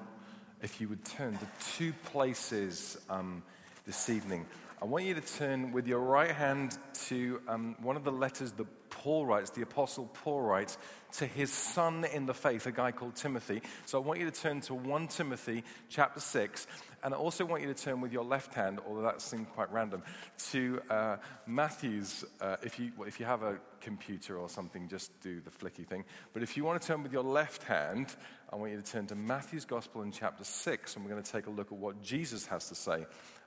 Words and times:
if 0.63 0.81
you 0.81 0.89
would 0.89 1.05
turn 1.05 1.37
to 1.37 1.45
two 1.77 1.93
places 2.05 2.97
um, 3.07 3.43
this 3.85 4.09
evening. 4.09 4.47
I 4.81 4.85
want 4.85 5.05
you 5.05 5.13
to 5.13 5.21
turn 5.21 5.71
with 5.71 5.85
your 5.85 5.99
right 5.99 6.31
hand 6.31 6.79
to 7.05 7.39
um, 7.47 7.75
one 7.83 7.95
of 7.95 8.03
the 8.03 8.11
letters 8.11 8.51
that 8.53 8.65
Paul 8.91 9.25
writes, 9.25 9.49
the 9.49 9.63
Apostle 9.63 10.09
Paul 10.13 10.41
writes, 10.41 10.77
to 11.13 11.25
his 11.25 11.51
son 11.51 12.05
in 12.05 12.25
the 12.25 12.33
faith, 12.33 12.67
a 12.67 12.71
guy 12.71 12.91
called 12.91 13.15
Timothy. 13.15 13.61
So 13.85 14.01
I 14.01 14.05
want 14.05 14.19
you 14.19 14.29
to 14.29 14.39
turn 14.39 14.61
to 14.61 14.73
1 14.73 15.07
Timothy 15.07 15.63
chapter 15.89 16.19
6. 16.19 16.67
And 17.03 17.13
I 17.13 17.17
also 17.17 17.45
want 17.45 17.63
you 17.63 17.73
to 17.73 17.83
turn 17.83 17.99
with 17.99 18.13
your 18.13 18.23
left 18.23 18.53
hand, 18.53 18.79
although 18.87 19.01
that 19.01 19.21
seemed 19.21 19.49
quite 19.49 19.71
random, 19.71 20.03
to 20.51 20.81
uh, 20.89 21.17
Matthew's. 21.47 22.23
Uh, 22.39 22.57
if, 22.61 22.79
you, 22.79 22.91
well, 22.95 23.07
if 23.07 23.19
you 23.19 23.25
have 23.25 23.41
a 23.41 23.57
computer 23.81 24.37
or 24.37 24.47
something, 24.47 24.87
just 24.87 25.19
do 25.21 25.41
the 25.41 25.49
flicky 25.49 25.85
thing. 25.85 26.05
But 26.33 26.43
if 26.43 26.55
you 26.55 26.63
want 26.63 26.81
to 26.81 26.87
turn 26.87 27.01
with 27.01 27.11
your 27.11 27.23
left 27.23 27.63
hand, 27.63 28.15
I 28.51 28.55
want 28.55 28.71
you 28.71 28.81
to 28.81 28.91
turn 28.91 29.07
to 29.07 29.15
Matthew's 29.15 29.65
Gospel 29.65 30.03
in 30.03 30.11
chapter 30.11 30.43
6, 30.43 30.95
and 30.95 31.03
we're 31.03 31.11
going 31.11 31.23
to 31.23 31.31
take 31.31 31.47
a 31.47 31.51
look 31.51 31.71
at 31.71 31.77
what 31.77 32.01
Jesus 32.03 32.45
has 32.47 32.69
to 32.69 32.75
say 32.75 33.05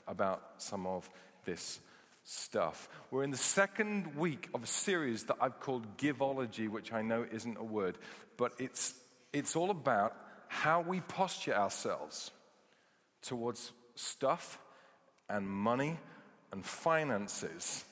about 0.09 0.43
some 0.59 0.87
of 0.87 1.09
this 1.45 1.79
stuff. 2.25 2.89
We're 3.11 3.23
in 3.23 3.31
the 3.31 3.37
second 3.37 4.17
week 4.17 4.49
of 4.55 4.65
a 4.65 4.67
series 4.67 5.25
that 5.25 5.37
I've 5.41 5.61
called 5.61 5.99
Giveology, 5.99 6.69
which 6.69 6.93
I 6.93 7.03
know 7.03 7.27
isn't 7.31 7.59
a 7.59 7.65
word, 7.65 7.99
but 8.37 8.53
it's, 8.59 8.95
it's 9.33 9.55
all 9.55 9.71
about 9.71 10.17
how 10.49 10.81
we 10.81 11.01
posture 11.01 11.55
ourselves 11.55 12.31
towards 13.23 13.73
stuff 13.95 14.59
and 15.29 15.47
money 15.49 15.99
and 16.51 16.65
finances. 16.65 17.85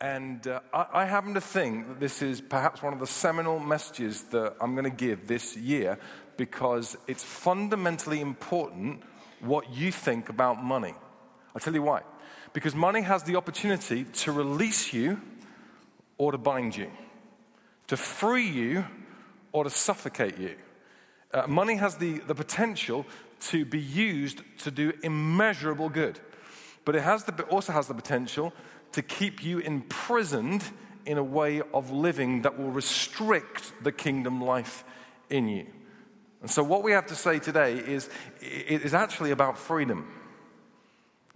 And 0.00 0.46
uh, 0.46 0.60
I, 0.72 0.86
I, 0.92 1.04
happen 1.04 1.34
to 1.34 1.40
think 1.40 1.88
that 1.88 2.00
this 2.00 2.22
is 2.22 2.40
perhaps 2.40 2.82
one 2.82 2.94
of 2.94 3.00
the 3.00 3.06
seminal 3.06 3.58
messages 3.58 4.22
that 4.24 4.56
I'm 4.60 4.74
going 4.74 4.84
to 4.84 4.90
give 4.90 5.26
this 5.26 5.56
year 5.56 5.98
because 6.38 6.96
it's 7.06 7.22
fundamentally 7.22 8.20
important 8.20 9.02
what 9.40 9.72
you 9.74 9.92
think 9.92 10.30
about 10.30 10.62
money. 10.64 10.94
I'll 11.54 11.60
tell 11.60 11.74
you 11.74 11.82
why. 11.82 12.02
Because 12.52 12.74
money 12.74 13.02
has 13.02 13.22
the 13.22 13.36
opportunity 13.36 14.04
to 14.04 14.32
release 14.32 14.92
you 14.92 15.20
or 16.18 16.32
to 16.32 16.38
bind 16.38 16.76
you, 16.76 16.90
to 17.86 17.96
free 17.96 18.48
you 18.48 18.84
or 19.52 19.64
to 19.64 19.70
suffocate 19.70 20.38
you. 20.38 20.56
Uh, 21.32 21.46
money 21.46 21.76
has 21.76 21.96
the, 21.96 22.18
the 22.20 22.34
potential 22.34 23.06
to 23.40 23.64
be 23.64 23.78
used 23.78 24.42
to 24.58 24.70
do 24.70 24.92
immeasurable 25.02 25.88
good, 25.88 26.18
but 26.84 26.96
it 26.96 27.02
has 27.02 27.24
the, 27.24 27.42
also 27.44 27.72
has 27.72 27.86
the 27.86 27.94
potential 27.94 28.52
to 28.92 29.02
keep 29.02 29.42
you 29.44 29.58
imprisoned 29.60 30.64
in 31.06 31.18
a 31.18 31.24
way 31.24 31.62
of 31.72 31.90
living 31.90 32.42
that 32.42 32.58
will 32.58 32.70
restrict 32.70 33.72
the 33.82 33.92
kingdom 33.92 34.42
life 34.42 34.84
in 35.30 35.48
you. 35.48 35.66
And 36.42 36.50
so, 36.50 36.62
what 36.62 36.82
we 36.82 36.92
have 36.92 37.06
to 37.06 37.14
say 37.14 37.38
today 37.38 37.74
is 37.74 38.08
it 38.40 38.82
is 38.82 38.94
actually 38.94 39.30
about 39.30 39.58
freedom. 39.58 40.08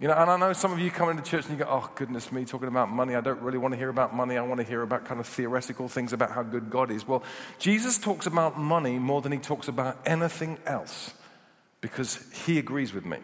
You 0.01 0.09
know, 0.09 0.15
and 0.15 0.29
I 0.29 0.37
know 0.37 0.53
some 0.53 0.73
of 0.73 0.81
you 0.81 0.91
come 0.91 1.09
into 1.09 1.23
church 1.23 1.47
and 1.47 1.57
you 1.57 1.65
go, 1.65 1.71
oh, 1.71 1.89
goodness 1.95 2.33
me, 2.33 2.45
talking 2.45 2.67
about 2.67 2.91
money. 2.91 3.15
I 3.15 3.21
don't 3.21 3.41
really 3.41 3.59
want 3.59 3.75
to 3.75 3.79
hear 3.79 3.91
about 3.91 4.15
money. 4.15 4.37
I 4.37 4.43
want 4.43 4.59
to 4.59 4.67
hear 4.67 4.83
about 4.83 5.05
kind 5.05 5.21
of 5.21 5.27
theoretical 5.27 5.89
things 5.89 6.13
about 6.13 6.33
how 6.33 6.43
good 6.43 6.69
God 6.69 6.91
is. 6.91 7.07
Well, 7.07 7.23
Jesus 7.61 7.97
talks 7.97 8.27
about 8.27 8.59
money 8.59 8.99
more 8.99 9.23
than 9.23 9.31
he 9.31 9.39
talks 9.39 9.69
about 9.69 9.99
anything 10.05 10.59
else 10.67 11.15
because 11.81 12.27
he 12.45 12.59
agrees 12.59 12.93
with 12.93 13.05
me. 13.05 13.19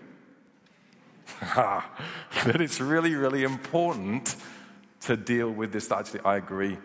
that 1.56 2.60
it's 2.60 2.80
really, 2.80 3.16
really 3.16 3.42
important 3.42 4.36
to 5.00 5.16
deal 5.16 5.50
with 5.50 5.72
this. 5.72 5.90
Actually, 5.90 6.20
I 6.20 6.36
agree 6.36 6.78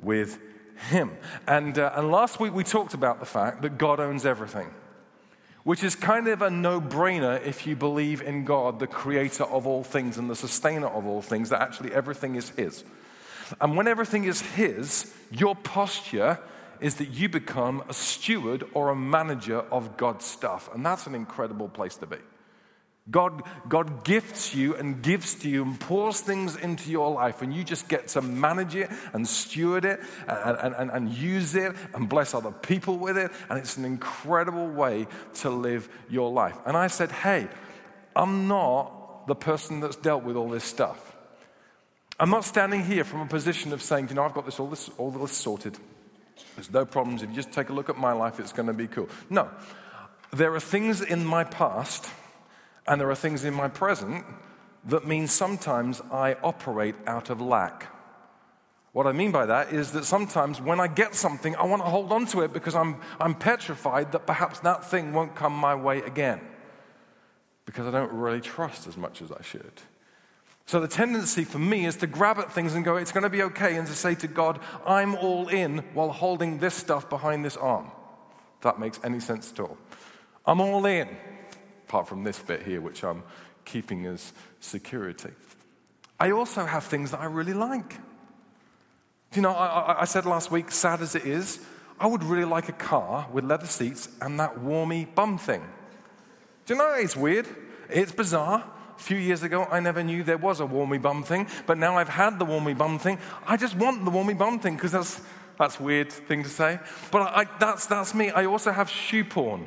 with 0.00 0.40
him. 0.88 1.16
And, 1.46 1.78
uh, 1.78 1.92
and 1.94 2.10
last 2.10 2.40
week 2.40 2.52
we 2.52 2.64
talked 2.64 2.94
about 2.94 3.20
the 3.20 3.26
fact 3.26 3.62
that 3.62 3.78
God 3.78 4.00
owns 4.00 4.26
everything 4.26 4.70
which 5.64 5.84
is 5.84 5.94
kind 5.94 6.28
of 6.28 6.42
a 6.42 6.50
no 6.50 6.80
brainer 6.80 7.44
if 7.44 7.66
you 7.66 7.76
believe 7.76 8.22
in 8.22 8.44
God, 8.44 8.78
the 8.78 8.86
creator 8.86 9.44
of 9.44 9.66
all 9.66 9.84
things 9.84 10.16
and 10.18 10.30
the 10.30 10.36
sustainer 10.36 10.86
of 10.86 11.06
all 11.06 11.22
things, 11.22 11.50
that 11.50 11.60
actually 11.60 11.92
everything 11.92 12.36
is 12.36 12.50
His. 12.50 12.84
And 13.60 13.76
when 13.76 13.88
everything 13.88 14.24
is 14.24 14.40
His, 14.40 15.12
your 15.30 15.54
posture 15.54 16.38
is 16.80 16.94
that 16.96 17.10
you 17.10 17.28
become 17.28 17.82
a 17.88 17.92
steward 17.92 18.64
or 18.72 18.90
a 18.90 18.96
manager 18.96 19.58
of 19.70 19.96
God's 19.96 20.24
stuff. 20.24 20.70
And 20.74 20.84
that's 20.84 21.06
an 21.06 21.14
incredible 21.14 21.68
place 21.68 21.96
to 21.96 22.06
be. 22.06 22.16
God, 23.08 23.42
God 23.68 24.04
gifts 24.04 24.54
you 24.54 24.76
and 24.76 25.02
gives 25.02 25.34
to 25.36 25.48
you 25.48 25.62
and 25.62 25.78
pours 25.80 26.20
things 26.20 26.56
into 26.56 26.90
your 26.90 27.10
life, 27.12 27.42
and 27.42 27.52
you 27.52 27.64
just 27.64 27.88
get 27.88 28.08
to 28.08 28.22
manage 28.22 28.74
it 28.74 28.90
and 29.12 29.26
steward 29.26 29.84
it 29.84 30.00
and, 30.28 30.74
and, 30.74 30.90
and, 30.90 31.10
use 31.10 31.54
it 31.54 31.74
and 31.94 32.08
bless 32.08 32.34
other 32.34 32.52
people 32.52 32.98
with 32.98 33.16
it. 33.16 33.32
And 33.48 33.58
it's 33.58 33.76
an 33.76 33.84
incredible 33.84 34.68
way 34.68 35.06
to 35.36 35.50
live 35.50 35.88
your 36.08 36.30
life. 36.30 36.56
And 36.66 36.76
I 36.76 36.86
said, 36.88 37.10
Hey, 37.10 37.48
I'm 38.14 38.48
not 38.48 39.26
the 39.26 39.34
person 39.34 39.80
that's 39.80 39.96
dealt 39.96 40.22
with 40.22 40.36
all 40.36 40.48
this 40.48 40.64
stuff. 40.64 41.16
I'm 42.18 42.30
not 42.30 42.44
standing 42.44 42.84
here 42.84 43.04
from 43.04 43.22
a 43.22 43.26
position 43.26 43.72
of 43.72 43.80
saying, 43.80 44.10
you 44.10 44.14
know, 44.14 44.24
I've 44.24 44.34
got 44.34 44.44
this 44.44 44.60
all 44.60 44.66
this 44.66 44.90
all 44.98 45.10
this 45.10 45.32
sorted. 45.32 45.78
There's 46.54 46.70
no 46.70 46.84
problems. 46.84 47.22
If 47.22 47.30
you 47.30 47.36
just 47.36 47.52
take 47.52 47.70
a 47.70 47.72
look 47.72 47.88
at 47.88 47.96
my 47.96 48.12
life, 48.12 48.38
it's 48.40 48.52
going 48.52 48.66
to 48.66 48.74
be 48.74 48.86
cool. 48.86 49.08
No. 49.30 49.48
There 50.32 50.54
are 50.54 50.60
things 50.60 51.00
in 51.00 51.24
my 51.24 51.44
past 51.44 52.10
and 52.90 53.00
there 53.00 53.08
are 53.08 53.14
things 53.14 53.44
in 53.44 53.54
my 53.54 53.68
present 53.68 54.24
that 54.84 55.06
mean 55.06 55.28
sometimes 55.28 56.00
I 56.10 56.34
operate 56.42 56.96
out 57.06 57.30
of 57.30 57.40
lack. 57.40 57.86
What 58.90 59.06
I 59.06 59.12
mean 59.12 59.30
by 59.30 59.46
that 59.46 59.72
is 59.72 59.92
that 59.92 60.04
sometimes 60.04 60.60
when 60.60 60.80
I 60.80 60.88
get 60.88 61.14
something, 61.14 61.54
I 61.54 61.66
want 61.66 61.82
to 61.82 61.88
hold 61.88 62.10
on 62.10 62.26
to 62.26 62.40
it 62.40 62.52
because 62.52 62.74
I'm, 62.74 62.96
I'm 63.20 63.36
petrified 63.36 64.10
that 64.10 64.26
perhaps 64.26 64.58
that 64.60 64.90
thing 64.90 65.12
won't 65.12 65.36
come 65.36 65.52
my 65.52 65.76
way 65.76 65.98
again 65.98 66.40
because 67.64 67.86
I 67.86 67.92
don't 67.92 68.12
really 68.12 68.40
trust 68.40 68.88
as 68.88 68.96
much 68.96 69.22
as 69.22 69.30
I 69.30 69.40
should. 69.40 69.82
So 70.66 70.80
the 70.80 70.88
tendency 70.88 71.44
for 71.44 71.60
me 71.60 71.86
is 71.86 71.94
to 71.98 72.08
grab 72.08 72.38
at 72.38 72.52
things 72.52 72.74
and 72.74 72.84
go, 72.84 72.96
it's 72.96 73.12
going 73.12 73.22
to 73.22 73.30
be 73.30 73.42
okay, 73.42 73.76
and 73.76 73.86
to 73.86 73.94
say 73.94 74.16
to 74.16 74.26
God, 74.26 74.58
I'm 74.84 75.14
all 75.14 75.46
in 75.46 75.78
while 75.94 76.10
holding 76.10 76.58
this 76.58 76.74
stuff 76.74 77.08
behind 77.08 77.44
this 77.44 77.56
arm. 77.56 77.92
If 78.56 78.62
that 78.62 78.80
makes 78.80 78.98
any 79.04 79.20
sense 79.20 79.52
at 79.52 79.60
all. 79.60 79.78
I'm 80.44 80.60
all 80.60 80.84
in 80.86 81.08
apart 81.90 82.06
from 82.06 82.22
this 82.22 82.38
bit 82.38 82.62
here, 82.62 82.80
which 82.80 83.02
I'm 83.02 83.24
keeping 83.64 84.06
as 84.06 84.32
security. 84.60 85.30
I 86.20 86.30
also 86.30 86.64
have 86.64 86.84
things 86.84 87.10
that 87.10 87.18
I 87.18 87.24
really 87.24 87.52
like. 87.52 87.98
You 89.34 89.42
know, 89.42 89.50
I, 89.50 90.02
I, 90.02 90.04
said 90.04 90.24
last 90.24 90.52
week, 90.52 90.70
sad 90.70 91.00
as 91.00 91.16
it 91.16 91.26
is, 91.26 91.58
I 91.98 92.06
would 92.06 92.22
really 92.22 92.44
like 92.44 92.68
a 92.68 92.72
car 92.72 93.26
with 93.32 93.44
leather 93.44 93.66
seats 93.66 94.08
and 94.20 94.38
that 94.38 94.60
warmy 94.60 95.12
bum 95.12 95.36
thing. 95.36 95.62
Do 96.66 96.74
you 96.74 96.78
know, 96.78 96.94
it's 96.94 97.16
weird. 97.16 97.48
It's 97.88 98.12
bizarre. 98.12 98.62
A 98.96 99.02
few 99.02 99.18
years 99.18 99.42
ago, 99.42 99.66
I 99.68 99.80
never 99.80 100.04
knew 100.04 100.22
there 100.22 100.38
was 100.38 100.60
a 100.60 100.66
warmy 100.66 101.02
bum 101.02 101.24
thing, 101.24 101.48
but 101.66 101.76
now 101.76 101.98
I've 101.98 102.08
had 102.08 102.38
the 102.38 102.46
warmy 102.46 102.78
bum 102.78 103.00
thing. 103.00 103.18
I 103.48 103.56
just 103.56 103.74
want 103.74 104.04
the 104.04 104.12
warmy 104.12 104.38
bum 104.38 104.60
thing 104.60 104.76
because 104.76 104.92
that's, 104.92 105.20
that's 105.58 105.80
weird 105.80 106.12
thing 106.12 106.44
to 106.44 106.48
say. 106.48 106.78
But 107.10 107.22
I, 107.22 107.46
that's, 107.58 107.86
that's 107.86 108.14
me. 108.14 108.30
I 108.30 108.44
also 108.44 108.70
have 108.70 108.88
shoe 108.88 109.24
porn. 109.24 109.66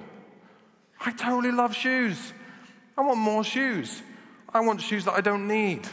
I 1.05 1.11
totally 1.11 1.51
love 1.51 1.75
shoes. 1.75 2.33
I 2.97 3.01
want 3.01 3.19
more 3.19 3.43
shoes. 3.43 4.01
I 4.53 4.61
want 4.61 4.81
shoes 4.81 5.05
that 5.05 5.13
I 5.13 5.21
don't 5.21 5.47
need. 5.47 5.87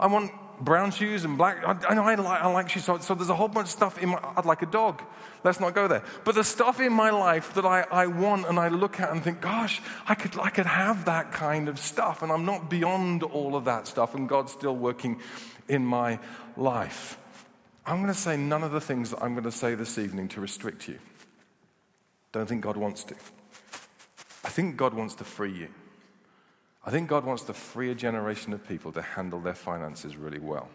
I 0.00 0.06
want 0.06 0.32
brown 0.60 0.90
shoes 0.90 1.24
and 1.24 1.36
black. 1.36 1.62
I, 1.64 1.90
I 1.90 1.94
know 1.94 2.02
I 2.02 2.14
like, 2.14 2.42
I 2.42 2.50
like 2.50 2.68
shoes. 2.68 2.84
So, 2.84 2.98
so, 2.98 3.14
there's 3.14 3.28
a 3.28 3.34
whole 3.34 3.48
bunch 3.48 3.66
of 3.66 3.72
stuff 3.72 4.02
in 4.02 4.10
my, 4.10 4.18
I'd 4.36 4.44
like 4.44 4.62
a 4.62 4.66
dog. 4.66 5.02
Let's 5.44 5.60
not 5.60 5.74
go 5.74 5.86
there. 5.86 6.02
But 6.24 6.34
the 6.34 6.44
stuff 6.44 6.80
in 6.80 6.92
my 6.92 7.10
life 7.10 7.54
that 7.54 7.64
I, 7.64 7.82
I 7.90 8.06
want 8.06 8.46
and 8.48 8.58
I 8.58 8.68
look 8.68 8.98
at 8.98 9.10
and 9.10 9.22
think, 9.22 9.40
gosh, 9.40 9.80
I 10.06 10.14
could, 10.14 10.38
I 10.38 10.50
could 10.50 10.66
have 10.66 11.04
that 11.04 11.30
kind 11.30 11.68
of 11.68 11.78
stuff. 11.78 12.22
And 12.22 12.32
I'm 12.32 12.44
not 12.44 12.70
beyond 12.70 13.22
all 13.22 13.54
of 13.54 13.66
that 13.66 13.86
stuff. 13.86 14.14
And 14.14 14.28
God's 14.28 14.52
still 14.52 14.74
working 14.74 15.20
in 15.68 15.84
my 15.84 16.18
life. 16.56 17.18
I'm 17.84 17.98
going 17.98 18.12
to 18.12 18.18
say 18.18 18.36
none 18.36 18.64
of 18.64 18.72
the 18.72 18.80
things 18.80 19.10
that 19.10 19.22
I'm 19.22 19.34
going 19.34 19.44
to 19.44 19.52
say 19.52 19.74
this 19.74 19.98
evening 19.98 20.28
to 20.28 20.40
restrict 20.40 20.88
you. 20.88 20.98
Don't 22.32 22.48
think 22.48 22.62
God 22.62 22.76
wants 22.76 23.04
to. 23.04 23.14
I 24.46 24.48
think 24.48 24.76
God 24.76 24.94
wants 24.94 25.16
to 25.16 25.24
free 25.24 25.52
you. 25.52 25.68
I 26.84 26.90
think 26.92 27.08
God 27.08 27.24
wants 27.24 27.42
to 27.44 27.52
free 27.52 27.90
a 27.90 27.96
generation 27.96 28.52
of 28.52 28.66
people 28.66 28.92
to 28.92 29.02
handle 29.02 29.40
their 29.40 29.56
finances 29.56 30.16
really 30.16 30.38
well. 30.38 30.68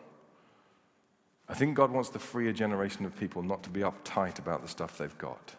I 1.48 1.54
think 1.54 1.78
God 1.78 1.90
wants 1.90 2.10
to 2.10 2.20
free 2.20 2.50
a 2.50 2.54
generation 2.54 3.06
of 3.06 3.18
people 3.18 3.42
not 3.42 3.64
to 3.64 3.70
be 3.70 3.80
uptight 3.80 4.40
about 4.40 4.62
the 4.62 4.68
stuff 4.68 4.98
they've 4.98 5.18
got. 5.18 5.56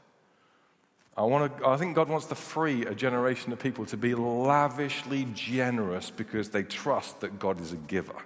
I, 1.17 1.23
want 1.23 1.59
to, 1.59 1.67
I 1.67 1.79
think 1.79 1.97
God 1.97 2.11
wants 2.11 2.26
to 2.26 2.35
free 2.35 2.85
a 2.85 2.94
generation 2.94 3.50
of 3.50 3.59
people 3.59 3.87
to 3.87 3.97
be 3.97 4.15
lavishly 4.15 5.26
generous 5.32 6.11
because 6.11 6.50
they 6.50 6.65
trust 6.65 7.20
that 7.20 7.38
God 7.38 7.58
is 7.62 7.73
a 7.73 7.76
giver. 7.76 8.23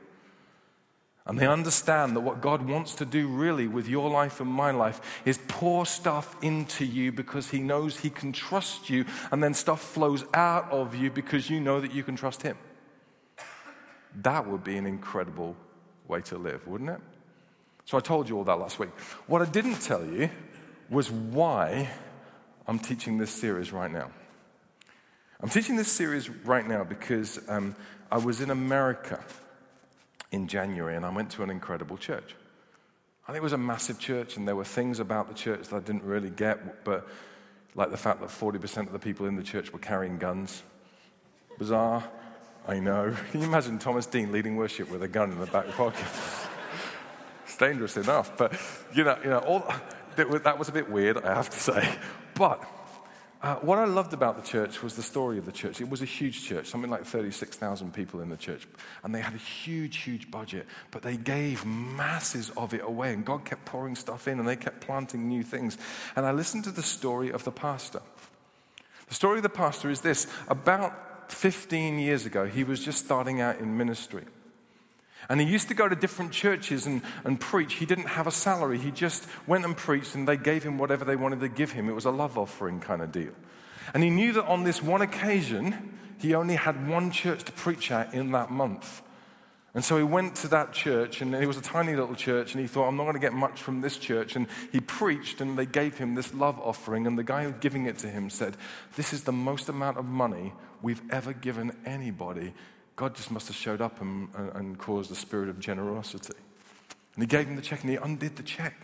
And 1.26 1.36
they 1.36 1.46
understand 1.46 2.14
that 2.14 2.20
what 2.20 2.40
God 2.40 2.68
wants 2.68 2.94
to 2.96 3.04
do 3.04 3.26
really 3.26 3.66
with 3.66 3.88
your 3.88 4.08
life 4.08 4.40
and 4.40 4.48
my 4.48 4.70
life 4.70 5.00
is 5.24 5.38
pour 5.48 5.84
stuff 5.84 6.36
into 6.40 6.84
you 6.84 7.10
because 7.10 7.50
He 7.50 7.58
knows 7.58 7.98
He 7.98 8.10
can 8.10 8.32
trust 8.32 8.88
you, 8.88 9.04
and 9.32 9.42
then 9.42 9.52
stuff 9.52 9.82
flows 9.82 10.24
out 10.34 10.70
of 10.70 10.94
you 10.94 11.10
because 11.10 11.50
you 11.50 11.58
know 11.58 11.80
that 11.80 11.92
you 11.92 12.04
can 12.04 12.14
trust 12.14 12.42
Him. 12.42 12.56
That 14.22 14.46
would 14.46 14.62
be 14.62 14.76
an 14.76 14.86
incredible 14.86 15.56
way 16.06 16.20
to 16.22 16.38
live, 16.38 16.64
wouldn't 16.66 16.90
it? 16.90 17.00
So 17.86 17.98
I 17.98 18.00
told 18.00 18.28
you 18.28 18.36
all 18.38 18.44
that 18.44 18.60
last 18.60 18.78
week. 18.78 18.90
What 19.26 19.42
I 19.42 19.46
didn't 19.46 19.80
tell 19.80 20.04
you 20.04 20.30
was 20.88 21.10
why 21.10 21.90
I'm 22.68 22.78
teaching 22.78 23.18
this 23.18 23.30
series 23.30 23.72
right 23.72 23.90
now. 23.90 24.10
I'm 25.40 25.48
teaching 25.48 25.76
this 25.76 25.90
series 25.90 26.30
right 26.30 26.66
now 26.66 26.84
because 26.84 27.40
um, 27.48 27.74
I 28.10 28.18
was 28.18 28.40
in 28.40 28.50
America 28.50 29.22
in 30.30 30.48
January, 30.48 30.96
and 30.96 31.04
I 31.04 31.10
went 31.10 31.30
to 31.32 31.42
an 31.42 31.50
incredible 31.50 31.96
church. 31.96 32.34
And 33.26 33.36
it 33.36 33.42
was 33.42 33.52
a 33.52 33.58
massive 33.58 33.98
church, 33.98 34.36
and 34.36 34.46
there 34.46 34.56
were 34.56 34.64
things 34.64 35.00
about 35.00 35.28
the 35.28 35.34
church 35.34 35.68
that 35.68 35.76
I 35.76 35.80
didn't 35.80 36.04
really 36.04 36.30
get, 36.30 36.84
but 36.84 37.08
like 37.74 37.90
the 37.90 37.96
fact 37.96 38.20
that 38.20 38.28
40% 38.28 38.86
of 38.86 38.92
the 38.92 38.98
people 38.98 39.26
in 39.26 39.36
the 39.36 39.42
church 39.42 39.72
were 39.72 39.78
carrying 39.78 40.18
guns. 40.18 40.62
Bizarre, 41.58 42.08
I 42.66 42.78
know. 42.78 43.14
Can 43.30 43.40
you 43.40 43.46
imagine 43.46 43.78
Thomas 43.78 44.06
Dean 44.06 44.32
leading 44.32 44.56
worship 44.56 44.90
with 44.90 45.02
a 45.02 45.08
gun 45.08 45.32
in 45.32 45.38
the 45.38 45.46
back 45.46 45.68
pocket? 45.70 46.06
it's 47.44 47.56
dangerous 47.56 47.96
enough, 47.96 48.36
but 48.36 48.58
you 48.94 49.04
know, 49.04 49.18
you 49.22 49.30
know 49.30 49.38
all, 49.38 49.72
that 50.16 50.58
was 50.58 50.68
a 50.68 50.72
bit 50.72 50.90
weird, 50.90 51.18
I 51.18 51.34
have 51.34 51.50
to 51.50 51.58
say. 51.58 51.96
But 52.34 52.62
uh, 53.42 53.56
what 53.56 53.78
I 53.78 53.84
loved 53.84 54.14
about 54.14 54.36
the 54.36 54.48
church 54.48 54.82
was 54.82 54.94
the 54.94 55.02
story 55.02 55.36
of 55.36 55.44
the 55.44 55.52
church. 55.52 55.80
It 55.80 55.90
was 55.90 56.00
a 56.00 56.06
huge 56.06 56.44
church, 56.44 56.68
something 56.68 56.90
like 56.90 57.04
36,000 57.04 57.92
people 57.92 58.20
in 58.20 58.30
the 58.30 58.36
church. 58.36 58.66
And 59.04 59.14
they 59.14 59.20
had 59.20 59.34
a 59.34 59.38
huge, 59.38 59.98
huge 59.98 60.30
budget, 60.30 60.66
but 60.90 61.02
they 61.02 61.16
gave 61.16 61.64
masses 61.66 62.50
of 62.56 62.72
it 62.72 62.82
away. 62.82 63.12
And 63.12 63.24
God 63.24 63.44
kept 63.44 63.66
pouring 63.66 63.94
stuff 63.94 64.26
in 64.26 64.38
and 64.38 64.48
they 64.48 64.56
kept 64.56 64.80
planting 64.80 65.28
new 65.28 65.42
things. 65.42 65.76
And 66.16 66.24
I 66.24 66.32
listened 66.32 66.64
to 66.64 66.70
the 66.70 66.82
story 66.82 67.30
of 67.30 67.44
the 67.44 67.52
pastor. 67.52 68.00
The 69.08 69.14
story 69.14 69.36
of 69.38 69.42
the 69.42 69.48
pastor 69.50 69.90
is 69.90 70.00
this 70.00 70.26
about 70.48 71.30
15 71.30 71.98
years 71.98 72.24
ago, 72.24 72.46
he 72.46 72.64
was 72.64 72.84
just 72.84 73.04
starting 73.04 73.40
out 73.40 73.58
in 73.58 73.76
ministry. 73.76 74.24
And 75.28 75.40
he 75.40 75.46
used 75.46 75.68
to 75.68 75.74
go 75.74 75.88
to 75.88 75.96
different 75.96 76.32
churches 76.32 76.86
and, 76.86 77.02
and 77.24 77.40
preach. 77.40 77.74
He 77.74 77.86
didn't 77.86 78.08
have 78.08 78.26
a 78.26 78.30
salary. 78.30 78.78
He 78.78 78.90
just 78.90 79.26
went 79.46 79.64
and 79.64 79.76
preached, 79.76 80.14
and 80.14 80.26
they 80.26 80.36
gave 80.36 80.62
him 80.62 80.78
whatever 80.78 81.04
they 81.04 81.16
wanted 81.16 81.40
to 81.40 81.48
give 81.48 81.72
him. 81.72 81.88
It 81.88 81.94
was 81.94 82.04
a 82.04 82.10
love 82.10 82.38
offering 82.38 82.80
kind 82.80 83.02
of 83.02 83.10
deal. 83.10 83.32
And 83.94 84.02
he 84.02 84.10
knew 84.10 84.32
that 84.34 84.44
on 84.46 84.64
this 84.64 84.82
one 84.82 85.02
occasion, 85.02 85.96
he 86.18 86.34
only 86.34 86.54
had 86.54 86.88
one 86.88 87.10
church 87.10 87.44
to 87.44 87.52
preach 87.52 87.90
at 87.90 88.14
in 88.14 88.32
that 88.32 88.50
month. 88.50 89.02
And 89.74 89.84
so 89.84 89.98
he 89.98 90.02
went 90.02 90.36
to 90.36 90.48
that 90.48 90.72
church, 90.72 91.20
and 91.20 91.34
it 91.34 91.46
was 91.46 91.58
a 91.58 91.62
tiny 91.62 91.94
little 91.94 92.14
church, 92.14 92.54
and 92.54 92.62
he 92.62 92.66
thought, 92.66 92.88
I'm 92.88 92.96
not 92.96 93.02
going 93.02 93.14
to 93.14 93.20
get 93.20 93.34
much 93.34 93.60
from 93.60 93.82
this 93.82 93.98
church. 93.98 94.34
And 94.34 94.46
he 94.72 94.80
preached, 94.80 95.42
and 95.42 95.58
they 95.58 95.66
gave 95.66 95.98
him 95.98 96.14
this 96.14 96.32
love 96.32 96.58
offering. 96.60 97.06
And 97.06 97.18
the 97.18 97.22
guy 97.22 97.50
giving 97.50 97.84
it 97.84 97.98
to 97.98 98.08
him 98.08 98.30
said, 98.30 98.56
This 98.96 99.12
is 99.12 99.24
the 99.24 99.32
most 99.32 99.68
amount 99.68 99.98
of 99.98 100.06
money 100.06 100.54
we've 100.80 101.02
ever 101.10 101.34
given 101.34 101.76
anybody 101.84 102.54
God 102.96 103.14
just 103.14 103.30
must 103.30 103.46
have 103.48 103.56
showed 103.56 103.80
up 103.80 104.00
and, 104.00 104.28
and 104.54 104.78
caused 104.78 105.12
a 105.12 105.14
spirit 105.14 105.48
of 105.48 105.60
generosity. 105.60 106.34
And 107.14 107.22
he 107.22 107.26
gave 107.26 107.46
him 107.46 107.56
the 107.56 107.62
check 107.62 107.82
and 107.82 107.90
he 107.90 107.96
undid 107.96 108.36
the 108.36 108.42
check. 108.42 108.74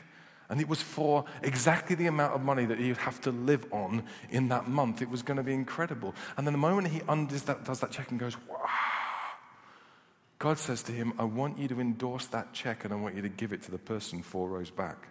And 0.48 0.60
it 0.60 0.68
was 0.68 0.82
for 0.82 1.24
exactly 1.42 1.96
the 1.96 2.06
amount 2.06 2.34
of 2.34 2.42
money 2.42 2.66
that 2.66 2.78
he 2.78 2.88
would 2.88 2.98
have 2.98 3.22
to 3.22 3.30
live 3.30 3.66
on 3.72 4.02
in 4.30 4.48
that 4.48 4.68
month. 4.68 5.00
It 5.00 5.08
was 5.08 5.22
going 5.22 5.38
to 5.38 5.42
be 5.42 5.54
incredible. 5.54 6.14
And 6.36 6.46
then 6.46 6.52
the 6.52 6.58
moment 6.58 6.88
he 6.88 7.00
undoes 7.08 7.44
that, 7.44 7.64
does 7.64 7.80
that 7.80 7.90
check 7.90 8.10
and 8.10 8.20
goes, 8.20 8.36
wow, 8.48 8.68
God 10.38 10.58
says 10.58 10.82
to 10.84 10.92
him, 10.92 11.14
I 11.18 11.24
want 11.24 11.58
you 11.58 11.68
to 11.68 11.80
endorse 11.80 12.26
that 12.26 12.52
check 12.52 12.84
and 12.84 12.92
I 12.92 12.96
want 12.96 13.16
you 13.16 13.22
to 13.22 13.30
give 13.30 13.54
it 13.54 13.62
to 13.62 13.70
the 13.70 13.78
person 13.78 14.22
four 14.22 14.48
rows 14.48 14.70
back. 14.70 15.08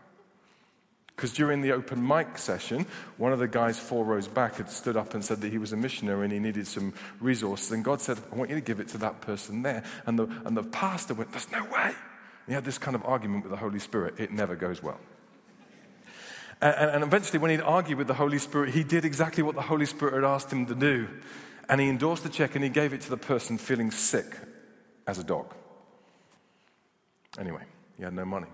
Because 1.21 1.33
during 1.33 1.61
the 1.61 1.73
open 1.73 2.07
mic 2.07 2.39
session, 2.39 2.87
one 3.17 3.31
of 3.31 3.37
the 3.37 3.47
guys 3.47 3.77
four 3.77 4.03
rows 4.03 4.27
back 4.27 4.55
had 4.55 4.71
stood 4.71 4.97
up 4.97 5.13
and 5.13 5.23
said 5.23 5.39
that 5.41 5.51
he 5.51 5.59
was 5.59 5.71
a 5.71 5.77
missionary 5.77 6.23
and 6.23 6.33
he 6.33 6.39
needed 6.39 6.65
some 6.65 6.95
resources. 7.19 7.69
And 7.69 7.85
God 7.85 8.01
said, 8.01 8.17
I 8.31 8.35
want 8.35 8.49
you 8.49 8.55
to 8.55 8.61
give 8.61 8.79
it 8.79 8.87
to 8.87 8.97
that 8.97 9.21
person 9.21 9.61
there. 9.61 9.83
And 10.07 10.17
the, 10.17 10.23
and 10.45 10.57
the 10.57 10.63
pastor 10.63 11.13
went, 11.13 11.31
There's 11.31 11.51
no 11.51 11.63
way. 11.65 11.89
And 11.89 12.47
he 12.47 12.53
had 12.53 12.65
this 12.65 12.79
kind 12.79 12.95
of 12.95 13.05
argument 13.05 13.43
with 13.43 13.51
the 13.51 13.57
Holy 13.57 13.77
Spirit. 13.77 14.15
It 14.17 14.31
never 14.31 14.55
goes 14.55 14.81
well. 14.81 14.99
And, 16.59 16.89
and 16.89 17.03
eventually, 17.03 17.37
when 17.37 17.51
he'd 17.51 17.61
argued 17.61 17.99
with 17.99 18.07
the 18.07 18.15
Holy 18.15 18.39
Spirit, 18.39 18.73
he 18.73 18.83
did 18.83 19.05
exactly 19.05 19.43
what 19.43 19.53
the 19.53 19.61
Holy 19.61 19.85
Spirit 19.85 20.15
had 20.15 20.23
asked 20.23 20.51
him 20.51 20.65
to 20.65 20.75
do. 20.75 21.07
And 21.69 21.79
he 21.79 21.87
endorsed 21.87 22.23
the 22.23 22.29
check 22.29 22.55
and 22.55 22.63
he 22.63 22.69
gave 22.71 22.93
it 22.93 23.01
to 23.01 23.11
the 23.11 23.17
person 23.17 23.59
feeling 23.59 23.91
sick 23.91 24.39
as 25.05 25.19
a 25.19 25.23
dog. 25.23 25.53
Anyway, 27.37 27.61
he 27.95 28.01
had 28.01 28.13
no 28.15 28.25
money. 28.25 28.47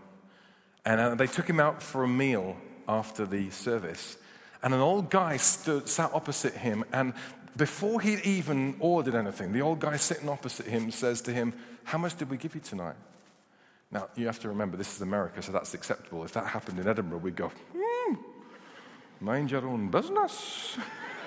And 0.86 1.00
uh, 1.00 1.16
they 1.16 1.28
took 1.28 1.50
him 1.50 1.60
out 1.60 1.82
for 1.82 2.04
a 2.04 2.08
meal 2.08 2.58
after 2.88 3.26
the 3.26 3.50
service. 3.50 4.18
And 4.64 4.74
an 4.74 4.80
old 4.80 5.10
guy 5.10 5.38
stood, 5.38 5.88
sat 5.88 6.12
opposite 6.14 6.54
him. 6.54 6.84
And 6.92 7.14
before 7.56 8.02
he'd 8.02 8.22
even 8.22 8.76
ordered 8.80 9.16
anything, 9.16 9.52
the 9.52 9.62
old 9.62 9.80
guy 9.80 9.98
sitting 9.98 10.30
opposite 10.30 10.66
him 10.66 10.92
says 10.92 11.22
to 11.22 11.34
him, 11.34 11.54
How 11.84 11.98
much 11.98 12.16
did 12.18 12.30
we 12.30 12.38
give 12.38 12.56
you 12.56 12.62
tonight? 12.62 12.96
Now, 13.92 14.10
you 14.16 14.26
have 14.26 14.40
to 14.40 14.50
remember, 14.50 14.76
this 14.76 14.96
is 14.96 15.02
America, 15.02 15.42
so 15.42 15.52
that's 15.52 15.74
acceptable. 15.74 16.24
If 16.26 16.34
that 16.34 16.46
happened 16.46 16.80
in 16.80 16.88
Edinburgh, 16.88 17.20
we'd 17.20 17.38
go, 17.38 17.52
hmm, 17.76 18.16
mind 19.22 19.50
your 19.50 19.66
own 19.66 19.90
business. 19.90 20.78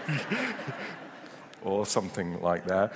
or 1.63 1.87
something 1.87 2.41
like 2.41 2.67
that. 2.67 2.93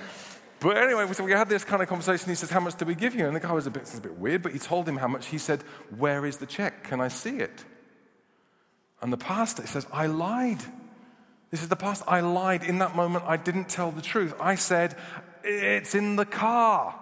But 0.59 0.77
anyway, 0.77 1.11
so 1.13 1.23
we 1.23 1.31
had 1.31 1.49
this 1.49 1.63
kind 1.63 1.81
of 1.81 1.89
conversation. 1.89 2.29
He 2.29 2.35
says, 2.35 2.49
How 2.49 2.59
much 2.59 2.75
do 2.75 2.85
we 2.85 2.95
give 2.95 3.15
you? 3.15 3.27
And 3.27 3.35
the 3.35 3.39
guy 3.39 3.51
was 3.51 3.67
a 3.67 3.71
bit, 3.71 3.93
a 3.93 4.01
bit 4.01 4.17
weird, 4.17 4.41
but 4.41 4.51
he 4.51 4.59
told 4.59 4.87
him 4.87 4.97
how 4.97 5.07
much. 5.07 5.27
He 5.27 5.37
said, 5.37 5.61
Where 5.97 6.25
is 6.25 6.37
the 6.37 6.45
check? 6.45 6.83
Can 6.85 7.01
I 7.01 7.09
see 7.09 7.37
it? 7.37 7.65
And 9.01 9.11
the 9.11 9.17
pastor 9.17 9.67
says, 9.67 9.85
I 9.91 10.07
lied. 10.07 10.63
This 11.51 11.61
is 11.61 11.69
the 11.69 11.75
pastor. 11.75 12.05
I 12.07 12.21
lied. 12.21 12.63
In 12.63 12.79
that 12.79 12.95
moment, 12.95 13.25
I 13.27 13.37
didn't 13.37 13.69
tell 13.69 13.91
the 13.91 14.01
truth. 14.01 14.33
I 14.39 14.55
said, 14.55 14.95
It's 15.43 15.93
in 15.93 16.15
the 16.15 16.25
car. 16.25 16.99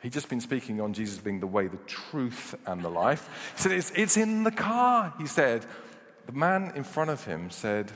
He'd 0.00 0.12
just 0.12 0.28
been 0.28 0.40
speaking 0.40 0.80
on 0.80 0.92
Jesus 0.92 1.18
being 1.18 1.40
the 1.40 1.46
way, 1.46 1.66
the 1.66 1.78
truth, 1.78 2.54
and 2.66 2.84
the 2.84 2.88
life. 2.88 3.52
He 3.56 3.62
said, 3.62 3.72
It's, 3.72 3.92
it's 3.94 4.16
in 4.16 4.42
the 4.44 4.50
car, 4.50 5.14
he 5.18 5.26
said. 5.26 5.64
The 6.26 6.32
man 6.32 6.72
in 6.74 6.84
front 6.84 7.10
of 7.10 7.24
him 7.24 7.50
said, 7.50 7.90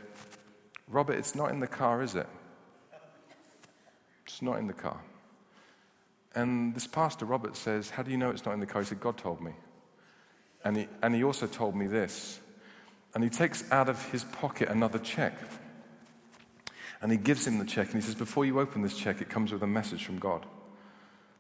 Robert, 0.89 1.19
it's 1.19 1.35
not 1.35 1.51
in 1.51 1.61
the 1.61 1.67
car, 1.67 2.03
is 2.03 2.15
it? 2.15 2.27
It's 4.27 4.43
not 4.43 4.59
in 4.59 4.67
the 4.67 4.73
car. 4.73 5.01
And 6.35 6.75
this 6.75 6.87
pastor, 6.87 7.25
Robert, 7.25 7.57
says, 7.57 7.91
How 7.91 8.03
do 8.03 8.11
you 8.11 8.17
know 8.17 8.31
it's 8.31 8.45
not 8.45 8.55
in 8.55 8.61
the 8.61 8.67
car? 8.67 8.83
He 8.83 8.89
said, 8.89 9.01
God 9.01 9.19
told 9.19 9.41
me. 9.41 9.53
And 10.65 10.77
he, 10.77 10.89
and 11.03 11.15
he 11.15 11.25
also 11.25 11.47
told 11.47 11.75
me 11.75 11.87
this. 11.87 12.41
And 13.15 13.23
he 13.23 13.31
takes 13.31 13.71
out 13.71 13.89
of 13.89 14.11
his 14.11 14.25
pocket 14.25 14.69
another 14.69 14.99
check. 14.99 15.35
And 17.03 17.11
he 17.11 17.19
gives 17.19 17.47
him 17.47 17.59
the 17.59 17.65
check. 17.65 17.93
And 17.93 17.97
he 17.97 18.07
says, 18.07 18.15
Before 18.15 18.45
you 18.45 18.61
open 18.61 18.83
this 18.83 18.97
check, 18.97 19.21
it 19.21 19.29
comes 19.29 19.53
with 19.53 19.63
a 19.63 19.67
message 19.67 20.05
from 20.05 20.19
God. 20.19 20.47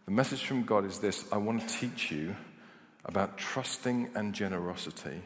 The 0.04 0.11
message 0.11 0.45
from 0.45 0.64
God 0.64 0.85
is 0.85 0.99
this 0.99 1.25
I 1.33 1.38
want 1.38 1.66
to 1.66 1.78
teach 1.78 2.11
you 2.11 2.37
about 3.04 3.38
trusting 3.38 4.11
and 4.14 4.35
generosity. 4.35 5.23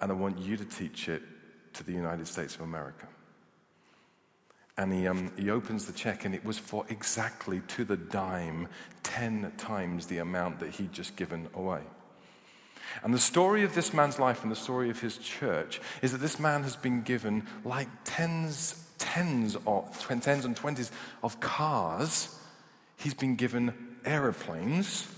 And 0.00 0.10
I 0.10 0.14
want 0.14 0.38
you 0.38 0.56
to 0.56 0.64
teach 0.64 1.08
it 1.08 1.22
to 1.74 1.84
the 1.84 1.92
United 1.92 2.26
States 2.26 2.54
of 2.54 2.62
America. 2.62 3.06
And 4.78 4.92
he, 4.92 5.06
um, 5.06 5.30
he 5.36 5.50
opens 5.50 5.84
the 5.84 5.92
check, 5.92 6.24
and 6.24 6.34
it 6.34 6.44
was 6.44 6.58
for 6.58 6.84
exactly 6.88 7.60
to 7.68 7.84
the 7.84 7.96
dime 7.96 8.68
10 9.02 9.52
times 9.58 10.06
the 10.06 10.18
amount 10.18 10.60
that 10.60 10.70
he'd 10.70 10.92
just 10.92 11.14
given 11.16 11.48
away. 11.54 11.82
And 13.02 13.12
the 13.12 13.18
story 13.18 13.64
of 13.64 13.74
this 13.74 13.92
man's 13.92 14.18
life 14.18 14.42
and 14.42 14.50
the 14.50 14.56
story 14.56 14.90
of 14.90 15.00
his 15.00 15.18
church 15.18 15.80
is 16.02 16.12
that 16.12 16.18
this 16.18 16.38
man 16.38 16.62
has 16.62 16.76
been 16.76 17.02
given 17.02 17.46
like 17.64 17.88
tens, 18.04 18.86
tens, 18.98 19.56
or 19.64 19.88
tens 20.20 20.44
and 20.44 20.56
twenties 20.56 20.90
of 21.22 21.40
cars. 21.40 22.38
He's 22.96 23.14
been 23.14 23.36
given 23.36 23.72
aeroplanes. 24.04 25.08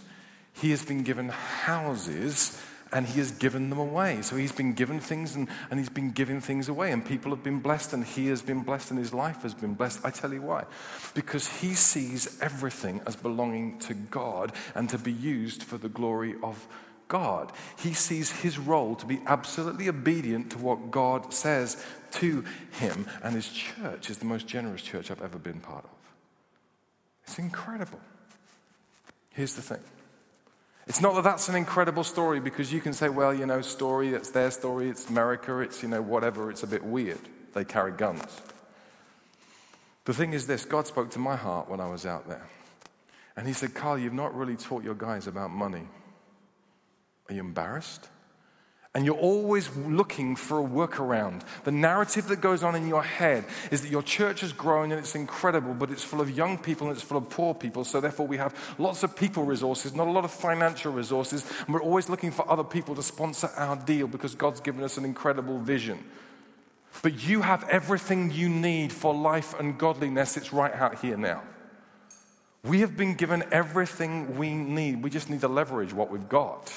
He 0.53 0.71
has 0.71 0.85
been 0.85 1.03
given 1.03 1.29
houses 1.31 2.61
and 2.95 3.07
he 3.07 3.19
has 3.19 3.33
given 3.33 3.69
them 3.69 3.79
away. 3.79 4.23
So 4.23 4.37
he's 4.37 4.53
been 4.53 4.73
given 4.73 5.01
things 5.01 5.35
and, 5.35 5.49
and 5.71 5.79
he's 5.79 5.91
been 5.91 6.13
giving 6.13 6.41
things 6.41 6.69
away, 6.69 6.93
and 6.93 7.05
people 7.05 7.31
have 7.33 7.43
been 7.43 7.59
blessed, 7.61 7.93
and 7.93 8.05
he 8.05 8.29
has 8.29 8.41
been 8.41 8.61
blessed, 8.61 8.93
and 8.93 8.99
his 8.99 9.13
life 9.13 9.43
has 9.43 9.53
been 9.53 9.75
blessed. 9.75 10.01
I 10.05 10.11
tell 10.11 10.33
you 10.33 10.43
why. 10.43 10.65
Because 11.13 11.49
he 11.61 11.75
sees 11.75 12.41
everything 12.41 13.03
as 13.07 13.17
belonging 13.17 13.79
to 13.81 13.95
God 13.95 14.53
and 14.75 14.89
to 14.91 14.99
be 14.99 15.13
used 15.13 15.65
for 15.65 15.77
the 15.77 15.89
glory 15.89 16.37
of 16.43 16.67
God. 17.09 17.53
He 17.79 17.93
sees 17.93 18.31
his 18.31 18.59
role 18.59 18.95
to 18.97 19.07
be 19.07 19.21
absolutely 19.27 19.89
obedient 19.89 20.51
to 20.53 20.59
what 20.59 20.91
God 20.91 21.35
says 21.35 21.85
to 22.13 22.45
him, 22.73 23.07
and 23.23 23.35
his 23.35 23.49
church 23.49 24.09
is 24.09 24.19
the 24.19 24.25
most 24.25 24.47
generous 24.47 24.83
church 24.83 25.11
I've 25.11 25.23
ever 25.23 25.39
been 25.39 25.61
part 25.61 25.85
of. 25.85 25.91
It's 27.25 27.39
incredible. 27.39 28.01
Here's 29.31 29.55
the 29.55 29.63
thing 29.63 29.81
it's 30.87 31.01
not 31.01 31.15
that 31.15 31.25
that's 31.25 31.49
an 31.49 31.55
incredible 31.55 32.05
story 32.05 32.41
because 32.41 32.73
you 32.73 32.81
can 32.81 32.93
say, 32.93 33.09
well, 33.09 33.33
you 33.33 33.47
know, 33.47 33.63
story, 33.63 34.11
it's 34.11 34.31
their 34.31 34.51
story, 34.51 34.91
it's 34.91 35.09
America, 35.09 35.61
it's, 35.61 35.83
you 35.83 35.89
know, 35.89 36.03
whatever, 36.03 36.51
it's 36.51 36.63
a 36.63 36.67
bit 36.67 36.85
weird. 36.85 37.21
They 37.55 37.65
carry 37.65 37.93
guns. 37.93 38.41
The 40.05 40.13
thing 40.13 40.35
is 40.35 40.47
this 40.47 40.65
God 40.65 40.87
spoke 40.87 41.11
to 41.13 41.19
my 41.19 41.37
heart 41.37 41.69
when 41.69 41.81
I 41.81 41.89
was 41.89 42.05
out 42.05 42.29
there. 42.29 42.47
And 43.37 43.47
he 43.47 43.53
said, 43.53 43.75
Carl, 43.75 43.99
you've 43.99 44.13
not 44.13 44.35
really 44.35 44.57
taught 44.57 44.85
your 44.85 44.95
guys 44.95 45.27
about 45.27 45.51
money. 45.51 45.89
Are 47.29 47.35
you 47.35 47.41
embarrassed? 47.41 48.09
And 48.97 49.05
you're 49.05 49.17
always 49.17 49.75
looking 49.77 50.37
for 50.37 50.61
a 50.61 50.63
workaround. 50.63 51.43
The 51.65 51.73
narrative 51.73 52.29
that 52.29 52.41
goes 52.41 52.63
on 52.63 52.77
in 52.77 52.87
your 52.87 53.03
head 53.03 53.45
is 53.73 53.83
that 53.83 53.91
your 53.91 54.05
church 54.05 54.45
is 54.45 54.53
growing 54.53 54.93
and 54.93 55.01
it's 55.01 55.17
incredible, 55.17 55.75
but 55.75 55.91
it's 55.91 56.05
full 56.05 56.21
of 56.21 56.31
young 56.31 56.59
people 56.59 56.87
and 56.87 56.97
it's 56.97 57.05
full 57.05 57.19
of 57.19 57.29
poor 57.29 57.55
people. 57.55 57.83
So, 57.83 58.01
therefore, 58.01 58.29
we 58.29 58.37
have 58.37 58.55
lots 58.79 59.03
of 59.03 59.17
people 59.17 59.43
resources, 59.43 59.95
not 59.95 60.07
a 60.07 60.13
lot 60.13 60.25
of 60.25 60.31
financial 60.31 60.93
resources. 60.93 61.45
And 61.67 61.75
we're 61.75 61.83
always 61.83 62.09
looking 62.09 62.31
for 62.31 62.49
other 62.49 62.63
people 62.63 62.95
to 62.95 63.03
sponsor 63.03 63.51
our 63.57 63.75
deal 63.75 64.07
because 64.07 64.37
God's 64.37 64.61
given 64.61 64.85
us 64.85 64.97
an 64.97 65.05
incredible 65.05 65.59
vision. 65.59 65.99
But 67.03 67.27
you 67.27 67.43
have 67.43 67.69
everything 67.69 68.31
you 68.31 68.49
need 68.49 68.93
for 68.93 69.13
life 69.13 69.59
and 69.59 69.77
godliness. 69.77 70.37
It's 70.37 70.53
right 70.53 70.73
out 70.73 71.01
here 71.01 71.17
now. 71.17 71.43
We 72.63 72.81
have 72.81 72.97
been 72.97 73.15
given 73.15 73.43
everything 73.51 74.39
we 74.39 74.55
need. 74.55 75.03
We 75.03 75.11
just 75.11 75.29
need 75.29 75.41
to 75.41 75.49
leverage 75.49 75.93
what 75.93 76.11
we've 76.13 76.29
got. 76.29 76.73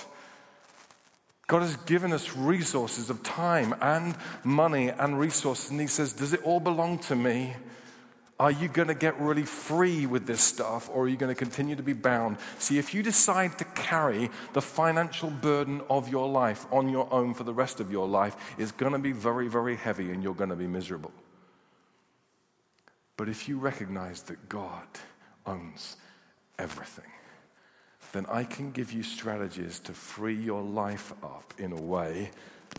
God 1.48 1.62
has 1.62 1.78
given 1.78 2.12
us 2.12 2.36
resources 2.36 3.10
of 3.10 3.24
time 3.24 3.74
and 3.82 4.16
money 4.44 4.90
and 4.90 5.18
resources. 5.18 5.72
And 5.72 5.80
He 5.80 5.88
says, 5.88 6.14
Does 6.14 6.34
it 6.34 6.44
all 6.44 6.60
belong 6.60 7.00
to 7.00 7.16
me? 7.16 7.56
Are 8.40 8.52
you 8.52 8.68
going 8.68 8.90
to 8.90 8.94
get 8.94 9.20
really 9.20 9.44
free 9.44 10.06
with 10.06 10.28
this 10.28 10.42
stuff 10.42 10.92
or 10.94 11.06
are 11.06 11.08
you 11.08 11.18
going 11.18 11.34
to 11.34 11.40
continue 11.40 11.76
to 11.76 11.82
be 11.82 11.94
bound? 11.94 12.38
See, 12.60 12.78
if 12.78 12.94
you 12.94 13.02
decide 13.02 13.58
to 13.58 13.64
carry 13.64 14.30
the 14.54 14.62
financial 14.62 15.32
burden 15.32 15.82
of 15.90 16.08
your 16.08 16.30
life 16.30 16.68
on 16.72 16.88
your 16.90 17.12
own 17.12 17.34
for 17.34 17.44
the 17.44 17.54
rest 17.54 17.80
of 17.80 17.92
your 17.92 18.08
life, 18.08 18.36
it's 18.60 18.72
going 18.72 18.94
to 18.94 19.00
be 19.00 19.12
very, 19.12 19.48
very 19.48 19.76
heavy 19.76 20.12
and 20.12 20.22
you're 20.22 20.36
going 20.36 20.52
to 20.52 20.56
be 20.56 20.68
miserable. 20.68 21.12
But 23.16 23.28
if 23.28 23.50
you 23.50 23.58
recognize 23.58 24.22
that 24.24 24.50
God 24.50 24.86
owns 25.48 25.98
everything, 26.60 27.10
then 28.14 28.26
I 28.28 28.44
can 28.44 28.72
give 28.72 28.92
you 28.92 29.04
strategies 29.04 29.80
to 29.80 29.94
free 29.94 30.36
your 30.36 30.62
life 30.62 31.14
up 31.24 31.54
in 31.58 31.72
a 31.72 31.82
way 31.82 32.32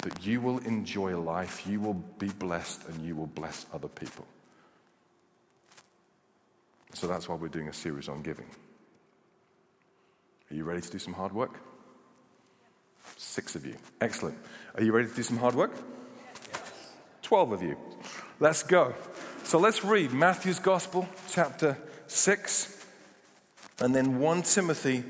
that 0.02 0.25
you 0.25 0.40
will 0.40 0.58
enjoy 0.58 1.18
life, 1.18 1.66
you 1.66 1.80
will 1.80 1.94
be 2.18 2.28
blessed, 2.28 2.87
and 2.88 3.04
you 3.04 3.16
will 3.16 3.26
bless 3.26 3.66
other 3.73 3.88
people. 3.88 4.26
So 6.94 7.06
that's 7.06 7.28
why 7.28 7.35
we're 7.35 7.49
doing 7.49 7.68
a 7.68 7.73
series 7.73 8.08
on 8.08 8.23
giving. 8.23 8.47
Are 10.50 10.54
you 10.54 10.64
ready 10.64 10.80
to 10.80 10.90
do 10.90 10.99
some 10.99 11.12
hard 11.12 11.32
work? 11.32 11.61
Six 13.16 13.54
of 13.54 13.66
you. 13.66 13.76
Excellent. 14.00 14.38
Are 14.75 14.82
you 14.82 14.92
ready 14.92 15.08
to 15.08 15.14
do 15.14 15.23
some 15.23 15.38
hard 15.38 15.54
work? 15.54 15.73
Twelve 17.23 17.52
of 17.52 17.62
you. 17.62 17.76
Let's 18.40 18.62
go. 18.62 18.94
So 19.44 19.58
let's 19.58 19.85
read 19.85 20.12
Matthew's 20.12 20.58
Gospel, 20.58 21.08
chapter 21.30 21.76
6 22.06 22.77
and 23.80 23.94
then 23.94 24.18
1 24.18 24.42
Timothy 24.42 25.04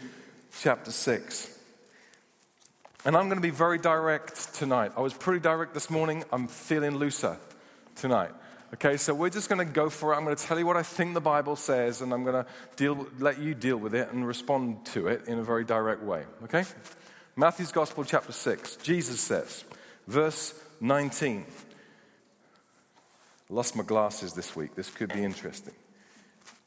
chapter 0.61 0.91
6. 0.91 1.59
And 3.05 3.17
I'm 3.17 3.29
going 3.29 3.39
to 3.39 3.43
be 3.43 3.51
very 3.51 3.79
direct 3.79 4.55
tonight. 4.55 4.93
I 4.97 5.01
was 5.01 5.15
pretty 5.15 5.41
direct 5.41 5.73
this 5.73 5.89
morning. 5.89 6.25
I'm 6.33 6.49
feeling 6.49 6.97
looser 6.97 7.39
tonight. 7.97 8.31
Okay, 8.75 8.99
so 8.99 9.15
we're 9.15 9.31
just 9.31 9.49
going 9.49 9.67
to 9.67 9.73
go 9.73 9.89
for 9.89 10.13
it. 10.13 10.17
I'm 10.17 10.25
going 10.25 10.37
to 10.37 10.45
tell 10.45 10.59
you 10.59 10.67
what 10.67 10.77
I 10.77 10.83
think 10.83 11.15
the 11.15 11.21
Bible 11.21 11.57
says, 11.57 12.03
and 12.03 12.13
I'm 12.13 12.23
going 12.23 12.45
to 12.45 12.51
deal, 12.77 13.07
let 13.19 13.39
you 13.39 13.55
deal 13.55 13.79
with 13.79 13.95
it 13.95 14.13
and 14.13 14.27
respond 14.27 14.85
to 14.87 15.09
it 15.09 15.27
in 15.27 15.39
a 15.39 15.43
very 15.43 15.65
direct 15.65 16.03
way. 16.03 16.25
Okay? 16.45 16.65
Matthew's 17.35 17.73
Gospel, 17.73 18.05
chapter 18.05 18.33
6. 18.33 18.77
Jesus 18.77 19.21
says, 19.21 19.65
verse 20.07 20.53
19. 20.81 21.47
Lost 23.49 23.75
my 23.75 23.85
glasses 23.85 24.35
this 24.35 24.55
week. 24.55 24.75
This 24.75 24.91
could 24.91 25.15
be 25.15 25.25
interesting. 25.25 25.73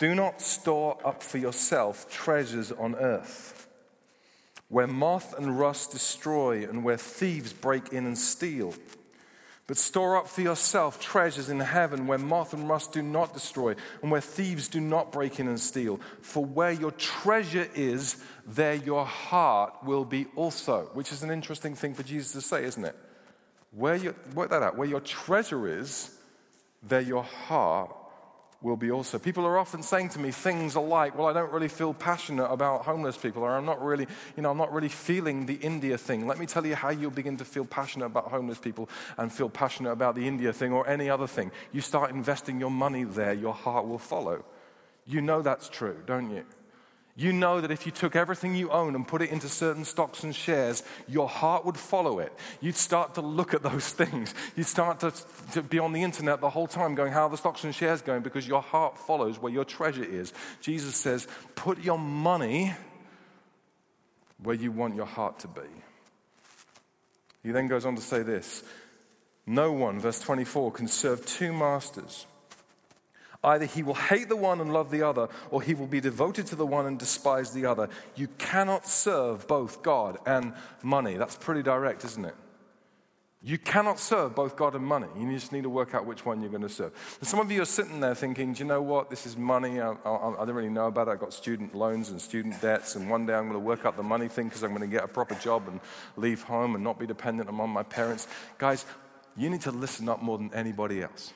Do 0.01 0.15
not 0.15 0.41
store 0.41 0.97
up 1.05 1.21
for 1.21 1.37
yourself 1.37 2.09
treasures 2.09 2.71
on 2.71 2.95
earth, 2.95 3.67
where 4.67 4.87
moth 4.87 5.37
and 5.37 5.59
rust 5.59 5.91
destroy 5.91 6.63
and 6.67 6.83
where 6.83 6.97
thieves 6.97 7.53
break 7.53 7.93
in 7.93 8.07
and 8.07 8.17
steal. 8.17 8.73
But 9.67 9.77
store 9.77 10.17
up 10.17 10.27
for 10.27 10.41
yourself 10.41 10.99
treasures 10.99 11.49
in 11.49 11.59
heaven 11.59 12.07
where 12.07 12.17
moth 12.17 12.51
and 12.51 12.67
rust 12.67 12.93
do 12.93 13.03
not 13.03 13.35
destroy 13.35 13.75
and 14.01 14.09
where 14.09 14.21
thieves 14.21 14.69
do 14.69 14.79
not 14.79 15.11
break 15.11 15.39
in 15.39 15.47
and 15.47 15.59
steal. 15.59 15.99
For 16.21 16.43
where 16.43 16.71
your 16.71 16.93
treasure 16.93 17.69
is, 17.75 18.23
there 18.47 18.73
your 18.73 19.05
heart 19.05 19.83
will 19.83 20.03
be 20.03 20.25
also. 20.35 20.89
Which 20.93 21.11
is 21.11 21.21
an 21.21 21.29
interesting 21.29 21.75
thing 21.75 21.93
for 21.93 22.01
Jesus 22.01 22.31
to 22.31 22.41
say, 22.41 22.63
isn't 22.63 22.85
it? 22.85 22.95
Where 23.69 23.97
you, 23.97 24.15
work 24.33 24.49
that 24.49 24.63
out. 24.63 24.77
Where 24.77 24.87
your 24.87 25.01
treasure 25.01 25.67
is, 25.67 26.17
there 26.81 27.01
your 27.01 27.23
heart 27.23 27.95
will 28.61 28.77
be 28.77 28.91
also. 28.91 29.17
People 29.17 29.45
are 29.45 29.57
often 29.57 29.81
saying 29.81 30.09
to 30.09 30.19
me 30.19 30.31
things 30.31 30.75
like, 30.75 31.17
well, 31.17 31.27
I 31.27 31.33
don't 31.33 31.51
really 31.51 31.67
feel 31.67 31.93
passionate 31.93 32.45
about 32.45 32.85
homeless 32.85 33.17
people, 33.17 33.43
or 33.43 33.55
I'm 33.55 33.65
not 33.65 33.83
really, 33.83 34.07
you 34.37 34.43
know, 34.43 34.51
I'm 34.51 34.57
not 34.57 34.71
really 34.71 34.89
feeling 34.89 35.45
the 35.47 35.55
India 35.55 35.97
thing. 35.97 36.27
Let 36.27 36.37
me 36.37 36.45
tell 36.45 36.65
you 36.65 36.75
how 36.75 36.89
you'll 36.89 37.11
begin 37.11 37.37
to 37.37 37.45
feel 37.45 37.65
passionate 37.65 38.05
about 38.05 38.29
homeless 38.29 38.59
people 38.59 38.89
and 39.17 39.31
feel 39.31 39.49
passionate 39.49 39.91
about 39.91 40.15
the 40.15 40.27
India 40.27 40.53
thing 40.53 40.71
or 40.73 40.87
any 40.87 41.09
other 41.09 41.27
thing. 41.27 41.51
You 41.71 41.81
start 41.81 42.11
investing 42.11 42.59
your 42.59 42.71
money 42.71 43.03
there, 43.03 43.33
your 43.33 43.53
heart 43.53 43.87
will 43.87 43.99
follow. 43.99 44.45
You 45.07 45.21
know 45.21 45.41
that's 45.41 45.67
true, 45.67 45.97
don't 46.05 46.29
you? 46.29 46.45
You 47.21 47.31
know 47.31 47.61
that 47.61 47.69
if 47.69 47.85
you 47.85 47.91
took 47.91 48.15
everything 48.15 48.55
you 48.55 48.71
own 48.71 48.95
and 48.95 49.07
put 49.07 49.21
it 49.21 49.29
into 49.29 49.47
certain 49.47 49.85
stocks 49.85 50.23
and 50.23 50.35
shares, 50.35 50.81
your 51.07 51.29
heart 51.29 51.65
would 51.65 51.77
follow 51.77 52.17
it. 52.17 52.33
You'd 52.61 52.75
start 52.75 53.13
to 53.13 53.21
look 53.21 53.53
at 53.53 53.61
those 53.61 53.87
things. 53.93 54.33
You'd 54.55 54.65
start 54.65 55.01
to, 55.01 55.13
to 55.51 55.61
be 55.61 55.77
on 55.77 55.93
the 55.93 56.01
internet 56.01 56.41
the 56.41 56.49
whole 56.49 56.65
time 56.65 56.95
going, 56.95 57.11
How 57.13 57.25
are 57.25 57.29
the 57.29 57.37
stocks 57.37 57.63
and 57.63 57.75
shares 57.75 58.01
going? 58.01 58.23
Because 58.23 58.47
your 58.47 58.63
heart 58.63 58.97
follows 58.97 59.39
where 59.39 59.51
your 59.51 59.65
treasure 59.65 60.03
is. 60.03 60.33
Jesus 60.61 60.95
says, 60.95 61.27
Put 61.53 61.83
your 61.83 61.99
money 61.99 62.73
where 64.41 64.55
you 64.55 64.71
want 64.71 64.95
your 64.95 65.05
heart 65.05 65.37
to 65.41 65.47
be. 65.47 65.61
He 67.43 67.51
then 67.51 67.67
goes 67.67 67.85
on 67.85 67.95
to 67.97 68.01
say 68.01 68.23
this 68.23 68.63
No 69.45 69.71
one, 69.71 69.99
verse 69.99 70.19
24, 70.19 70.71
can 70.71 70.87
serve 70.87 71.23
two 71.23 71.53
masters. 71.53 72.25
Either 73.43 73.65
he 73.65 73.81
will 73.81 73.95
hate 73.95 74.29
the 74.29 74.35
one 74.35 74.61
and 74.61 74.71
love 74.71 74.91
the 74.91 75.01
other, 75.01 75.27
or 75.49 75.61
he 75.61 75.73
will 75.73 75.87
be 75.87 75.99
devoted 75.99 76.45
to 76.47 76.55
the 76.55 76.65
one 76.65 76.85
and 76.85 76.99
despise 76.99 77.51
the 77.51 77.65
other. 77.65 77.89
You 78.15 78.27
cannot 78.37 78.85
serve 78.87 79.47
both 79.47 79.81
God 79.81 80.19
and 80.25 80.53
money. 80.83 81.15
That's 81.17 81.35
pretty 81.35 81.63
direct, 81.63 82.05
isn't 82.05 82.25
it? 82.25 82.35
You 83.43 83.57
cannot 83.57 83.99
serve 83.99 84.35
both 84.35 84.55
God 84.55 84.75
and 84.75 84.85
money. 84.85 85.07
You 85.17 85.31
just 85.31 85.51
need 85.51 85.63
to 85.63 85.69
work 85.69 85.95
out 85.95 86.05
which 86.05 86.23
one 86.23 86.41
you're 86.41 86.51
going 86.51 86.61
to 86.61 86.69
serve. 86.69 86.93
And 87.19 87.27
some 87.27 87.39
of 87.39 87.51
you 87.51 87.63
are 87.63 87.65
sitting 87.65 87.99
there 87.99 88.13
thinking, 88.13 88.53
do 88.53 88.59
you 88.59 88.65
know 88.65 88.83
what? 88.83 89.09
This 89.09 89.25
is 89.25 89.35
money. 89.35 89.81
I, 89.81 89.93
I, 90.05 90.41
I 90.43 90.45
don't 90.45 90.53
really 90.53 90.69
know 90.69 90.85
about 90.85 91.07
it. 91.07 91.11
I've 91.11 91.19
got 91.19 91.33
student 91.33 91.73
loans 91.73 92.09
and 92.11 92.21
student 92.21 92.61
debts, 92.61 92.95
and 92.95 93.09
one 93.09 93.25
day 93.25 93.33
I'm 93.33 93.45
going 93.45 93.53
to 93.53 93.59
work 93.59 93.83
out 93.83 93.97
the 93.97 94.03
money 94.03 94.27
thing 94.27 94.47
because 94.47 94.61
I'm 94.61 94.69
going 94.69 94.81
to 94.81 94.95
get 94.95 95.03
a 95.03 95.07
proper 95.07 95.33
job 95.33 95.67
and 95.67 95.79
leave 96.17 96.43
home 96.43 96.75
and 96.75 96.83
not 96.83 96.99
be 96.99 97.07
dependent 97.07 97.49
on 97.49 97.69
my 97.71 97.81
parents. 97.81 98.27
Guys, 98.59 98.85
you 99.35 99.49
need 99.49 99.61
to 99.61 99.71
listen 99.71 100.07
up 100.07 100.21
more 100.21 100.37
than 100.37 100.53
anybody 100.53 101.01
else. 101.01 101.33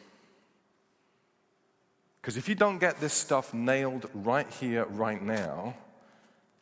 Because 2.25 2.37
if 2.37 2.49
you 2.49 2.55
don't 2.55 2.79
get 2.79 2.99
this 2.99 3.13
stuff 3.13 3.53
nailed 3.53 4.09
right 4.15 4.49
here, 4.49 4.85
right 4.85 5.21
now, 5.21 5.75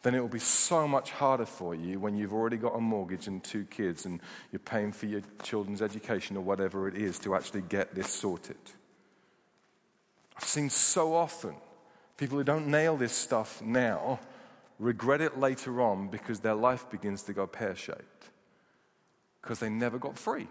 then 0.01 0.13
it 0.13 0.19
will 0.19 0.27
be 0.27 0.37
so 0.37 0.89
much 0.89 1.11
harder 1.11 1.45
for 1.45 1.73
you 1.73 2.01
when 2.01 2.17
you've 2.17 2.33
already 2.33 2.57
got 2.57 2.75
a 2.75 2.81
mortgage 2.81 3.27
and 3.27 3.41
two 3.41 3.63
kids 3.63 4.05
and 4.05 4.19
you're 4.51 4.59
paying 4.59 4.91
for 4.91 5.05
your 5.05 5.21
children's 5.41 5.81
education 5.81 6.35
or 6.35 6.41
whatever 6.41 6.89
it 6.89 6.97
is 6.97 7.17
to 7.19 7.33
actually 7.33 7.61
get 7.61 7.95
this 7.95 8.09
sorted. 8.09 8.57
I've 10.35 10.43
seen 10.43 10.69
so 10.69 11.15
often 11.15 11.55
people 12.17 12.37
who 12.37 12.43
don't 12.43 12.67
nail 12.67 12.97
this 12.97 13.13
stuff 13.13 13.61
now 13.61 14.19
regret 14.79 15.21
it 15.21 15.39
later 15.39 15.79
on 15.79 16.09
because 16.09 16.41
their 16.41 16.55
life 16.55 16.89
begins 16.89 17.23
to 17.23 17.31
go 17.31 17.47
pear 17.47 17.73
shaped 17.73 18.31
because 19.41 19.59
they 19.59 19.69
never 19.69 19.97
got 19.97 20.19
free. 20.19 20.49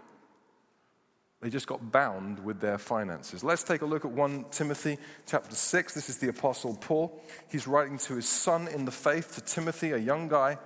They 1.43 1.49
just 1.49 1.67
got 1.67 1.91
bound 1.91 2.39
with 2.39 2.61
their 2.61 2.77
finances. 2.77 3.43
Let's 3.43 3.63
take 3.63 3.81
a 3.81 3.85
look 3.85 4.05
at 4.05 4.11
1 4.11 4.45
Timothy 4.49 4.97
chapter 5.27 5.53
6. 5.53 5.93
This 5.93 6.07
is 6.07 6.17
the 6.17 6.29
Apostle 6.29 6.77
Paul. 6.79 7.21
He's 7.51 7.67
writing 7.67 7.97
to 7.97 8.15
his 8.15 8.29
son 8.29 8.69
in 8.69 8.85
the 8.85 8.91
faith, 8.91 9.35
to 9.35 9.41
Timothy, 9.41 9.91
a 9.91 9.97
young 9.97 10.29
guy. 10.29 10.57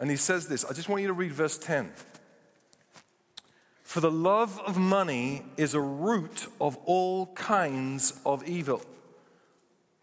And 0.00 0.10
he 0.10 0.16
says 0.16 0.48
this 0.48 0.64
I 0.64 0.72
just 0.72 0.88
want 0.88 1.02
you 1.02 1.06
to 1.06 1.14
read 1.14 1.30
verse 1.30 1.56
10. 1.56 1.92
For 3.84 4.00
the 4.00 4.10
love 4.10 4.60
of 4.66 4.76
money 4.76 5.44
is 5.56 5.74
a 5.74 5.80
root 5.80 6.48
of 6.60 6.76
all 6.84 7.26
kinds 7.34 8.20
of 8.26 8.42
evil. 8.48 8.82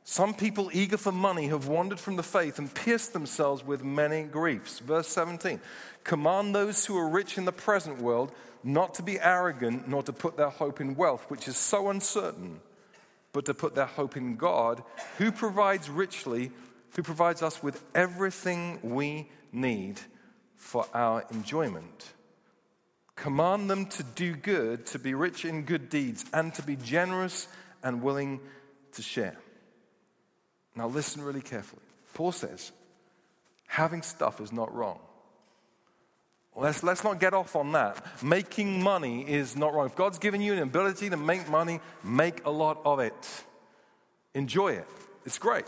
Some 0.05 0.33
people 0.33 0.69
eager 0.71 0.97
for 0.97 1.11
money 1.11 1.47
have 1.47 1.67
wandered 1.67 1.99
from 1.99 2.15
the 2.15 2.23
faith 2.23 2.57
and 2.57 2.73
pierced 2.73 3.11
themselves 3.11 3.65
with 3.65 3.83
many 3.83 4.23
griefs. 4.23 4.79
Verse 4.79 5.09
17 5.09 5.59
Command 6.05 6.55
those 6.55 6.85
who 6.85 6.97
are 6.97 7.09
rich 7.09 7.37
in 7.37 7.43
the 7.43 7.51
present 7.51 8.01
world 8.01 8.31
not 8.63 8.95
to 8.95 9.03
be 9.03 9.19
arrogant, 9.19 9.87
nor 9.87 10.03
to 10.03 10.13
put 10.13 10.37
their 10.37 10.49
hope 10.49 10.79
in 10.79 10.95
wealth, 10.95 11.25
which 11.29 11.47
is 11.47 11.57
so 11.57 11.89
uncertain, 11.89 12.59
but 13.31 13.45
to 13.45 13.53
put 13.53 13.75
their 13.75 13.85
hope 13.85 14.15
in 14.15 14.35
God, 14.35 14.83
who 15.17 15.31
provides 15.31 15.89
richly, 15.89 16.51
who 16.95 17.03
provides 17.03 17.41
us 17.41 17.61
with 17.61 17.83
everything 17.95 18.79
we 18.83 19.29
need 19.51 19.99
for 20.55 20.85
our 20.93 21.25
enjoyment. 21.31 22.13
Command 23.15 23.69
them 23.69 23.85
to 23.87 24.03
do 24.03 24.35
good, 24.35 24.85
to 24.87 24.99
be 24.99 25.13
rich 25.13 25.45
in 25.45 25.63
good 25.63 25.89
deeds, 25.89 26.25
and 26.33 26.53
to 26.55 26.63
be 26.63 26.75
generous 26.75 27.47
and 27.83 28.01
willing 28.01 28.39
to 28.93 29.01
share. 29.01 29.37
Now, 30.75 30.87
listen 30.87 31.21
really 31.21 31.41
carefully. 31.41 31.81
Paul 32.13 32.31
says, 32.31 32.71
having 33.67 34.01
stuff 34.01 34.39
is 34.39 34.51
not 34.51 34.73
wrong. 34.73 34.99
Let's, 36.55 36.83
let's 36.83 37.03
not 37.03 37.19
get 37.19 37.33
off 37.33 37.55
on 37.55 37.71
that. 37.71 38.05
Making 38.23 38.81
money 38.81 39.27
is 39.27 39.55
not 39.55 39.73
wrong. 39.73 39.87
If 39.87 39.95
God's 39.95 40.19
given 40.19 40.41
you 40.41 40.53
an 40.53 40.59
ability 40.59 41.09
to 41.09 41.17
make 41.17 41.49
money, 41.49 41.79
make 42.03 42.45
a 42.45 42.51
lot 42.51 42.79
of 42.85 42.99
it. 42.99 43.43
Enjoy 44.35 44.73
it. 44.73 44.87
It's 45.25 45.39
great. 45.39 45.65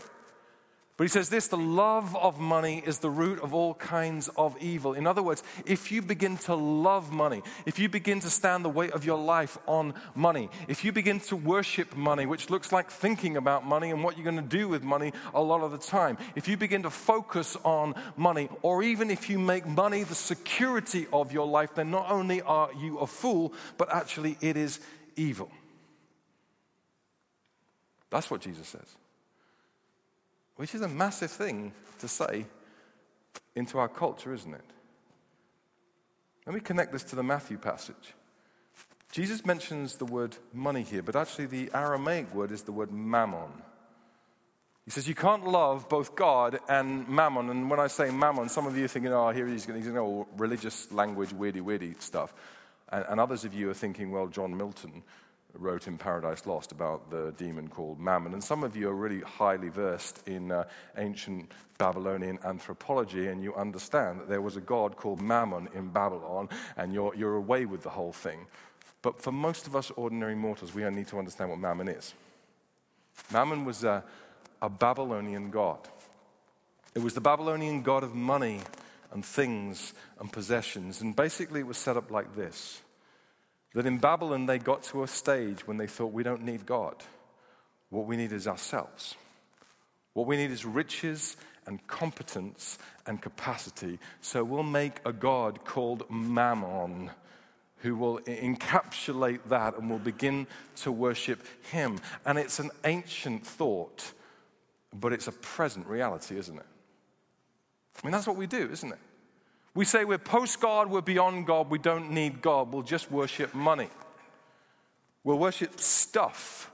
But 0.96 1.04
he 1.04 1.08
says 1.08 1.28
this 1.28 1.48
the 1.48 1.58
love 1.58 2.16
of 2.16 2.40
money 2.40 2.82
is 2.84 3.00
the 3.00 3.10
root 3.10 3.40
of 3.40 3.52
all 3.52 3.74
kinds 3.74 4.28
of 4.28 4.56
evil. 4.62 4.94
In 4.94 5.06
other 5.06 5.22
words, 5.22 5.42
if 5.66 5.92
you 5.92 6.00
begin 6.00 6.38
to 6.38 6.54
love 6.54 7.12
money, 7.12 7.42
if 7.66 7.78
you 7.78 7.90
begin 7.90 8.20
to 8.20 8.30
stand 8.30 8.64
the 8.64 8.70
weight 8.70 8.92
of 8.92 9.04
your 9.04 9.18
life 9.18 9.58
on 9.66 9.92
money, 10.14 10.48
if 10.68 10.84
you 10.84 10.92
begin 10.92 11.20
to 11.20 11.36
worship 11.36 11.94
money, 11.94 12.24
which 12.24 12.48
looks 12.48 12.72
like 12.72 12.90
thinking 12.90 13.36
about 13.36 13.66
money 13.66 13.90
and 13.90 14.02
what 14.02 14.16
you're 14.16 14.24
going 14.24 14.36
to 14.36 14.56
do 14.56 14.68
with 14.68 14.82
money 14.82 15.12
a 15.34 15.42
lot 15.42 15.60
of 15.60 15.70
the 15.70 15.78
time, 15.78 16.16
if 16.34 16.48
you 16.48 16.56
begin 16.56 16.84
to 16.84 16.90
focus 16.90 17.58
on 17.62 17.94
money, 18.16 18.48
or 18.62 18.82
even 18.82 19.10
if 19.10 19.28
you 19.28 19.38
make 19.38 19.66
money 19.66 20.02
the 20.02 20.14
security 20.14 21.06
of 21.12 21.30
your 21.30 21.46
life, 21.46 21.74
then 21.74 21.90
not 21.90 22.10
only 22.10 22.40
are 22.40 22.70
you 22.72 22.98
a 22.98 23.06
fool, 23.06 23.52
but 23.76 23.92
actually 23.92 24.38
it 24.40 24.56
is 24.56 24.80
evil. 25.14 25.50
That's 28.08 28.30
what 28.30 28.40
Jesus 28.40 28.66
says 28.66 28.96
which 30.56 30.74
is 30.74 30.80
a 30.80 30.88
massive 30.88 31.30
thing 31.30 31.72
to 31.98 32.08
say 32.08 32.46
into 33.54 33.78
our 33.78 33.88
culture, 33.88 34.34
isn't 34.34 34.54
it? 34.54 34.64
Let 36.46 36.54
me 36.54 36.60
connect 36.60 36.92
this 36.92 37.04
to 37.04 37.16
the 37.16 37.22
Matthew 37.22 37.58
passage. 37.58 38.14
Jesus 39.12 39.44
mentions 39.46 39.96
the 39.96 40.04
word 40.04 40.36
money 40.52 40.82
here, 40.82 41.02
but 41.02 41.16
actually 41.16 41.46
the 41.46 41.70
Aramaic 41.74 42.34
word 42.34 42.52
is 42.52 42.62
the 42.62 42.72
word 42.72 42.92
mammon. 42.92 43.50
He 44.84 44.90
says 44.92 45.08
you 45.08 45.14
can't 45.14 45.46
love 45.46 45.88
both 45.88 46.14
God 46.14 46.60
and 46.68 47.08
mammon. 47.08 47.50
And 47.50 47.68
when 47.68 47.80
I 47.80 47.88
say 47.88 48.10
mammon, 48.10 48.48
some 48.48 48.66
of 48.66 48.76
you 48.76 48.84
are 48.84 48.88
thinking, 48.88 49.12
oh, 49.12 49.30
here 49.30 49.46
he's 49.48 49.66
going 49.66 49.82
to, 49.82 49.88
you 49.88 50.26
religious 50.36 50.92
language, 50.92 51.30
weirdy, 51.30 51.60
weirdy 51.60 52.00
stuff. 52.00 52.32
And, 52.90 53.04
and 53.08 53.20
others 53.20 53.44
of 53.44 53.52
you 53.52 53.68
are 53.70 53.74
thinking, 53.74 54.12
well, 54.12 54.28
John 54.28 54.56
Milton 54.56 55.02
wrote 55.58 55.86
in 55.86 55.98
Paradise 55.98 56.46
Lost 56.46 56.72
about 56.72 57.10
the 57.10 57.32
demon 57.36 57.68
called 57.68 57.98
Mammon. 57.98 58.32
And 58.32 58.42
some 58.42 58.64
of 58.64 58.76
you 58.76 58.88
are 58.88 58.94
really 58.94 59.20
highly 59.20 59.68
versed 59.68 60.26
in 60.26 60.50
uh, 60.50 60.64
ancient 60.96 61.52
Babylonian 61.78 62.38
anthropology, 62.44 63.28
and 63.28 63.42
you 63.42 63.54
understand 63.54 64.20
that 64.20 64.28
there 64.28 64.40
was 64.40 64.56
a 64.56 64.60
god 64.60 64.96
called 64.96 65.20
Mammon 65.20 65.68
in 65.74 65.88
Babylon, 65.88 66.48
and 66.76 66.92
you're, 66.92 67.14
you're 67.14 67.36
away 67.36 67.66
with 67.66 67.82
the 67.82 67.90
whole 67.90 68.12
thing. 68.12 68.46
But 69.02 69.20
for 69.20 69.32
most 69.32 69.66
of 69.66 69.76
us 69.76 69.90
ordinary 69.96 70.34
mortals, 70.34 70.74
we 70.74 70.88
need 70.90 71.08
to 71.08 71.18
understand 71.18 71.50
what 71.50 71.58
Mammon 71.58 71.88
is. 71.88 72.14
Mammon 73.32 73.64
was 73.64 73.84
a, 73.84 74.02
a 74.60 74.68
Babylonian 74.68 75.50
god. 75.50 75.78
It 76.94 77.02
was 77.02 77.14
the 77.14 77.20
Babylonian 77.20 77.82
god 77.82 78.02
of 78.02 78.14
money 78.14 78.60
and 79.12 79.24
things 79.24 79.94
and 80.18 80.32
possessions. 80.32 81.00
And 81.00 81.14
basically, 81.14 81.60
it 81.60 81.66
was 81.66 81.76
set 81.76 81.96
up 81.96 82.10
like 82.10 82.34
this 82.34 82.80
that 83.76 83.84
in 83.84 83.98
Babylon, 83.98 84.46
they 84.46 84.58
got 84.58 84.84
to 84.84 85.02
a 85.02 85.06
stage 85.06 85.66
when 85.66 85.76
they 85.76 85.86
thought, 85.86 86.10
we 86.10 86.22
don't 86.22 86.42
need 86.42 86.64
God. 86.64 86.96
What 87.90 88.06
we 88.06 88.16
need 88.16 88.32
is 88.32 88.48
ourselves. 88.48 89.14
What 90.14 90.26
we 90.26 90.38
need 90.38 90.50
is 90.50 90.64
riches 90.64 91.36
and 91.66 91.86
competence 91.86 92.78
and 93.06 93.20
capacity. 93.20 93.98
So 94.22 94.42
we'll 94.44 94.62
make 94.62 95.00
a 95.04 95.12
God 95.12 95.66
called 95.66 96.10
Mammon 96.10 97.10
who 97.80 97.96
will 97.96 98.18
encapsulate 98.20 99.40
that 99.50 99.76
and 99.76 99.90
will 99.90 99.98
begin 99.98 100.46
to 100.76 100.90
worship 100.90 101.44
him. 101.70 101.98
And 102.24 102.38
it's 102.38 102.58
an 102.58 102.70
ancient 102.86 103.46
thought, 103.46 104.10
but 104.94 105.12
it's 105.12 105.28
a 105.28 105.32
present 105.32 105.86
reality, 105.86 106.38
isn't 106.38 106.56
it? 106.56 106.66
I 108.02 108.06
mean, 108.06 108.12
that's 108.12 108.26
what 108.26 108.36
we 108.36 108.46
do, 108.46 108.70
isn't 108.72 108.90
it? 108.90 108.98
We 109.76 109.84
say 109.84 110.06
we're 110.06 110.16
post 110.16 110.58
God, 110.58 110.90
we're 110.90 111.02
beyond 111.02 111.46
God, 111.46 111.68
we 111.68 111.78
don't 111.78 112.10
need 112.10 112.40
God, 112.40 112.72
we'll 112.72 112.82
just 112.82 113.10
worship 113.10 113.54
money. 113.54 113.90
We'll 115.22 115.38
worship 115.38 115.78
stuff. 115.78 116.70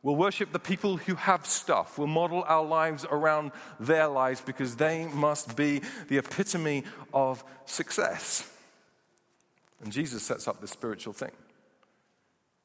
We'll 0.00 0.14
worship 0.14 0.52
the 0.52 0.60
people 0.60 0.96
who 0.96 1.16
have 1.16 1.44
stuff. 1.44 1.98
We'll 1.98 2.06
model 2.06 2.44
our 2.46 2.64
lives 2.64 3.04
around 3.10 3.50
their 3.80 4.06
lives 4.06 4.40
because 4.40 4.76
they 4.76 5.06
must 5.06 5.56
be 5.56 5.80
the 6.06 6.18
epitome 6.18 6.84
of 7.12 7.42
success. 7.64 8.48
And 9.82 9.92
Jesus 9.92 10.22
sets 10.22 10.46
up 10.46 10.60
this 10.60 10.70
spiritual 10.70 11.14
thing. 11.14 11.32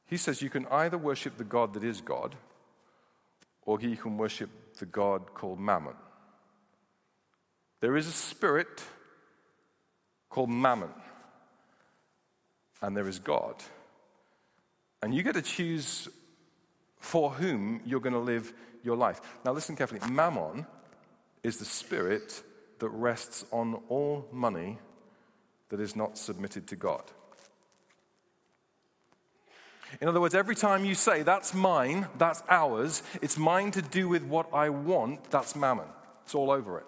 He 0.06 0.16
says 0.16 0.42
you 0.42 0.50
can 0.50 0.66
either 0.66 0.96
worship 0.96 1.36
the 1.38 1.44
God 1.44 1.74
that 1.74 1.82
is 1.82 2.00
God, 2.00 2.36
or 3.62 3.80
you 3.80 3.96
can 3.96 4.16
worship 4.16 4.50
the 4.78 4.86
God 4.86 5.34
called 5.34 5.58
Mammon. 5.58 5.96
There 7.80 7.96
is 7.96 8.06
a 8.06 8.12
spirit 8.12 8.84
called 10.32 10.50
Mammon. 10.50 10.88
And 12.80 12.96
there 12.96 13.06
is 13.06 13.18
God. 13.18 13.54
And 15.02 15.14
you 15.14 15.22
get 15.22 15.34
to 15.34 15.42
choose 15.42 16.08
for 16.98 17.30
whom 17.30 17.80
you're 17.84 18.00
going 18.00 18.14
to 18.14 18.18
live 18.18 18.52
your 18.82 18.96
life. 18.96 19.20
Now, 19.44 19.52
listen 19.52 19.76
carefully. 19.76 20.00
Mammon 20.10 20.66
is 21.42 21.58
the 21.58 21.64
spirit 21.64 22.42
that 22.78 22.88
rests 22.88 23.44
on 23.52 23.80
all 23.88 24.26
money 24.32 24.78
that 25.68 25.80
is 25.80 25.94
not 25.94 26.16
submitted 26.16 26.66
to 26.68 26.76
God. 26.76 27.02
In 30.00 30.08
other 30.08 30.20
words, 30.20 30.34
every 30.34 30.56
time 30.56 30.86
you 30.86 30.94
say, 30.94 31.22
that's 31.22 31.52
mine, 31.52 32.06
that's 32.16 32.42
ours, 32.48 33.02
it's 33.20 33.36
mine 33.36 33.70
to 33.72 33.82
do 33.82 34.08
with 34.08 34.22
what 34.22 34.52
I 34.54 34.70
want, 34.70 35.30
that's 35.30 35.54
mammon. 35.54 35.88
It's 36.24 36.34
all 36.34 36.50
over 36.50 36.78
it. 36.78 36.86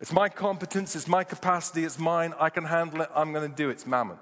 It's 0.00 0.12
my 0.12 0.28
competence, 0.28 0.96
it's 0.96 1.08
my 1.08 1.24
capacity, 1.24 1.84
it's 1.84 1.98
mine. 1.98 2.32
I 2.38 2.48
can 2.48 2.64
handle 2.64 3.02
it, 3.02 3.10
I'm 3.14 3.32
going 3.32 3.48
to 3.48 3.54
do 3.54 3.68
it. 3.68 3.72
It's 3.72 3.86
mammon. 3.86 4.18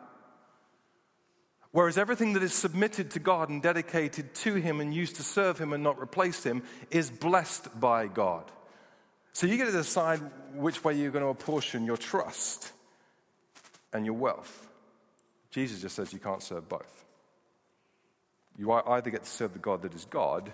Whereas 1.71 1.99
everything 1.99 2.33
that 2.33 2.43
is 2.43 2.55
submitted 2.55 3.11
to 3.13 3.21
God 3.21 3.51
and 3.51 3.63
dedicated 3.63 4.35
to 4.37 4.55
Him 4.55 4.81
and 4.81 4.93
used 4.93 5.17
to 5.17 5.23
serve 5.23 5.59
Him 5.59 5.73
and 5.73 5.85
not 5.85 6.01
replace 6.01 6.43
Him 6.43 6.63
is 6.91 7.11
blessed 7.11 7.79
by 7.79 8.07
God. 8.07 8.51
So 9.33 9.47
you 9.47 9.57
get 9.57 9.67
to 9.67 9.73
decide 9.73 10.21
which 10.55 10.83
way 10.83 10.95
you're 10.95 11.13
going 11.13 11.25
to 11.25 11.31
apportion 11.31 11.85
your 11.87 11.97
trust 11.97 12.73
and 13.93 14.05
your 14.05 14.15
wealth. 14.15 14.67
Jesus 15.51 15.81
just 15.81 15.95
says 15.95 16.13
you 16.13 16.19
can't 16.19 16.43
serve 16.43 16.69
both. 16.69 17.05
You 18.59 18.73
either 18.73 19.11
get 19.11 19.23
to 19.23 19.31
serve 19.31 19.53
the 19.53 19.61
God 19.61 19.83
that 19.83 19.95
is 19.95 20.05
God 20.07 20.53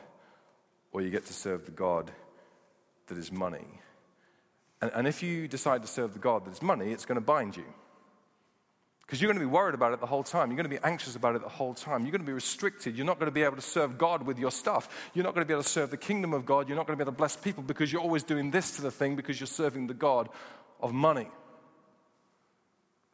or 0.93 1.01
you 1.01 1.09
get 1.09 1.25
to 1.27 1.33
serve 1.33 1.65
the 1.65 1.71
God 1.71 2.11
that 3.07 3.17
is 3.17 3.33
money. 3.33 3.65
And, 4.85 4.93
and 4.95 5.09
if 5.09 5.23
you 5.23 5.49
decide 5.49 5.81
to 5.81 5.89
serve 5.89 6.13
the 6.13 6.19
God 6.19 6.45
that's 6.45 6.61
money, 6.61 6.93
it's 6.93 7.07
going 7.07 7.17
to 7.17 7.25
bind 7.25 7.57
you. 7.57 7.65
Because 9.01 9.19
you're 9.19 9.33
going 9.33 9.41
to 9.41 9.47
be 9.47 9.51
worried 9.51 9.75
about 9.75 9.95
it 9.95 10.01
the 10.01 10.07
whole 10.07 10.23
time. 10.23 10.51
You're 10.51 10.59
going 10.59 10.71
to 10.71 10.77
be 10.77 10.85
anxious 10.85 11.17
about 11.17 11.37
it 11.37 11.43
the 11.43 11.49
whole 11.49 11.73
time. 11.73 12.03
You're 12.03 12.11
going 12.11 12.21
to 12.21 12.27
be 12.27 12.35
restricted. 12.35 12.95
You're 12.95 13.07
not 13.07 13.19
going 13.19 13.31
to 13.31 13.35
be 13.35 13.45
able 13.45 13.57
to 13.57 13.63
serve 13.63 13.97
God 13.97 14.25
with 14.25 14.39
your 14.39 14.51
stuff. 14.51 14.91
You're 15.15 15.25
not 15.25 15.35
going 15.35 15.43
to 15.43 15.49
be 15.49 15.55
able 15.55 15.63
to 15.63 15.69
serve 15.69 15.91
the 15.91 15.97
kingdom 15.97 16.35
of 16.35 16.45
God. 16.45 16.69
You're 16.69 16.77
not 16.77 16.87
going 16.87 16.99
to 16.99 17.03
be 17.03 17.09
able 17.09 17.13
to 17.13 17.17
bless 17.17 17.35
people 17.35 17.63
because 17.63 17.91
you're 17.91 18.03
always 18.03 18.25
doing 18.25 18.51
this 18.51 18.77
to 18.77 18.83
the 18.83 18.91
thing 18.91 19.17
because 19.17 19.41
you're 19.41 19.47
serving 19.47 19.87
the 19.87 19.95
God 19.95 20.29
of 20.83 20.93
money. 20.93 21.29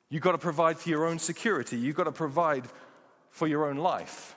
You've 0.08 0.24
got 0.24 0.32
to 0.32 0.38
provide 0.38 0.76
for 0.76 0.88
your 0.88 1.06
own 1.06 1.20
security. 1.20 1.76
You've 1.76 1.94
got 1.94 2.04
to 2.04 2.12
provide 2.12 2.64
for 3.30 3.46
your 3.46 3.70
own 3.70 3.76
life. 3.76 4.34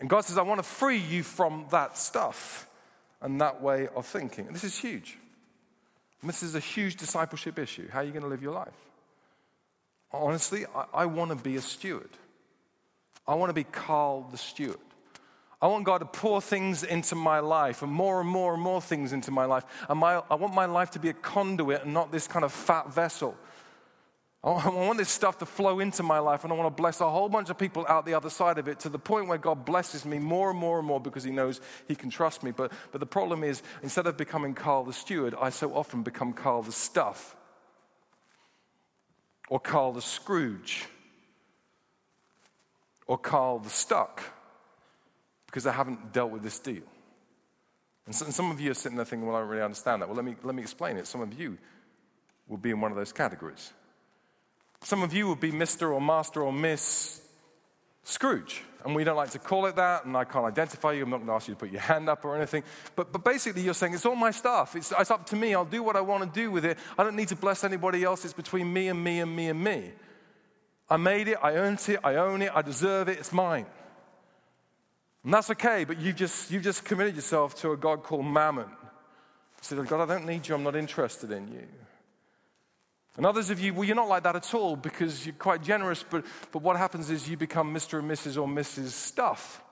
And 0.00 0.10
God 0.10 0.26
says, 0.26 0.36
I 0.36 0.42
want 0.42 0.58
to 0.58 0.68
free 0.68 0.98
you 0.98 1.22
from 1.22 1.64
that 1.70 1.96
stuff 1.96 2.68
and 3.22 3.40
that 3.40 3.62
way 3.62 3.88
of 3.96 4.04
thinking. 4.04 4.48
And 4.48 4.54
this 4.54 4.64
is 4.64 4.76
huge. 4.76 5.16
And 6.22 6.28
this 6.28 6.42
is 6.42 6.54
a 6.54 6.60
huge 6.60 6.96
discipleship 6.96 7.58
issue. 7.58 7.88
How 7.90 8.00
are 8.00 8.04
you 8.04 8.12
going 8.12 8.22
to 8.22 8.28
live 8.28 8.42
your 8.42 8.54
life? 8.54 8.72
Honestly, 10.12 10.64
I, 10.74 10.84
I 10.94 11.06
want 11.06 11.30
to 11.30 11.36
be 11.36 11.56
a 11.56 11.60
steward. 11.60 12.10
I 13.26 13.34
want 13.34 13.50
to 13.50 13.54
be 13.54 13.64
Carl 13.64 14.28
the 14.30 14.38
steward. 14.38 14.78
I 15.60 15.66
want 15.68 15.84
God 15.84 15.98
to 15.98 16.06
pour 16.06 16.40
things 16.40 16.82
into 16.82 17.14
my 17.14 17.38
life 17.38 17.82
and 17.82 17.92
more 17.92 18.20
and 18.20 18.28
more 18.28 18.54
and 18.54 18.62
more 18.62 18.80
things 18.80 19.12
into 19.12 19.30
my 19.30 19.44
life. 19.44 19.64
And 19.88 20.00
my, 20.00 20.22
I 20.28 20.34
want 20.34 20.54
my 20.54 20.66
life 20.66 20.90
to 20.92 20.98
be 20.98 21.08
a 21.08 21.12
conduit 21.12 21.84
and 21.84 21.94
not 21.94 22.10
this 22.10 22.26
kind 22.26 22.44
of 22.44 22.52
fat 22.52 22.92
vessel. 22.92 23.36
I 24.44 24.68
want 24.68 24.98
this 24.98 25.08
stuff 25.08 25.38
to 25.38 25.46
flow 25.46 25.78
into 25.78 26.02
my 26.02 26.18
life, 26.18 26.42
and 26.42 26.52
I 26.52 26.56
want 26.56 26.74
to 26.74 26.82
bless 26.82 27.00
a 27.00 27.08
whole 27.08 27.28
bunch 27.28 27.48
of 27.48 27.58
people 27.58 27.86
out 27.88 28.04
the 28.04 28.14
other 28.14 28.30
side 28.30 28.58
of 28.58 28.66
it 28.66 28.80
to 28.80 28.88
the 28.88 28.98
point 28.98 29.28
where 29.28 29.38
God 29.38 29.64
blesses 29.64 30.04
me 30.04 30.18
more 30.18 30.50
and 30.50 30.58
more 30.58 30.78
and 30.78 30.86
more 30.86 31.00
because 31.00 31.22
He 31.22 31.30
knows 31.30 31.60
He 31.86 31.94
can 31.94 32.10
trust 32.10 32.42
me. 32.42 32.50
But, 32.50 32.72
but 32.90 32.98
the 32.98 33.06
problem 33.06 33.44
is, 33.44 33.62
instead 33.82 34.06
of 34.06 34.16
becoming 34.16 34.54
Carl 34.54 34.82
the 34.82 34.92
steward, 34.92 35.34
I 35.40 35.50
so 35.50 35.72
often 35.74 36.02
become 36.02 36.32
Carl 36.32 36.62
the 36.62 36.72
stuff 36.72 37.36
or 39.48 39.60
Carl 39.60 39.92
the 39.92 40.02
Scrooge 40.02 40.86
or 43.06 43.18
Carl 43.18 43.60
the 43.60 43.70
stuck 43.70 44.22
because 45.46 45.66
I 45.66 45.72
haven't 45.72 46.12
dealt 46.12 46.32
with 46.32 46.42
this 46.42 46.58
deal. 46.58 46.82
And, 48.06 48.14
so, 48.14 48.24
and 48.24 48.34
some 48.34 48.50
of 48.50 48.60
you 48.60 48.72
are 48.72 48.74
sitting 48.74 48.96
there 48.96 49.04
thinking, 49.04 49.28
well, 49.28 49.36
I 49.36 49.40
don't 49.40 49.50
really 49.50 49.62
understand 49.62 50.02
that. 50.02 50.08
Well, 50.08 50.16
let 50.16 50.24
me, 50.24 50.34
let 50.42 50.56
me 50.56 50.62
explain 50.62 50.96
it. 50.96 51.06
Some 51.06 51.20
of 51.20 51.38
you 51.38 51.58
will 52.48 52.56
be 52.56 52.70
in 52.70 52.80
one 52.80 52.90
of 52.90 52.96
those 52.96 53.12
categories. 53.12 53.72
Some 54.82 55.02
of 55.02 55.12
you 55.14 55.26
will 55.26 55.36
be 55.36 55.52
Mr. 55.52 55.92
or 55.92 56.00
Master 56.00 56.42
or 56.42 56.52
Miss 56.52 57.20
Scrooge. 58.04 58.62
And 58.84 58.96
we 58.96 59.04
don't 59.04 59.16
like 59.16 59.30
to 59.30 59.38
call 59.38 59.66
it 59.66 59.76
that, 59.76 60.06
and 60.06 60.16
I 60.16 60.24
can't 60.24 60.44
identify 60.44 60.92
you. 60.92 61.04
I'm 61.04 61.10
not 61.10 61.18
going 61.18 61.28
to 61.28 61.34
ask 61.34 61.46
you 61.46 61.54
to 61.54 61.60
put 61.60 61.70
your 61.70 61.80
hand 61.80 62.08
up 62.08 62.24
or 62.24 62.36
anything. 62.36 62.64
But, 62.96 63.12
but 63.12 63.22
basically, 63.22 63.62
you're 63.62 63.74
saying 63.74 63.94
it's 63.94 64.04
all 64.04 64.16
my 64.16 64.32
stuff. 64.32 64.74
It's, 64.74 64.92
it's 64.98 65.10
up 65.10 65.24
to 65.26 65.36
me. 65.36 65.54
I'll 65.54 65.64
do 65.64 65.84
what 65.84 65.94
I 65.94 66.00
want 66.00 66.24
to 66.24 66.40
do 66.40 66.50
with 66.50 66.64
it. 66.64 66.78
I 66.98 67.04
don't 67.04 67.14
need 67.14 67.28
to 67.28 67.36
bless 67.36 67.62
anybody 67.62 68.02
else. 68.02 68.24
It's 68.24 68.34
between 68.34 68.72
me 68.72 68.88
and 68.88 69.02
me 69.02 69.20
and 69.20 69.34
me 69.34 69.48
and 69.48 69.62
me. 69.62 69.92
I 70.90 70.96
made 70.96 71.28
it. 71.28 71.38
I 71.40 71.52
earned 71.52 71.78
it. 71.88 72.00
I 72.02 72.16
own 72.16 72.42
it. 72.42 72.50
I 72.52 72.62
deserve 72.62 73.08
it. 73.08 73.18
It's 73.18 73.32
mine. 73.32 73.66
And 75.24 75.32
that's 75.32 75.50
okay, 75.50 75.84
but 75.84 76.00
you've 76.00 76.16
just, 76.16 76.50
you've 76.50 76.64
just 76.64 76.84
committed 76.84 77.14
yourself 77.14 77.54
to 77.60 77.70
a 77.70 77.76
God 77.76 78.02
called 78.02 78.26
Mammon. 78.26 78.66
You 78.68 79.62
said, 79.62 79.86
God, 79.86 80.00
I 80.00 80.14
don't 80.14 80.26
need 80.26 80.48
you. 80.48 80.56
I'm 80.56 80.64
not 80.64 80.74
interested 80.74 81.30
in 81.30 81.46
you. 81.46 81.68
And 83.16 83.26
others 83.26 83.50
of 83.50 83.60
you, 83.60 83.74
well, 83.74 83.84
you're 83.84 83.96
not 83.96 84.08
like 84.08 84.22
that 84.22 84.36
at 84.36 84.54
all 84.54 84.74
because 84.74 85.26
you're 85.26 85.34
quite 85.34 85.62
generous, 85.62 86.02
but, 86.08 86.24
but 86.50 86.62
what 86.62 86.76
happens 86.76 87.10
is 87.10 87.28
you 87.28 87.36
become 87.36 87.74
Mr. 87.74 87.98
and 87.98 88.10
Mrs. 88.10 88.40
or 88.40 88.48
Mrs. 88.48 88.88
Stuff. 88.88 89.62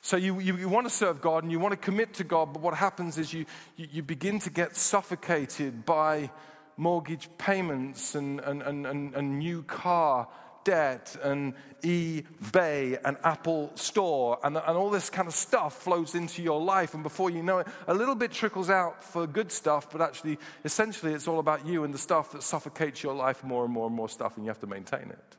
So 0.00 0.16
you, 0.16 0.38
you, 0.38 0.56
you, 0.56 0.68
want 0.68 0.86
to 0.86 0.94
serve 0.94 1.20
God 1.20 1.42
and 1.42 1.50
you 1.50 1.58
want 1.58 1.72
to 1.72 1.78
commit 1.78 2.14
to 2.14 2.24
God, 2.24 2.52
but 2.52 2.62
what 2.62 2.74
happens 2.74 3.16
is 3.18 3.32
you, 3.32 3.46
you, 3.76 3.88
you 3.90 4.02
begin 4.02 4.38
to 4.40 4.50
get 4.50 4.76
suffocated 4.76 5.86
by 5.86 6.30
mortgage 6.76 7.28
payments 7.38 8.14
and, 8.14 8.38
and, 8.40 8.62
and, 8.62 8.86
and, 8.86 9.14
and 9.14 9.38
new 9.38 9.62
car 9.62 10.28
debt 10.64 11.16
and 11.22 11.54
eBay 11.82 12.98
and 13.04 13.16
Apple 13.22 13.70
Store 13.74 14.38
and, 14.42 14.56
and 14.56 14.76
all 14.76 14.90
this 14.90 15.10
kind 15.10 15.28
of 15.28 15.34
stuff 15.34 15.82
flows 15.82 16.14
into 16.14 16.42
your 16.42 16.60
life. 16.60 16.94
And 16.94 17.02
before 17.02 17.30
you 17.30 17.42
know 17.42 17.58
it, 17.58 17.66
a 17.86 17.94
little 17.94 18.14
bit 18.14 18.32
trickles 18.32 18.70
out 18.70 19.04
for 19.04 19.26
good 19.26 19.52
stuff, 19.52 19.90
but 19.90 20.00
actually, 20.00 20.38
essentially, 20.64 21.12
it's 21.12 21.28
all 21.28 21.38
about 21.38 21.66
you 21.66 21.84
and 21.84 21.92
the 21.92 21.98
stuff 21.98 22.32
that 22.32 22.42
suffocates 22.42 23.02
your 23.02 23.14
life 23.14 23.44
more 23.44 23.64
and 23.64 23.72
more 23.72 23.86
and 23.86 23.94
more 23.94 24.08
stuff, 24.08 24.36
and 24.36 24.44
you 24.44 24.48
have 24.48 24.60
to 24.60 24.66
maintain 24.66 25.10
it. 25.10 25.36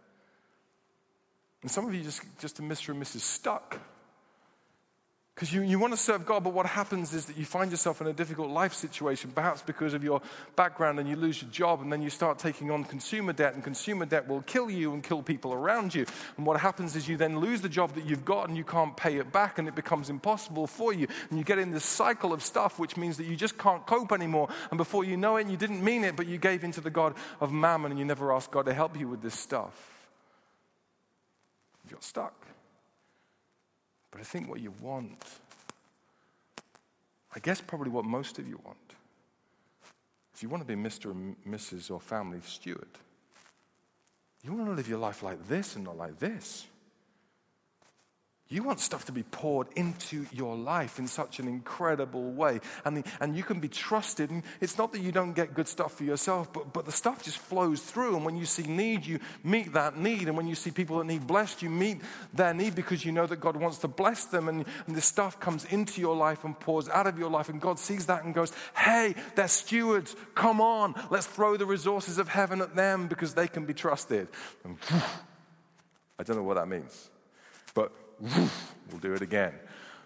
And 1.62 1.72
some 1.72 1.88
of 1.88 1.96
you 1.96 2.04
just, 2.04 2.22
just 2.40 2.60
a 2.60 2.62
Mr. 2.62 2.90
and 2.90 3.02
Mrs. 3.02 3.22
Stuck. 3.22 3.80
Because 5.36 5.54
you, 5.54 5.64
you 5.64 5.78
want 5.80 5.92
to 5.92 5.98
serve 5.98 6.26
God, 6.26 6.46
but 6.46 6.54
what 6.54 6.66
happens 6.66 7.14
is 7.14 7.26
that 7.26 7.36
you 7.36 7.44
find 7.44 7.70
yourself 7.70 8.00
in 8.00 8.08
a 8.08 8.14
difficult 8.14 8.50
life 8.52 8.74
situation, 8.74 9.34
perhaps 9.36 9.62
because 9.62 9.94
of 9.94 10.02
your 10.02 10.22
background, 10.56 10.98
and 10.98 11.10
you 11.10 11.18
lose 11.18 11.42
your 11.42 11.52
job, 11.52 11.82
and 11.82 11.92
then 11.92 12.02
you 12.02 12.10
start 12.10 12.40
taking 12.40 12.72
on 12.72 12.86
consumer 12.86 13.34
debt, 13.34 13.54
and 13.54 13.62
consumer 13.62 14.06
debt 14.06 14.30
will 14.30 14.44
kill 14.44 14.72
you 14.72 14.94
and 14.94 15.04
kill 15.04 15.22
people 15.22 15.54
around 15.54 15.94
you. 15.94 16.06
And 16.38 16.46
what 16.46 16.62
happens 16.62 16.96
is 16.96 17.10
you 17.10 17.18
then 17.18 17.42
lose 17.42 17.60
the 17.60 17.68
job 17.68 17.96
that 17.96 18.06
you've 18.06 18.24
got, 18.24 18.48
and 18.48 18.56
you 18.56 18.64
can't 18.64 18.96
pay 18.96 19.18
it 19.18 19.34
back, 19.34 19.60
and 19.60 19.68
it 19.68 19.76
becomes 19.76 20.10
impossible 20.10 20.68
for 20.68 20.94
you. 20.94 21.06
And 21.30 21.38
you 21.38 21.44
get 21.44 21.60
in 21.60 21.72
this 21.72 21.84
cycle 21.84 22.32
of 22.32 22.42
stuff, 22.42 22.80
which 22.80 22.96
means 22.96 23.18
that 23.18 23.26
you 23.26 23.36
just 23.36 23.58
can't 23.58 23.86
cope 23.86 24.14
anymore. 24.14 24.48
And 24.72 24.78
before 24.78 25.04
you 25.04 25.18
know 25.18 25.36
it, 25.36 25.48
you 25.48 25.58
didn't 25.58 25.84
mean 25.84 26.06
it, 26.06 26.16
but 26.16 26.28
you 26.28 26.38
gave 26.38 26.64
into 26.64 26.80
the 26.80 26.90
God 26.90 27.14
of 27.42 27.52
mammon, 27.52 27.92
and 27.92 28.00
you 28.00 28.06
never 28.06 28.32
asked 28.32 28.52
God 28.52 28.68
to 28.68 28.74
help 28.74 28.98
you 28.98 29.10
with 29.10 29.22
this 29.22 29.38
stuff. 29.38 30.08
You're 31.90 32.00
stuck. 32.00 32.45
But 34.16 34.22
I 34.22 34.24
think 34.24 34.48
what 34.48 34.62
you 34.62 34.74
want, 34.80 35.22
I 37.36 37.40
guess 37.40 37.60
probably 37.60 37.90
what 37.90 38.06
most 38.06 38.40
of 38.40 38.48
you 38.48 38.58
want, 38.64 38.78
is 40.34 40.42
you 40.42 40.48
want 40.48 40.66
to 40.66 40.66
be 40.66 40.82
Mr. 40.82 41.12
and 41.12 41.36
Mrs. 41.46 41.92
or 41.92 42.00
family 42.00 42.40
steward. 42.46 42.88
You 44.42 44.54
want 44.54 44.68
to 44.68 44.72
live 44.72 44.88
your 44.88 45.00
life 45.00 45.22
like 45.22 45.46
this 45.50 45.76
and 45.76 45.84
not 45.84 45.98
like 45.98 46.18
this. 46.18 46.66
You 48.48 48.62
want 48.62 48.80
stuff 48.80 49.06
to 49.06 49.12
be 49.12 49.24
poured 49.24 49.68
into 49.76 50.28
your 50.32 50.56
life 50.56 51.00
in 51.00 51.08
such 51.08 51.40
an 51.40 51.48
incredible 51.48 52.32
way. 52.32 52.60
And, 52.86 52.98
the, 52.98 53.04
and 53.20 53.36
you 53.36 53.42
can 53.42 53.60
be 53.60 53.68
trusted. 53.68 54.30
And 54.30 54.44
it's 54.62 54.78
not 54.78 54.94
that 54.94 55.02
you 55.02 55.12
don't 55.12 55.34
get 55.34 55.56
good 55.56 55.68
stuff 55.68 55.94
for 55.94 56.04
yourself, 56.04 56.54
but, 56.54 56.72
but 56.72 56.86
the 56.86 56.92
stuff 56.92 57.24
just 57.24 57.40
flows 57.40 57.82
through. 57.82 58.16
And 58.16 58.24
when 58.24 58.38
you 58.38 58.46
see 58.46 58.62
need, 58.62 59.04
you 59.04 59.20
meet 59.44 59.74
that 59.74 59.98
need. 59.98 60.28
And 60.28 60.38
when 60.38 60.46
you 60.46 60.54
see 60.54 60.70
people 60.70 61.00
that 61.00 61.06
need 61.06 61.26
blessed, 61.26 61.64
you 61.64 61.72
meet 61.72 62.02
their 62.36 62.54
need 62.54 62.76
because 62.76 63.04
you 63.04 63.12
know 63.12 63.26
that 63.26 63.38
God 63.38 63.56
wants 63.56 63.80
to 63.80 63.88
bless 63.88 64.26
them. 64.26 64.48
And, 64.48 64.64
and 64.86 64.96
this 64.96 65.06
stuff 65.06 65.40
comes 65.40 65.66
into 65.66 66.00
your 66.00 66.16
life 66.16 66.44
and 66.44 66.60
pours 66.60 66.88
out 66.88 67.08
of 67.08 67.18
your 67.18 67.32
life. 67.32 67.50
And 67.50 67.60
God 67.60 67.80
sees 67.80 68.06
that 68.06 68.26
and 68.26 68.34
goes, 68.36 68.54
hey, 68.78 69.16
they're 69.34 69.48
stewards. 69.48 70.16
Come 70.36 70.62
on, 70.62 70.94
let's 71.10 71.26
throw 71.26 71.58
the 71.58 71.66
resources 71.66 72.20
of 72.20 72.28
heaven 72.28 72.62
at 72.62 72.76
them 72.76 73.08
because 73.08 73.34
they 73.34 73.48
can 73.48 73.66
be 73.66 73.74
trusted. 73.74 74.28
And, 74.64 74.78
I 76.20 76.24
don't 76.24 76.38
know 76.38 76.44
what 76.44 76.58
that 76.58 76.68
means. 76.68 77.10
But 77.74 77.92
we'll 78.20 79.00
do 79.02 79.14
it 79.14 79.22
again. 79.22 79.54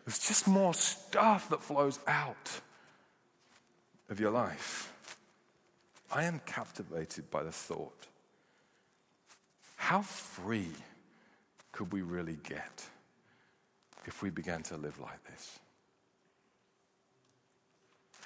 There's 0.06 0.19
just 0.19 0.48
more 0.48 0.74
stuff 0.74 1.50
that 1.50 1.62
flows 1.62 2.00
out 2.08 2.62
of 4.10 4.19
your 4.19 4.32
life. 4.32 4.91
I 6.12 6.24
am 6.24 6.41
captivated 6.45 7.30
by 7.30 7.43
the 7.43 7.52
thought 7.52 8.08
how 9.76 10.02
free 10.02 10.74
could 11.72 11.91
we 11.93 12.02
really 12.02 12.38
get 12.43 12.86
if 14.06 14.22
we 14.22 14.30
began 14.30 14.62
to 14.62 14.78
live 14.78 15.00
like 15.00 15.24
this? 15.32 15.58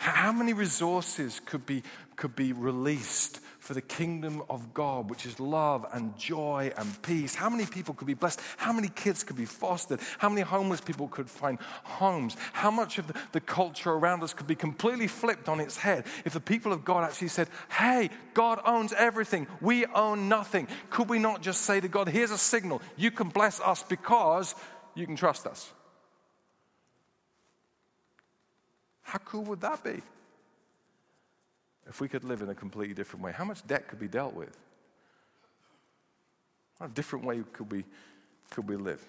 How 0.03 0.33
many 0.33 0.51
resources 0.51 1.39
could 1.45 1.65
be, 1.65 1.81
could 2.17 2.35
be 2.35 2.51
released 2.51 3.39
for 3.59 3.73
the 3.73 3.79
kingdom 3.79 4.43
of 4.49 4.73
God, 4.73 5.09
which 5.09 5.25
is 5.25 5.39
love 5.39 5.85
and 5.93 6.17
joy 6.17 6.73
and 6.75 7.01
peace? 7.03 7.35
How 7.35 7.49
many 7.49 7.65
people 7.65 7.93
could 7.93 8.07
be 8.07 8.13
blessed? 8.13 8.41
How 8.57 8.73
many 8.73 8.89
kids 8.89 9.23
could 9.23 9.37
be 9.37 9.45
fostered? 9.45 10.01
How 10.17 10.27
many 10.27 10.41
homeless 10.41 10.81
people 10.81 11.07
could 11.07 11.29
find 11.29 11.57
homes? 11.83 12.35
How 12.51 12.69
much 12.69 12.97
of 12.97 13.07
the, 13.07 13.15
the 13.31 13.39
culture 13.39 13.91
around 13.91 14.23
us 14.23 14.33
could 14.33 14.45
be 14.45 14.55
completely 14.55 15.07
flipped 15.07 15.47
on 15.47 15.61
its 15.61 15.77
head 15.77 16.03
if 16.25 16.33
the 16.33 16.41
people 16.41 16.73
of 16.73 16.83
God 16.83 17.05
actually 17.05 17.29
said, 17.29 17.47
Hey, 17.69 18.09
God 18.33 18.59
owns 18.65 18.91
everything, 18.91 19.47
we 19.61 19.85
own 19.85 20.27
nothing? 20.27 20.67
Could 20.89 21.07
we 21.07 21.17
not 21.17 21.41
just 21.41 21.61
say 21.61 21.79
to 21.79 21.87
God, 21.87 22.09
Here's 22.09 22.31
a 22.31 22.37
signal, 22.37 22.81
you 22.97 23.09
can 23.09 23.29
bless 23.29 23.61
us 23.61 23.83
because 23.83 24.53
you 24.95 25.05
can 25.05 25.15
trust 25.15 25.47
us? 25.47 25.71
How 29.13 29.19
cool 29.19 29.43
would 29.43 29.62
that 29.62 29.84
be? 29.84 30.02
If 31.88 32.02
we 32.02 32.08
could 32.08 32.23
live 32.23 32.41
in 32.41 32.49
a 32.49 32.56
completely 32.56 32.95
different 32.95 33.23
way, 33.23 33.32
how 33.32 33.45
much 33.45 33.65
debt 33.67 33.88
could 33.88 33.99
be 33.99 34.08
dealt 34.08 34.34
with? 34.34 34.58
What 36.80 36.89
a 36.89 36.93
different 36.93 37.23
way 37.23 37.43
could 37.54 37.71
we, 37.71 37.84
could 38.49 38.67
we 38.67 38.76
live? 38.76 39.06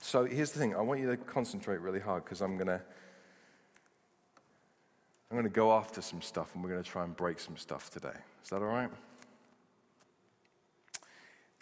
So 0.00 0.24
here's 0.24 0.52
the 0.52 0.60
thing 0.60 0.74
I 0.74 0.80
want 0.80 0.98
you 1.00 1.10
to 1.10 1.18
concentrate 1.18 1.82
really 1.82 2.00
hard 2.00 2.24
because 2.24 2.40
I'm 2.40 2.56
going 2.56 2.68
to. 2.68 2.80
I'm 5.30 5.36
going 5.36 5.44
to 5.44 5.50
go 5.50 5.70
after 5.70 6.00
some 6.00 6.22
stuff 6.22 6.54
and 6.54 6.64
we're 6.64 6.70
going 6.70 6.82
to 6.82 6.88
try 6.88 7.04
and 7.04 7.14
break 7.14 7.40
some 7.40 7.58
stuff 7.58 7.90
today. 7.90 8.16
Is 8.42 8.48
that 8.48 8.62
all 8.62 8.68
right? 8.68 8.90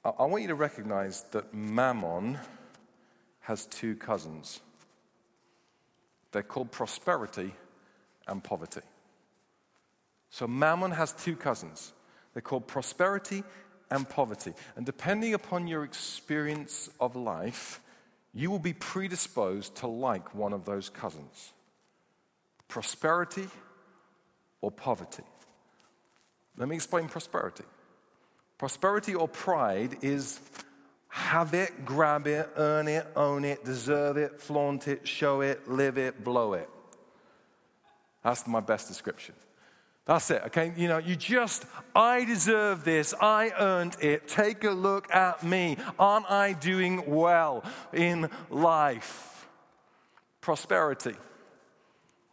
I 0.05 0.25
want 0.27 0.43
you 0.43 0.49
to 0.49 0.55
recognize 0.55 1.23
that 1.33 1.53
Mammon 1.53 2.38
has 3.41 3.67
two 3.67 3.97
cousins. 3.97 4.61
They're 6.33 6.42
called 6.42 6.73
prosperity 6.73 7.55
and 8.27 8.42
poverty. 8.42 8.81
So 10.31 10.47
Mammon 10.47 10.92
has 10.92 11.12
two 11.12 11.37
cousins. 11.37 11.92
They're 12.33 12.42
called 12.42 12.66
prosperity 12.66 13.45
and 13.90 14.09
poverty. 14.09 14.55
And 14.77 14.87
depending 14.87 15.35
upon 15.35 15.66
your 15.66 15.85
experience 15.85 16.88
of 16.99 17.14
life, 17.14 17.81
you 18.33 18.51
will 18.51 18.59
be 18.59 18.73
predisposed 18.73 19.77
to 19.77 19.87
like 19.87 20.35
one 20.35 20.53
of 20.53 20.64
those 20.64 20.88
cousins 20.88 21.53
prosperity 22.68 23.47
or 24.62 24.71
poverty. 24.71 25.23
Let 26.57 26.68
me 26.68 26.77
explain 26.77 27.07
prosperity. 27.07 27.64
Prosperity 28.57 29.14
or 29.14 29.29
pride 29.29 29.99
is 30.01 30.40
have 31.12 31.53
it, 31.53 31.85
grab 31.85 32.27
it, 32.27 32.48
earn 32.57 32.88
it, 32.88 33.07
own 33.14 33.44
it, 33.44 33.62
deserve 33.66 34.16
it, 34.16 34.40
flaunt 34.40 34.88
it, 34.88 35.07
show 35.07 35.42
it, 35.42 35.68
live 35.68 35.98
it, 35.98 36.25
blow 36.25 36.55
it. 36.55 36.70
That's 38.25 38.46
my 38.46 38.61
best 38.61 38.88
description. 38.88 39.35
That's 40.07 40.31
it, 40.31 40.42
okay? 40.46 40.72
You 40.75 40.88
know, 40.88 40.96
you 40.96 41.14
just, 41.14 41.66
I 41.94 42.25
deserve 42.25 42.85
this. 42.85 43.12
I 43.20 43.53
earned 43.59 43.98
it. 44.01 44.27
Take 44.27 44.64
a 44.64 44.70
look 44.70 45.14
at 45.14 45.42
me. 45.42 45.77
Aren't 45.98 46.31
I 46.31 46.55
doing 46.55 47.05
well 47.07 47.62
in 47.92 48.31
life? 48.48 49.46
Prosperity. 50.40 51.14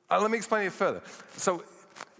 Uh, 0.10 0.22
let 0.22 0.32
me 0.32 0.38
explain 0.38 0.68
it 0.68 0.74
further. 0.74 1.02
So, 1.36 1.66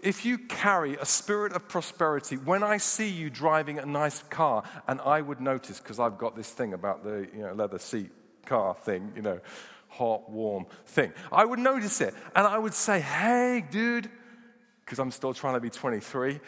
if 0.02 0.24
you 0.24 0.38
carry 0.38 0.96
a 0.96 1.04
spirit 1.04 1.52
of 1.52 1.68
prosperity, 1.68 2.36
when 2.36 2.62
I 2.62 2.78
see 2.78 3.08
you 3.08 3.30
driving 3.30 3.78
a 3.78 3.86
nice 3.86 4.22
car, 4.24 4.62
and 4.88 5.00
I 5.00 5.20
would 5.20 5.40
notice, 5.40 5.78
because 5.78 5.98
I've 5.98 6.18
got 6.18 6.36
this 6.36 6.50
thing 6.50 6.72
about 6.72 7.04
the 7.04 7.28
you 7.34 7.42
know, 7.42 7.52
leather 7.52 7.78
seat 7.78 8.10
car 8.46 8.74
thing, 8.82 9.12
you 9.14 9.22
know, 9.22 9.40
hot, 9.88 10.30
warm 10.30 10.66
thing, 10.86 11.12
I 11.30 11.44
would 11.44 11.58
notice 11.58 12.00
it. 12.00 12.14
And 12.34 12.46
I 12.46 12.58
would 12.58 12.74
say, 12.74 13.00
hey, 13.00 13.64
dude, 13.70 14.10
because 14.84 14.98
I'm 14.98 15.10
still 15.10 15.34
trying 15.34 15.54
to 15.54 15.60
be 15.60 15.70
23. 15.70 16.40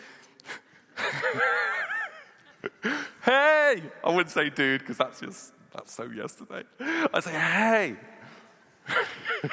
hey! 3.25 3.83
I 4.05 4.07
wouldn't 4.07 4.31
say 4.31 4.51
dude, 4.51 4.81
because 4.81 4.97
that's 4.97 5.21
just, 5.21 5.53
that's 5.75 5.93
so 5.93 6.05
yesterday. 6.05 6.63
I'd 6.81 7.25
say, 7.25 7.33
hey! 7.33 7.97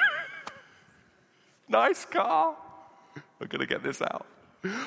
nice 1.68 2.04
car. 2.04 2.56
We're 3.40 3.46
going 3.46 3.60
to 3.60 3.66
get 3.66 3.82
this 3.82 4.02
out. 4.02 4.26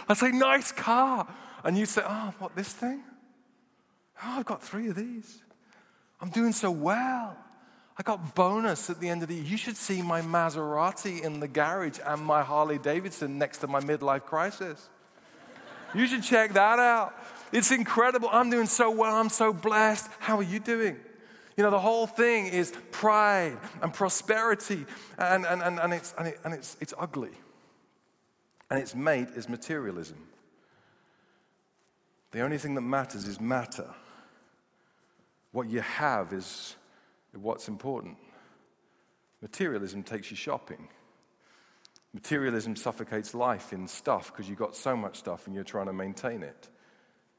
I 0.07 0.13
say, 0.13 0.31
nice 0.31 0.71
car. 0.71 1.27
And 1.63 1.77
you 1.77 1.85
say, 1.85 2.03
oh, 2.05 2.33
what, 2.39 2.55
this 2.55 2.71
thing? 2.71 3.03
Oh, 4.23 4.37
I've 4.37 4.45
got 4.45 4.61
three 4.61 4.87
of 4.87 4.95
these. 4.95 5.41
I'm 6.21 6.29
doing 6.29 6.53
so 6.53 6.69
well. 6.69 7.35
I 7.97 8.03
got 8.03 8.35
bonus 8.35 8.89
at 8.89 8.99
the 8.99 9.09
end 9.09 9.23
of 9.23 9.29
the 9.29 9.35
year. 9.35 9.43
You 9.43 9.57
should 9.57 9.77
see 9.77 10.01
my 10.01 10.21
Maserati 10.21 11.21
in 11.23 11.39
the 11.39 11.47
garage 11.47 11.99
and 12.05 12.23
my 12.23 12.43
Harley 12.43 12.77
Davidson 12.77 13.37
next 13.37 13.59
to 13.59 13.67
my 13.67 13.79
midlife 13.79 14.23
crisis. 14.23 14.89
You 15.93 16.07
should 16.07 16.23
check 16.23 16.53
that 16.53 16.79
out. 16.79 17.13
It's 17.51 17.71
incredible. 17.71 18.29
I'm 18.31 18.49
doing 18.49 18.65
so 18.65 18.89
well. 18.89 19.15
I'm 19.15 19.29
so 19.29 19.53
blessed. 19.53 20.09
How 20.19 20.37
are 20.37 20.43
you 20.43 20.59
doing? 20.59 20.97
You 21.55 21.63
know, 21.63 21.69
the 21.69 21.79
whole 21.79 22.07
thing 22.07 22.47
is 22.47 22.73
pride 22.91 23.57
and 23.81 23.93
prosperity, 23.93 24.85
and, 25.19 25.45
and, 25.45 25.61
and, 25.61 25.79
and, 25.79 25.93
it's, 25.93 26.15
and, 26.17 26.29
it, 26.29 26.39
and 26.43 26.53
it's, 26.53 26.77
it's 26.81 26.95
ugly. 26.97 27.29
And 28.73 28.81
its 28.81 28.95
mate 28.95 29.27
is 29.35 29.47
materialism. 29.47 30.17
The 32.31 32.41
only 32.41 32.57
thing 32.57 32.73
that 32.73 32.81
matters 32.81 33.27
is 33.27 33.39
matter. 33.39 33.93
What 35.51 35.69
you 35.69 35.81
have 35.81 36.33
is 36.33 36.75
what's 37.33 37.67
important. 37.67 38.17
Materialism 39.43 40.01
takes 40.01 40.31
you 40.31 40.35
shopping. 40.35 40.87
Materialism 42.15 42.75
suffocates 42.75 43.35
life 43.35 43.73
in 43.73 43.87
stuff 43.87 44.31
because 44.31 44.49
you've 44.49 44.57
got 44.57 44.75
so 44.75 44.97
much 44.97 45.19
stuff 45.19 45.45
and 45.45 45.53
you're 45.53 45.63
trying 45.63 45.85
to 45.85 45.93
maintain 45.93 46.41
it. 46.41 46.67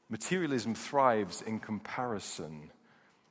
Materialism 0.09 0.73
thrives 0.73 1.41
in 1.41 1.59
comparison 1.59 2.71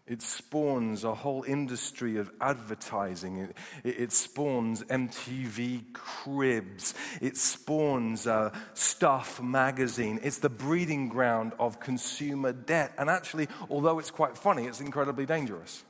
it 0.07 0.21
spawns 0.21 1.03
a 1.03 1.15
whole 1.15 1.45
industry 1.45 2.19
of 2.19 2.31
advertising. 2.39 3.39
It, 3.39 3.57
it, 3.83 4.01
it 4.01 4.13
spawns 4.13 4.83
MTV 4.83 5.95
cribs. 5.95 6.95
It 7.23 7.39
spawns 7.39 8.27
uh, 8.27 8.55
Stuff 8.75 9.41
magazine. 9.41 10.21
It's 10.23 10.39
the 10.39 10.51
breeding 10.51 11.09
ground 11.09 11.55
of 11.59 11.81
consumer 11.81 12.53
debt. 12.53 12.93
And 12.99 13.09
actually, 13.09 13.49
although 13.71 13.99
it's 13.99 14.11
quite 14.11 14.37
funny, 14.37 14.67
it's 14.67 14.81
incredibly 14.81 15.25
dangerous. 15.25 15.83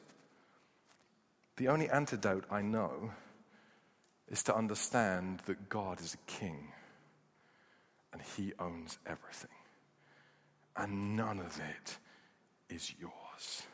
The 1.57 1.69
only 1.69 1.89
antidote 1.89 2.45
I 2.51 2.63
know 2.63 3.11
is 4.29 4.45
to 4.45 4.55
understand 4.55 5.41
that 5.47 5.69
God 5.69 6.01
is 6.01 6.15
a 6.15 6.31
king 6.31 6.69
and 8.13 8.23
he 8.37 8.53
owns 8.61 8.99
everything. 9.07 9.51
And 10.77 11.17
none 11.17 11.41
of 11.41 11.61
it 11.61 11.99
is 12.73 12.95
yours. 13.01 13.65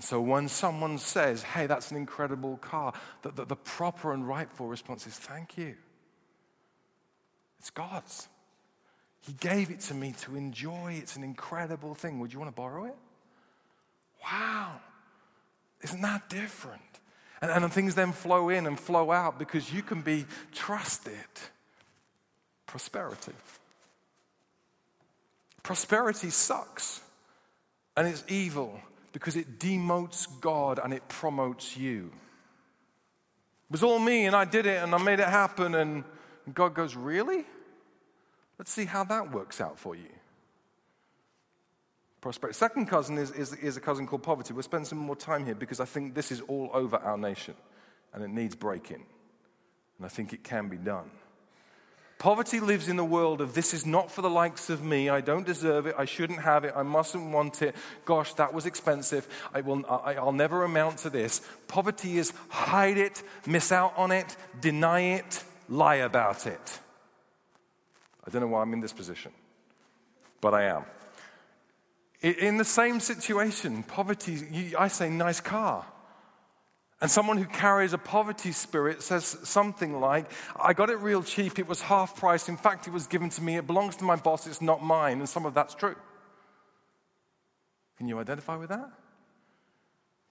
And 0.00 0.04
so 0.06 0.18
when 0.18 0.48
someone 0.48 0.96
says, 0.96 1.42
hey, 1.42 1.66
that's 1.66 1.90
an 1.90 1.98
incredible 1.98 2.56
car, 2.56 2.94
the, 3.20 3.32
the, 3.32 3.44
the 3.44 3.54
proper 3.54 4.14
and 4.14 4.26
rightful 4.26 4.66
response 4.66 5.06
is, 5.06 5.12
thank 5.12 5.58
you. 5.58 5.74
It's 7.58 7.68
God's. 7.68 8.26
He 9.20 9.34
gave 9.34 9.70
it 9.70 9.80
to 9.80 9.94
me 9.94 10.14
to 10.22 10.36
enjoy. 10.36 10.94
It's 10.96 11.16
an 11.16 11.22
incredible 11.22 11.94
thing. 11.94 12.18
Would 12.18 12.32
you 12.32 12.38
want 12.38 12.50
to 12.50 12.56
borrow 12.56 12.86
it? 12.86 12.94
Wow. 14.24 14.80
Isn't 15.82 16.00
that 16.00 16.30
different? 16.30 16.80
And, 17.42 17.50
and 17.50 17.70
things 17.70 17.94
then 17.94 18.12
flow 18.12 18.48
in 18.48 18.66
and 18.66 18.80
flow 18.80 19.12
out 19.12 19.38
because 19.38 19.70
you 19.70 19.82
can 19.82 20.00
be 20.00 20.24
trusted. 20.54 21.12
Prosperity. 22.66 23.34
Prosperity 25.62 26.30
sucks 26.30 27.02
and 27.98 28.08
it's 28.08 28.24
evil 28.28 28.80
because 29.12 29.36
it 29.36 29.58
demotes 29.58 30.28
God 30.40 30.80
and 30.82 30.92
it 30.92 31.08
promotes 31.08 31.76
you. 31.76 32.10
It 33.68 33.72
was 33.72 33.82
all 33.82 33.98
me 33.98 34.26
and 34.26 34.34
I 34.34 34.44
did 34.44 34.66
it 34.66 34.82
and 34.82 34.94
I 34.94 34.98
made 34.98 35.20
it 35.20 35.28
happen. 35.28 35.74
And 35.74 36.04
God 36.52 36.74
goes, 36.74 36.94
Really? 36.94 37.44
Let's 38.58 38.72
see 38.72 38.84
how 38.84 39.04
that 39.04 39.32
works 39.32 39.60
out 39.60 39.78
for 39.78 39.94
you. 39.94 40.10
Prosperity. 42.20 42.58
Second 42.58 42.86
cousin 42.86 43.16
is, 43.16 43.30
is, 43.30 43.54
is 43.54 43.78
a 43.78 43.80
cousin 43.80 44.06
called 44.06 44.22
poverty. 44.22 44.52
We'll 44.52 44.62
spend 44.62 44.86
some 44.86 44.98
more 44.98 45.16
time 45.16 45.46
here 45.46 45.54
because 45.54 45.80
I 45.80 45.86
think 45.86 46.14
this 46.14 46.30
is 46.30 46.42
all 46.42 46.68
over 46.74 46.98
our 46.98 47.16
nation 47.16 47.54
and 48.12 48.22
it 48.22 48.28
needs 48.28 48.54
breaking. 48.54 49.06
And 49.96 50.04
I 50.04 50.08
think 50.08 50.34
it 50.34 50.44
can 50.44 50.68
be 50.68 50.76
done. 50.76 51.10
Poverty 52.20 52.60
lives 52.60 52.88
in 52.88 52.96
the 52.96 53.04
world 53.04 53.40
of 53.40 53.54
this 53.54 53.72
is 53.72 53.86
not 53.86 54.10
for 54.12 54.20
the 54.20 54.28
likes 54.28 54.68
of 54.68 54.84
me. 54.84 55.08
I 55.08 55.22
don't 55.22 55.46
deserve 55.46 55.86
it. 55.86 55.94
I 55.96 56.04
shouldn't 56.04 56.42
have 56.42 56.66
it. 56.66 56.74
I 56.76 56.82
mustn't 56.82 57.32
want 57.32 57.62
it. 57.62 57.74
Gosh, 58.04 58.34
that 58.34 58.52
was 58.52 58.66
expensive. 58.66 59.26
I 59.54 59.62
will, 59.62 59.86
I, 59.88 60.16
I'll 60.16 60.30
never 60.30 60.62
amount 60.62 60.98
to 60.98 61.08
this. 61.08 61.40
Poverty 61.66 62.18
is 62.18 62.34
hide 62.50 62.98
it, 62.98 63.22
miss 63.46 63.72
out 63.72 63.94
on 63.96 64.12
it, 64.12 64.36
deny 64.60 65.00
it, 65.14 65.42
lie 65.70 65.94
about 65.94 66.46
it. 66.46 66.78
I 68.26 68.30
don't 68.30 68.42
know 68.42 68.48
why 68.48 68.60
I'm 68.60 68.74
in 68.74 68.80
this 68.80 68.92
position, 68.92 69.32
but 70.42 70.52
I 70.52 70.64
am. 70.64 70.84
In 72.20 72.58
the 72.58 72.66
same 72.66 73.00
situation, 73.00 73.82
poverty, 73.82 74.74
I 74.78 74.88
say, 74.88 75.08
nice 75.08 75.40
car. 75.40 75.86
And 77.00 77.10
someone 77.10 77.38
who 77.38 77.46
carries 77.46 77.94
a 77.94 77.98
poverty 77.98 78.52
spirit 78.52 79.02
says 79.02 79.38
something 79.42 80.00
like, 80.00 80.30
I 80.62 80.74
got 80.74 80.90
it 80.90 80.98
real 80.98 81.22
cheap, 81.22 81.58
it 81.58 81.66
was 81.66 81.80
half 81.80 82.14
price, 82.16 82.48
in 82.48 82.58
fact, 82.58 82.86
it 82.86 82.92
was 82.92 83.06
given 83.06 83.30
to 83.30 83.42
me, 83.42 83.56
it 83.56 83.66
belongs 83.66 83.96
to 83.96 84.04
my 84.04 84.16
boss, 84.16 84.46
it's 84.46 84.60
not 84.60 84.84
mine, 84.84 85.18
and 85.18 85.28
some 85.28 85.46
of 85.46 85.54
that's 85.54 85.74
true. 85.74 85.96
Can 87.96 88.06
you 88.06 88.18
identify 88.18 88.56
with 88.56 88.68
that? 88.68 88.90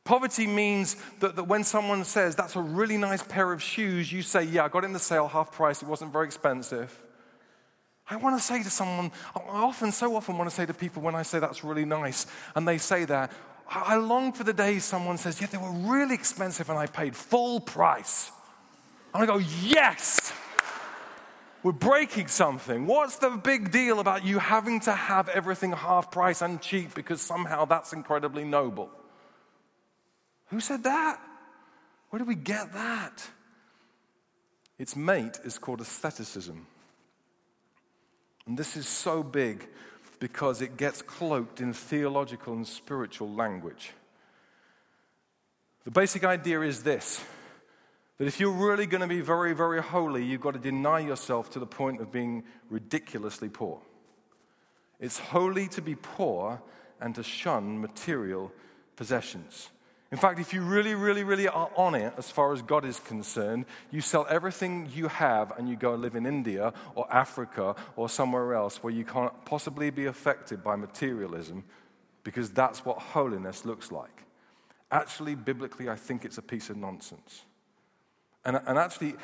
Poverty 0.03 0.47
means 0.47 0.95
that, 1.19 1.35
that 1.35 1.43
when 1.43 1.63
someone 1.63 2.03
says, 2.03 2.35
That's 2.35 2.55
a 2.55 2.61
really 2.61 2.97
nice 2.97 3.21
pair 3.21 3.51
of 3.51 3.61
shoes, 3.61 4.11
you 4.11 4.21
say, 4.21 4.43
Yeah, 4.43 4.65
I 4.65 4.67
got 4.67 4.83
it 4.83 4.87
in 4.87 4.93
the 4.93 4.99
sale, 4.99 5.27
half 5.27 5.51
price, 5.51 5.81
it 5.81 5.87
wasn't 5.87 6.11
very 6.11 6.25
expensive. 6.25 6.99
I 8.09 8.15
want 8.15 8.35
to 8.35 8.43
say 8.43 8.63
to 8.63 8.69
someone, 8.71 9.11
I 9.35 9.39
often, 9.39 9.91
so 9.91 10.15
often 10.15 10.37
want 10.37 10.49
to 10.49 10.55
say 10.55 10.65
to 10.65 10.73
people 10.73 11.03
when 11.03 11.13
I 11.13 11.21
say 11.21 11.37
that's 11.37 11.63
really 11.63 11.85
nice, 11.85 12.25
and 12.55 12.67
they 12.67 12.79
say 12.79 13.05
that, 13.05 13.31
I 13.69 13.95
long 13.97 14.33
for 14.33 14.43
the 14.43 14.53
day 14.53 14.79
someone 14.79 15.17
says, 15.17 15.39
Yeah, 15.39 15.47
they 15.47 15.57
were 15.57 15.71
really 15.71 16.15
expensive 16.15 16.69
and 16.69 16.77
I 16.77 16.87
paid 16.87 17.15
full 17.15 17.59
price. 17.59 18.31
And 19.13 19.23
I 19.23 19.25
go, 19.25 19.37
Yes! 19.37 20.33
We're 21.61 21.73
breaking 21.73 22.27
something. 22.27 22.87
What's 22.87 23.17
the 23.17 23.31
big 23.31 23.69
deal 23.71 23.99
about 23.99 24.23
you 24.25 24.39
having 24.39 24.79
to 24.81 24.93
have 24.93 25.27
everything 25.27 25.73
half 25.73 26.09
price 26.09 26.41
and 26.41 26.61
cheap 26.61 26.95
because 26.95 27.21
somehow 27.21 27.65
that's 27.65 27.91
incredibly 27.91 28.45
noble? 28.45 28.89
Who 30.47 30.61
said 30.61 30.83
that? 30.83 31.19
Where 32.09 32.17
did 32.17 32.29
we 32.29 32.35
get 32.35 32.73
that? 32.73 33.27
Its 34.77 34.95
mate 34.95 35.37
is 35.43 35.57
called 35.57 35.81
asceticism. 35.81 36.65
And 38.47 38.57
this 38.57 38.77
is 38.77 38.87
so 38.87 39.21
big 39.21 39.67
because 40.19 40.61
it 40.61 40.77
gets 40.77 41.01
cloaked 41.01 41.61
in 41.61 41.73
theological 41.73 42.53
and 42.53 42.67
spiritual 42.67 43.31
language. 43.33 43.91
The 45.85 45.91
basic 45.91 46.23
idea 46.23 46.61
is 46.61 46.83
this 46.83 47.23
that 48.17 48.27
if 48.27 48.37
you're 48.37 48.51
really 48.51 48.85
going 48.85 49.01
to 49.01 49.07
be 49.07 49.21
very, 49.21 49.53
very 49.53 49.81
holy, 49.81 50.25
you've 50.25 50.41
got 50.41 50.53
to 50.53 50.59
deny 50.59 50.99
yourself 50.99 51.49
to 51.51 51.59
the 51.59 51.65
point 51.65 52.01
of 52.01 52.11
being 52.11 52.43
ridiculously 52.69 53.47
poor. 53.47 53.79
It's 54.99 55.17
holy 55.17 55.69
to 55.69 55.81
be 55.81 55.95
poor 55.95 56.61
and 56.99 57.15
to 57.15 57.23
shun 57.23 57.79
material 57.79 58.51
possessions. 58.97 59.69
In 60.11 60.17
fact, 60.17 60.39
if 60.39 60.53
you 60.53 60.61
really, 60.61 60.95
really, 60.95 61.23
really 61.23 61.47
are 61.47 61.69
on 61.75 61.93
it 61.93 62.13
as 62.17 62.31
far 62.31 62.51
as 62.51 62.63
God 62.63 62.83
is 62.83 62.99
concerned, 62.99 63.65
you 63.91 64.01
sell 64.01 64.25
everything 64.27 64.89
you 64.91 65.07
have 65.07 65.55
and 65.57 65.69
you 65.69 65.75
go 65.75 65.93
and 65.93 66.01
live 66.01 66.15
in 66.15 66.25
India 66.25 66.73
or 66.95 67.11
Africa 67.13 67.75
or 67.95 68.09
somewhere 68.09 68.55
else 68.55 68.81
where 68.81 68.91
you 68.91 69.05
can't 69.05 69.33
possibly 69.45 69.91
be 69.91 70.07
affected 70.07 70.63
by 70.63 70.75
materialism 70.75 71.63
because 72.23 72.49
that's 72.49 72.83
what 72.83 72.97
holiness 72.97 73.65
looks 73.65 73.91
like. 73.91 74.23
Actually, 74.91 75.35
biblically, 75.35 75.89
I 75.89 75.95
think 75.95 76.25
it's 76.25 76.39
a 76.39 76.41
piece 76.41 76.71
of 76.71 76.77
nonsense. 76.77 77.43
And, 78.43 78.59
and 78.65 78.79
actually, 78.79 79.15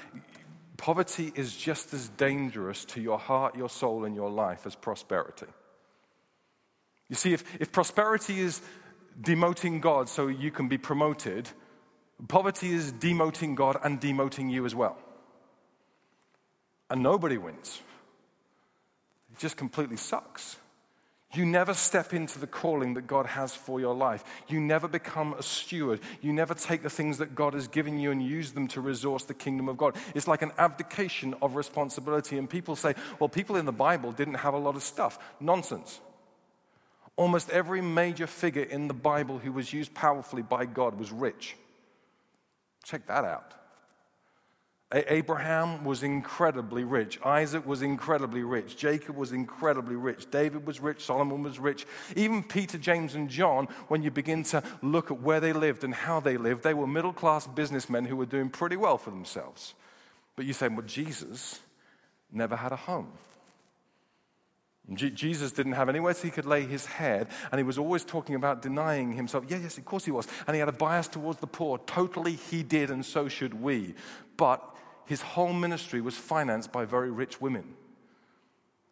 poverty 0.78 1.32
is 1.36 1.56
just 1.56 1.96
as 1.96 2.10
dangerous 2.10 2.86
to 2.86 3.02
your 3.02 3.18
heart, 3.18 3.56
your 3.56 3.70
soul, 3.70 4.06
and 4.06 4.16
your 4.16 4.30
life 4.30 4.68
as 4.68 4.76
prosperity. 4.76 5.48
You 7.10 7.16
see, 7.16 7.34
if, 7.34 7.44
if 7.60 7.72
prosperity 7.72 8.40
is 8.40 8.62
demoting 9.20 9.82
God 9.82 10.10
so 10.10 10.28
you 10.28 10.52
can 10.52 10.68
be 10.68 10.78
promoted, 10.78 11.50
poverty 12.28 12.72
is 12.72 12.92
demoting 12.94 13.56
God 13.56 13.78
and 13.84 14.00
demoting 14.00 14.52
you 14.52 14.66
as 14.66 14.76
well. 14.76 14.98
And 16.90 17.02
nobody 17.02 17.38
wins. 17.38 17.82
It 19.32 19.40
just 19.40 19.58
completely 19.58 19.98
sucks. 19.98 20.58
You 21.34 21.46
never 21.46 21.74
step 21.74 22.14
into 22.14 22.40
the 22.40 22.48
calling 22.48 22.94
that 22.94 23.08
God 23.08 23.26
has 23.26 23.54
for 23.54 23.80
your 23.80 23.94
life. 23.94 24.24
You 24.48 24.62
never 24.62 24.88
become 24.88 25.34
a 25.34 25.44
steward. 25.44 26.00
You 26.22 26.32
never 26.32 26.54
take 26.54 26.82
the 26.82 26.90
things 26.90 27.18
that 27.18 27.36
God 27.36 27.54
has 27.54 27.68
given 27.68 28.00
you 28.00 28.12
and 28.12 28.24
use 28.24 28.54
them 28.54 28.68
to 28.70 28.80
resource 28.80 29.26
the 29.26 29.34
kingdom 29.34 29.68
of 29.68 29.76
God. 29.76 29.98
It's 30.14 30.28
like 30.28 30.44
an 30.44 30.54
abdication 30.58 31.36
of 31.42 31.56
responsibility. 31.56 32.38
And 32.38 32.50
people 32.50 32.76
say, 32.78 32.96
well, 33.20 33.28
people 33.28 33.58
in 33.58 33.66
the 33.66 33.74
Bible 33.74 34.14
didn't 34.14 34.36
have 34.36 34.54
a 34.54 34.58
lot 34.58 34.76
of 34.76 34.84
stuff. 34.84 35.20
Nonsense. 35.42 36.00
Almost 37.18 37.50
every 37.50 37.82
major 37.82 38.28
figure 38.28 38.64
in 38.64 38.88
the 38.88 38.94
Bible 38.94 39.38
who 39.38 39.52
was 39.52 39.72
used 39.72 39.94
powerfully 39.94 40.42
by 40.42 40.66
God 40.66 41.00
was 41.00 41.12
rich. 41.12 41.56
Check 42.84 43.08
that 43.08 43.24
out. 43.24 43.54
Abraham 44.92 45.84
was 45.84 46.04
incredibly 46.04 46.84
rich. 46.84 47.20
Isaac 47.26 47.66
was 47.66 47.82
incredibly 47.82 48.44
rich. 48.44 48.78
Jacob 48.78 49.18
was 49.18 49.32
incredibly 49.32 49.96
rich. 49.96 50.30
David 50.30 50.66
was 50.66 50.80
rich. 50.80 51.04
Solomon 51.04 51.42
was 51.44 51.60
rich. 51.60 51.86
Even 52.16 52.44
Peter, 52.44 52.78
James, 52.78 53.16
and 53.16 53.28
John, 53.30 53.68
when 53.88 54.04
you 54.04 54.12
begin 54.12 54.44
to 54.44 54.64
look 54.82 55.10
at 55.10 55.22
where 55.22 55.40
they 55.40 55.54
lived 55.54 55.84
and 55.84 55.94
how 55.94 56.20
they 56.20 56.38
lived, 56.38 56.64
they 56.64 56.74
were 56.74 56.88
middle 56.88 57.14
class 57.14 57.48
businessmen 57.48 58.06
who 58.06 58.16
were 58.16 58.28
doing 58.28 58.50
pretty 58.50 58.78
well 58.78 58.98
for 58.98 59.10
themselves. 59.10 59.74
But 60.36 60.46
you 60.46 60.54
say, 60.54 60.68
well, 60.68 60.86
Jesus 60.86 61.60
never 62.32 62.56
had 62.56 62.72
a 62.72 62.78
home. 62.78 63.12
Jesus 64.94 65.52
didn't 65.52 65.72
have 65.74 65.90
anywhere 65.90 66.14
so 66.14 66.24
he 66.24 66.30
could 66.30 66.46
lay 66.46 66.64
his 66.64 66.86
head, 66.86 67.28
and 67.52 67.58
he 67.58 67.64
was 67.64 67.78
always 67.78 68.04
talking 68.04 68.36
about 68.36 68.62
denying 68.62 69.14
himself. 69.14 69.46
Yeah, 69.48 69.58
yes, 69.58 69.78
of 69.78 69.86
course 69.86 70.06
he 70.06 70.12
was. 70.12 70.28
And 70.46 70.56
he 70.56 70.60
had 70.60 70.70
a 70.70 70.74
bias 70.74 71.08
towards 71.08 71.40
the 71.40 71.48
poor. 71.48 71.80
Totally 71.88 72.34
he 72.34 72.62
did, 72.62 72.92
and 72.92 73.04
so 73.04 73.28
should 73.28 73.60
we. 73.60 73.96
But 74.38 74.64
his 75.06 75.22
whole 75.22 75.54
ministry 75.54 76.02
was 76.02 76.16
financed 76.16 76.72
by 76.72 76.86
very 76.86 77.10
rich 77.10 77.42
women. 77.42 77.74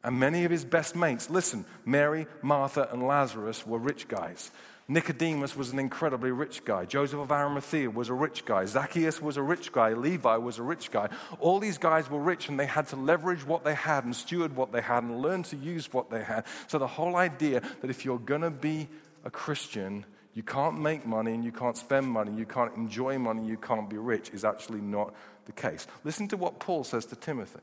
And 0.04 0.20
many 0.20 0.46
of 0.46 0.52
his 0.52 0.66
best 0.66 0.96
mates, 0.96 1.30
listen, 1.30 1.66
Mary, 1.86 2.28
Martha, 2.42 2.90
and 2.92 3.08
Lazarus 3.08 3.66
were 3.66 3.80
rich 3.80 4.08
guys. 4.08 4.52
Nicodemus 4.88 5.56
was 5.56 5.72
an 5.72 5.80
incredibly 5.80 6.32
rich 6.32 6.66
guy. 6.66 6.86
Joseph 6.86 7.20
of 7.20 7.32
Arimathea 7.32 7.90
was 7.90 8.10
a 8.10 8.14
rich 8.14 8.44
guy. 8.44 8.66
Zacchaeus 8.66 9.22
was 9.22 9.38
a 9.38 9.42
rich 9.42 9.72
guy. 9.72 9.94
Levi 9.94 10.36
was 10.36 10.60
a 10.60 10.64
rich 10.64 10.92
guy. 10.92 11.08
All 11.40 11.60
these 11.60 11.78
guys 11.78 12.10
were 12.10 12.20
rich 12.20 12.50
and 12.50 12.60
they 12.60 12.66
had 12.66 12.88
to 12.88 12.98
leverage 12.98 13.46
what 13.46 13.64
they 13.64 13.76
had 13.76 14.04
and 14.04 14.14
steward 14.14 14.56
what 14.56 14.74
they 14.74 14.82
had 14.82 15.04
and 15.04 15.22
learn 15.22 15.44
to 15.44 15.56
use 15.56 15.92
what 15.94 16.10
they 16.10 16.22
had. 16.22 16.46
So 16.68 16.80
the 16.80 16.88
whole 16.88 17.16
idea 17.16 17.62
that 17.82 17.90
if 17.90 18.04
you're 18.04 18.20
going 18.20 18.42
to 18.42 18.52
be 18.52 18.90
a 19.24 19.32
Christian, 19.32 20.06
you 20.34 20.44
can't 20.44 20.80
make 20.80 21.06
money 21.06 21.34
and 21.34 21.46
you 21.46 21.54
can't 21.54 21.78
spend 21.78 22.08
money, 22.08 22.34
you 22.34 22.46
can't 22.46 22.76
enjoy 22.76 23.18
money, 23.18 23.46
you 23.46 23.58
can't 23.58 23.90
be 23.90 23.98
rich 23.98 24.32
is 24.34 24.44
actually 24.44 24.82
not 24.82 25.14
the 25.46 25.54
case. 25.54 25.88
Listen 26.04 26.28
to 26.28 26.38
what 26.38 26.60
Paul 26.60 26.84
says 26.84 27.06
to 27.06 27.16
Timothy. 27.16 27.60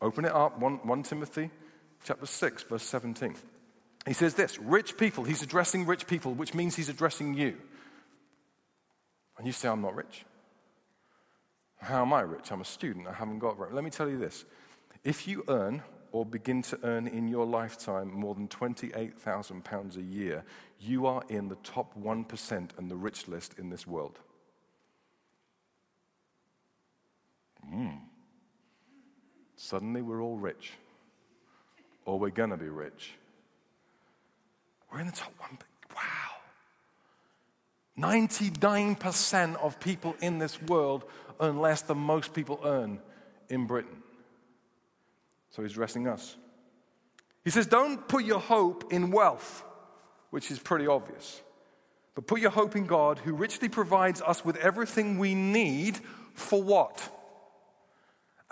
Open 0.00 0.24
it 0.24 0.32
up, 0.32 0.58
1, 0.58 0.80
1 0.82 1.02
Timothy 1.04 1.50
chapter 2.04 2.26
6, 2.26 2.64
verse 2.64 2.82
17. 2.82 3.36
He 4.06 4.12
says 4.12 4.34
this 4.34 4.58
rich 4.58 4.96
people, 4.96 5.24
he's 5.24 5.42
addressing 5.42 5.86
rich 5.86 6.06
people, 6.06 6.34
which 6.34 6.54
means 6.54 6.74
he's 6.74 6.88
addressing 6.88 7.34
you. 7.34 7.56
And 9.38 9.46
you 9.46 9.52
say, 9.52 9.68
I'm 9.68 9.82
not 9.82 9.94
rich. 9.94 10.24
How 11.76 12.02
am 12.02 12.12
I 12.12 12.20
rich? 12.20 12.52
I'm 12.52 12.60
a 12.60 12.64
student. 12.64 13.08
I 13.08 13.12
haven't 13.12 13.40
got 13.40 13.56
very. 13.56 13.72
Let 13.72 13.82
me 13.82 13.90
tell 13.90 14.08
you 14.08 14.18
this. 14.18 14.44
If 15.02 15.26
you 15.26 15.44
earn 15.48 15.82
or 16.12 16.24
begin 16.24 16.62
to 16.62 16.78
earn 16.84 17.08
in 17.08 17.26
your 17.26 17.44
lifetime 17.44 18.12
more 18.12 18.34
than 18.34 18.46
£28,000 18.46 19.96
a 19.96 20.02
year, 20.02 20.44
you 20.78 21.06
are 21.06 21.22
in 21.28 21.48
the 21.48 21.56
top 21.56 21.92
1% 22.00 22.68
and 22.78 22.90
the 22.90 22.96
rich 22.96 23.26
list 23.26 23.58
in 23.58 23.70
this 23.70 23.86
world. 23.86 24.18
Mm. 27.72 27.98
Suddenly 29.56 30.02
we're 30.02 30.22
all 30.22 30.36
rich, 30.36 30.72
or 32.04 32.18
we're 32.18 32.30
going 32.30 32.50
to 32.50 32.56
be 32.56 32.68
rich. 32.68 33.12
We're 34.92 35.00
in 35.00 35.06
the 35.06 35.12
top 35.12 35.32
one. 35.38 35.58
But 35.58 35.96
wow. 35.96 36.02
99% 37.98 39.56
of 39.56 39.80
people 39.80 40.14
in 40.20 40.38
this 40.38 40.60
world 40.62 41.04
earn 41.40 41.60
less 41.60 41.82
than 41.82 41.98
most 41.98 42.34
people 42.34 42.60
earn 42.64 43.00
in 43.48 43.66
Britain. 43.66 44.02
So 45.50 45.62
he's 45.62 45.72
addressing 45.72 46.08
us. 46.08 46.36
He 47.44 47.50
says, 47.50 47.66
Don't 47.66 48.06
put 48.08 48.24
your 48.24 48.40
hope 48.40 48.92
in 48.92 49.10
wealth, 49.10 49.64
which 50.30 50.50
is 50.50 50.58
pretty 50.58 50.86
obvious, 50.86 51.42
but 52.14 52.26
put 52.26 52.40
your 52.40 52.50
hope 52.50 52.76
in 52.76 52.86
God, 52.86 53.18
who 53.18 53.34
richly 53.34 53.68
provides 53.68 54.20
us 54.22 54.44
with 54.44 54.56
everything 54.56 55.18
we 55.18 55.34
need 55.34 55.98
for 56.34 56.62
what? 56.62 57.08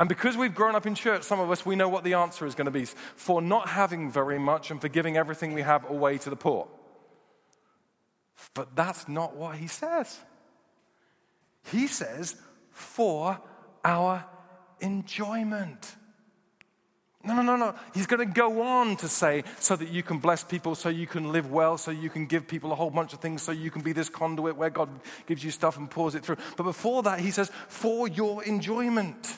And 0.01 0.09
because 0.09 0.35
we've 0.35 0.55
grown 0.55 0.75
up 0.75 0.87
in 0.87 0.95
church, 0.95 1.25
some 1.25 1.41
of 1.41 1.51
us, 1.51 1.67
we 1.67 1.77
know 1.77 1.91
what 1.91 2.05
the 2.05 2.15
answer 2.15 2.47
is 2.47 2.55
going 2.55 2.65
to 2.65 2.71
be 2.71 2.87
for 2.87 3.43
not 3.43 3.69
having 3.69 4.11
very 4.11 4.39
much 4.39 4.71
and 4.71 4.81
for 4.81 4.89
giving 4.89 5.19
everything 5.19 5.53
we 5.53 5.61
have 5.61 5.89
away 5.91 6.17
to 6.17 6.31
the 6.31 6.37
poor. 6.37 6.69
But 8.55 8.75
that's 8.75 9.09
not 9.09 9.37
what 9.37 9.57
he 9.57 9.67
says. 9.67 10.19
He 11.71 11.87
says, 11.87 12.35
for 12.71 13.39
our 13.85 14.25
enjoyment. 14.81 15.95
No, 17.23 17.35
no, 17.35 17.43
no, 17.43 17.57
no. 17.57 17.75
He's 17.93 18.07
going 18.07 18.27
to 18.27 18.35
go 18.35 18.63
on 18.63 18.97
to 18.97 19.09
say, 19.09 19.45
so 19.59 19.77
that 19.77 19.91
you 19.91 20.03
can 20.03 20.17
bless 20.17 20.43
people, 20.43 20.75
so 20.75 20.89
you 20.89 21.07
can 21.07 21.31
live 21.31 21.53
well, 21.53 21.77
so 21.77 21.91
you 21.91 22.09
can 22.09 22.25
give 22.25 22.49
people 22.49 22.73
a 22.73 22.75
whole 22.75 22.89
bunch 22.89 23.13
of 23.13 23.21
things, 23.21 23.43
so 23.43 23.53
you 23.53 23.71
can 23.71 23.83
be 23.83 23.93
this 23.93 24.09
conduit 24.09 24.57
where 24.57 24.71
God 24.71 24.89
gives 25.27 25.45
you 25.45 25.51
stuff 25.51 25.77
and 25.77 25.91
pours 25.91 26.15
it 26.15 26.25
through. 26.25 26.39
But 26.57 26.63
before 26.63 27.03
that, 27.03 27.21
he 27.21 27.31
says, 27.31 27.51
for 27.69 28.09
your 28.09 28.43
enjoyment. 28.45 29.37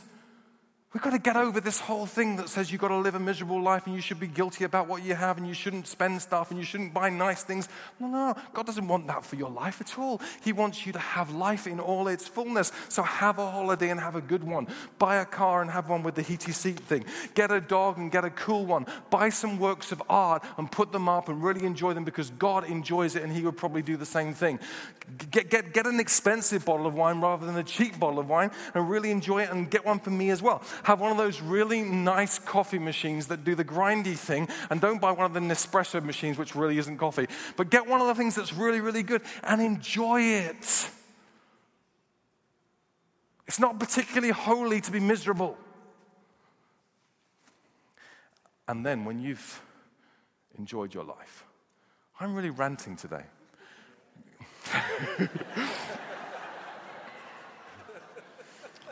We've 0.92 1.02
got 1.02 1.10
to 1.10 1.18
get 1.18 1.36
over 1.36 1.58
this 1.58 1.80
whole 1.80 2.04
thing 2.04 2.36
that 2.36 2.50
says 2.50 2.70
you've 2.70 2.82
got 2.82 2.88
to 2.88 2.98
live 2.98 3.14
a 3.14 3.18
miserable 3.18 3.62
life 3.62 3.86
and 3.86 3.94
you 3.94 4.02
should 4.02 4.20
be 4.20 4.26
guilty 4.26 4.64
about 4.64 4.88
what 4.88 5.02
you 5.02 5.14
have 5.14 5.38
and 5.38 5.48
you 5.48 5.54
shouldn't 5.54 5.86
spend 5.86 6.20
stuff 6.20 6.50
and 6.50 6.60
you 6.60 6.66
shouldn't 6.66 6.92
buy 6.92 7.08
nice 7.08 7.42
things. 7.42 7.66
No, 7.98 8.08
no, 8.08 8.34
God 8.52 8.66
doesn't 8.66 8.86
want 8.86 9.06
that 9.06 9.24
for 9.24 9.36
your 9.36 9.48
life 9.48 9.80
at 9.80 9.98
all. 9.98 10.20
He 10.42 10.52
wants 10.52 10.84
you 10.84 10.92
to 10.92 10.98
have 10.98 11.30
life 11.30 11.66
in 11.66 11.80
all 11.80 12.08
its 12.08 12.28
fullness. 12.28 12.72
So 12.90 13.02
have 13.02 13.38
a 13.38 13.50
holiday 13.50 13.88
and 13.88 13.98
have 13.98 14.16
a 14.16 14.20
good 14.20 14.44
one. 14.44 14.66
Buy 14.98 15.16
a 15.16 15.24
car 15.24 15.62
and 15.62 15.70
have 15.70 15.88
one 15.88 16.02
with 16.02 16.14
the 16.14 16.20
heaty 16.20 16.52
seat 16.52 16.80
thing. 16.80 17.06
Get 17.34 17.50
a 17.50 17.62
dog 17.62 17.96
and 17.96 18.12
get 18.12 18.26
a 18.26 18.30
cool 18.30 18.66
one. 18.66 18.84
Buy 19.08 19.30
some 19.30 19.58
works 19.58 19.92
of 19.92 20.02
art 20.10 20.44
and 20.58 20.70
put 20.70 20.92
them 20.92 21.08
up 21.08 21.30
and 21.30 21.42
really 21.42 21.64
enjoy 21.64 21.94
them 21.94 22.04
because 22.04 22.28
God 22.38 22.68
enjoys 22.68 23.16
it 23.16 23.22
and 23.22 23.32
He 23.32 23.40
would 23.40 23.56
probably 23.56 23.80
do 23.80 23.96
the 23.96 24.04
same 24.04 24.34
thing. 24.34 24.60
Get, 25.30 25.48
get, 25.48 25.72
get 25.72 25.86
an 25.86 26.00
expensive 26.00 26.66
bottle 26.66 26.86
of 26.86 26.94
wine 26.94 27.22
rather 27.22 27.46
than 27.46 27.56
a 27.56 27.64
cheap 27.64 27.98
bottle 27.98 28.18
of 28.18 28.28
wine 28.28 28.50
and 28.74 28.90
really 28.90 29.10
enjoy 29.10 29.44
it 29.44 29.50
and 29.50 29.70
get 29.70 29.86
one 29.86 29.98
for 29.98 30.10
me 30.10 30.28
as 30.28 30.42
well 30.42 30.62
have 30.84 31.00
one 31.00 31.10
of 31.10 31.16
those 31.16 31.40
really 31.40 31.82
nice 31.82 32.38
coffee 32.38 32.78
machines 32.78 33.26
that 33.28 33.44
do 33.44 33.54
the 33.54 33.64
grindy 33.64 34.16
thing, 34.16 34.48
and 34.70 34.80
don't 34.80 35.00
buy 35.00 35.12
one 35.12 35.26
of 35.26 35.34
the 35.34 35.40
Nespresso 35.40 36.02
machines, 36.02 36.38
which 36.38 36.54
really 36.54 36.78
isn't 36.78 36.98
coffee. 36.98 37.26
But 37.56 37.70
get 37.70 37.86
one 37.86 38.00
of 38.00 38.06
the 38.06 38.14
things 38.14 38.34
that's 38.34 38.52
really, 38.52 38.80
really 38.80 39.02
good 39.02 39.22
and 39.42 39.60
enjoy 39.60 40.22
it. 40.22 40.90
It's 43.46 43.58
not 43.58 43.78
particularly 43.78 44.30
holy 44.30 44.80
to 44.80 44.90
be 44.90 45.00
miserable. 45.00 45.58
And 48.68 48.86
then 48.86 49.04
when 49.04 49.20
you've 49.20 49.60
enjoyed 50.58 50.94
your 50.94 51.04
life, 51.04 51.44
I'm 52.20 52.34
really 52.34 52.50
ranting 52.50 52.96
today. 52.96 53.24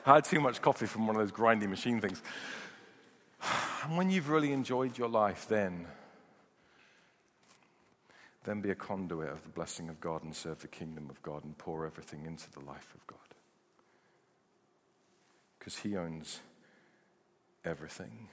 I 0.06 0.14
had 0.14 0.24
too 0.24 0.40
much 0.40 0.62
coffee 0.62 0.86
from 0.86 1.06
one 1.06 1.16
of 1.16 1.22
those 1.22 1.32
grindy 1.32 1.68
machine 1.68 2.00
things. 2.00 2.22
And 3.82 3.96
when 3.96 4.10
you've 4.10 4.28
really 4.28 4.52
enjoyed 4.52 4.98
your 4.98 5.08
life, 5.08 5.48
then, 5.48 5.86
then 8.44 8.60
be 8.60 8.70
a 8.70 8.74
conduit 8.74 9.30
of 9.30 9.42
the 9.42 9.48
blessing 9.48 9.88
of 9.88 9.98
God 10.02 10.22
and 10.22 10.36
serve 10.36 10.60
the 10.60 10.68
kingdom 10.68 11.08
of 11.08 11.22
God 11.22 11.44
and 11.44 11.56
pour 11.56 11.86
everything 11.86 12.26
into 12.26 12.50
the 12.52 12.60
life 12.60 12.94
of 12.94 13.06
God. 13.06 13.18
Because 15.58 15.78
He 15.78 15.96
owns 15.96 16.40
everything. 17.64 18.28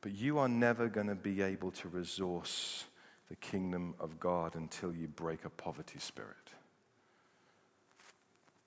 But 0.00 0.12
you 0.12 0.38
are 0.38 0.48
never 0.48 0.88
going 0.88 1.08
to 1.08 1.14
be 1.14 1.42
able 1.42 1.72
to 1.72 1.88
resource 1.88 2.84
the 3.28 3.36
kingdom 3.36 3.94
of 4.00 4.18
God 4.18 4.54
until 4.54 4.94
you 4.94 5.08
break 5.08 5.44
a 5.44 5.50
poverty 5.50 5.98
spirit 5.98 6.41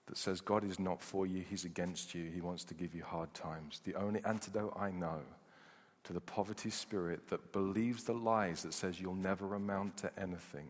that 0.08 0.18
says 0.18 0.41
God 0.41 0.63
is 0.63 0.80
not 0.80 1.02
for 1.02 1.26
you, 1.26 1.44
He's 1.50 1.65
against 1.65 2.13
you, 2.13 2.30
He 2.30 2.41
wants 2.41 2.63
to 2.65 2.74
give 2.74 2.94
you 2.94 3.04
hard 3.04 3.34
times. 3.34 3.82
The 3.84 3.96
only 3.96 4.22
antidote 4.26 4.78
I 4.80 4.91
know 4.91 5.22
to 6.04 6.13
the 6.13 6.22
poverty 6.22 6.70
spirit 6.70 7.30
that 7.30 7.52
believes 7.52 8.04
the 8.04 8.13
lies 8.13 8.63
that 8.63 8.74
says 8.74 9.00
you'll 9.00 9.15
never 9.15 9.56
amount 9.56 9.98
to 9.98 10.20
anything, 10.20 10.70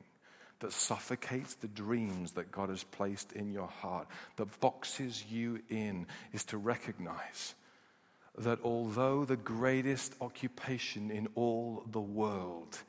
that 0.59 0.71
suffocates 0.71 1.55
the 1.55 1.67
dreams 1.67 2.31
that 2.33 2.51
God 2.51 2.69
has 2.69 2.83
placed 2.83 3.33
in 3.33 3.51
your 3.51 3.67
heart, 3.67 4.07
that 4.37 4.59
boxes 4.61 5.25
you 5.29 5.61
in, 5.69 6.07
is 6.31 6.45
to 6.45 6.57
recognize 6.57 7.55
that 8.37 8.59
although 8.63 9.25
the 9.25 9.37
greatest 9.37 10.13
occupation 10.21 11.11
in 11.11 11.27
all 11.35 11.83
the 11.91 12.01
world 12.01 12.79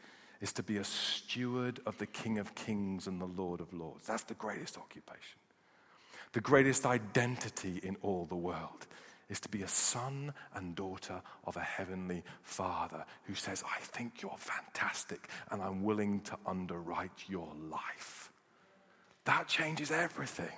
is 0.40 0.52
to 0.52 0.62
be 0.62 0.76
a 0.76 0.84
steward 0.84 1.80
of 1.86 1.98
the 1.98 2.06
King 2.06 2.38
of 2.38 2.54
Kings 2.54 3.06
and 3.06 3.20
the 3.20 3.26
Lord 3.26 3.60
of 3.60 3.72
Lords, 3.72 4.06
that's 4.06 4.24
the 4.24 4.34
greatest 4.34 4.76
occupation. 4.76 5.38
The 6.36 6.42
greatest 6.42 6.84
identity 6.84 7.80
in 7.82 7.96
all 8.02 8.26
the 8.26 8.36
world 8.36 8.86
is 9.30 9.40
to 9.40 9.48
be 9.48 9.62
a 9.62 9.68
son 9.68 10.34
and 10.54 10.74
daughter 10.74 11.22
of 11.46 11.56
a 11.56 11.62
heavenly 11.62 12.24
father 12.42 13.06
who 13.24 13.34
says, 13.34 13.64
I 13.64 13.80
think 13.80 14.20
you're 14.20 14.36
fantastic 14.36 15.30
and 15.50 15.62
I'm 15.62 15.82
willing 15.82 16.20
to 16.24 16.36
underwrite 16.44 17.24
your 17.26 17.48
life. 17.70 18.30
That 19.24 19.48
changes 19.48 19.90
everything. 19.90 20.52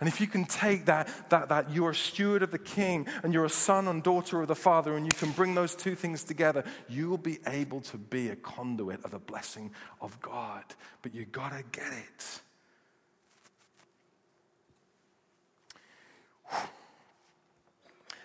And 0.00 0.08
if 0.08 0.20
you 0.20 0.26
can 0.26 0.44
take 0.44 0.86
that, 0.86 1.08
that, 1.30 1.50
that 1.50 1.70
you're 1.70 1.90
a 1.90 1.94
steward 1.94 2.42
of 2.42 2.50
the 2.50 2.58
king 2.58 3.06
and 3.22 3.32
you're 3.32 3.44
a 3.44 3.48
son 3.48 3.86
and 3.86 4.02
daughter 4.02 4.42
of 4.42 4.48
the 4.48 4.56
father, 4.56 4.96
and 4.96 5.06
you 5.06 5.12
can 5.16 5.30
bring 5.30 5.54
those 5.54 5.76
two 5.76 5.94
things 5.94 6.24
together, 6.24 6.64
you 6.88 7.08
will 7.08 7.16
be 7.16 7.38
able 7.46 7.80
to 7.82 7.96
be 7.96 8.30
a 8.30 8.34
conduit 8.34 9.04
of 9.04 9.12
the 9.12 9.20
blessing 9.20 9.70
of 10.00 10.20
God. 10.20 10.64
But 11.02 11.14
you've 11.14 11.30
got 11.30 11.50
to 11.50 11.62
get 11.70 11.92
it. 11.92 12.40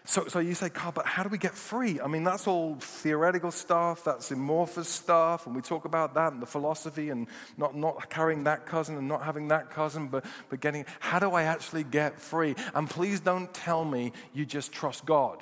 So, 0.07 0.27
so 0.27 0.37
you 0.37 0.53
say, 0.53 0.69
Carl, 0.69 0.91
but 0.91 1.07
how 1.07 1.23
do 1.23 1.29
we 1.29 1.39
get 1.39 1.55
free? 1.55 1.99
I 1.99 2.05
mean, 2.05 2.23
that's 2.23 2.45
all 2.45 2.75
theoretical 2.79 3.49
stuff, 3.49 4.03
that's 4.03 4.29
amorphous 4.29 4.87
stuff, 4.87 5.47
and 5.47 5.55
we 5.55 5.63
talk 5.63 5.85
about 5.85 6.13
that 6.13 6.31
and 6.31 6.41
the 6.41 6.45
philosophy 6.45 7.09
and 7.09 7.27
not, 7.57 7.75
not 7.75 8.07
carrying 8.11 8.43
that 8.43 8.67
cousin 8.67 8.97
and 8.97 9.07
not 9.07 9.23
having 9.23 9.47
that 9.47 9.71
cousin, 9.71 10.07
but, 10.07 10.23
but 10.49 10.61
getting, 10.61 10.85
how 10.99 11.17
do 11.17 11.31
I 11.31 11.43
actually 11.43 11.83
get 11.83 12.21
free? 12.21 12.55
And 12.75 12.87
please 12.87 13.19
don't 13.19 13.51
tell 13.51 13.83
me 13.83 14.11
you 14.31 14.45
just 14.45 14.71
trust 14.71 15.05
God. 15.05 15.41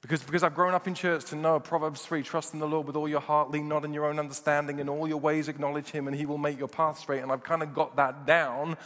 Because, 0.00 0.22
because 0.22 0.42
I've 0.42 0.54
grown 0.54 0.72
up 0.72 0.88
in 0.88 0.94
church 0.94 1.26
to 1.26 1.36
know 1.36 1.60
Proverbs 1.60 2.00
3 2.00 2.22
trust 2.22 2.54
in 2.54 2.60
the 2.60 2.66
Lord 2.66 2.86
with 2.86 2.96
all 2.96 3.06
your 3.06 3.20
heart, 3.20 3.50
lean 3.50 3.68
not 3.68 3.84
on 3.84 3.92
your 3.92 4.06
own 4.06 4.18
understanding, 4.18 4.78
in 4.78 4.88
all 4.88 5.06
your 5.06 5.20
ways 5.20 5.46
acknowledge 5.48 5.90
Him, 5.90 6.08
and 6.08 6.16
He 6.16 6.24
will 6.24 6.38
make 6.38 6.58
your 6.58 6.68
path 6.68 6.98
straight. 6.98 7.20
And 7.20 7.30
I've 7.30 7.42
kind 7.42 7.62
of 7.62 7.74
got 7.74 7.96
that 7.96 8.24
down. 8.24 8.78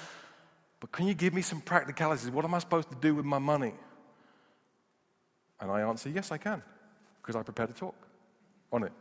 But 0.80 0.91
can 0.91 1.07
you 1.07 1.14
give 1.14 1.32
me 1.32 1.41
some 1.41 1.61
practicalities? 1.61 2.28
What 2.30 2.45
am 2.45 2.53
I 2.53 2.59
supposed 2.59 2.91
to 2.91 2.97
do 2.97 3.14
with 3.14 3.24
my 3.24 3.39
money? 3.39 3.74
And 5.61 5.70
I 5.70 5.82
answer, 5.82 6.09
yes, 6.09 6.32
I 6.32 6.38
can, 6.38 6.62
because 7.20 7.36
I 7.36 7.42
prepared 7.42 7.70
to 7.70 7.74
talk 7.74 7.94
on 8.72 8.82
it. 8.84 8.92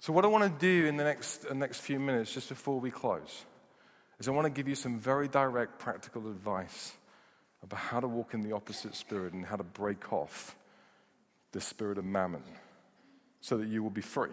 So, 0.00 0.12
what 0.12 0.24
I 0.24 0.28
want 0.28 0.44
to 0.44 0.66
do 0.66 0.86
in 0.88 0.96
the 0.96 1.04
next, 1.04 1.46
uh, 1.46 1.54
next 1.54 1.80
few 1.80 2.00
minutes, 2.00 2.32
just 2.32 2.48
before 2.48 2.80
we 2.80 2.90
close, 2.90 3.44
is 4.18 4.26
I 4.26 4.32
want 4.32 4.46
to 4.46 4.50
give 4.50 4.66
you 4.66 4.74
some 4.74 4.98
very 4.98 5.28
direct, 5.28 5.78
practical 5.78 6.28
advice 6.28 6.92
about 7.62 7.78
how 7.78 8.00
to 8.00 8.08
walk 8.08 8.34
in 8.34 8.40
the 8.40 8.52
opposite 8.52 8.94
spirit 8.96 9.32
and 9.32 9.46
how 9.46 9.56
to 9.56 9.62
break 9.62 10.12
off 10.12 10.56
the 11.52 11.60
spirit 11.60 11.98
of 11.98 12.04
mammon 12.04 12.42
so 13.40 13.58
that 13.58 13.68
you 13.68 13.82
will 13.82 13.90
be 13.90 14.00
free. 14.00 14.30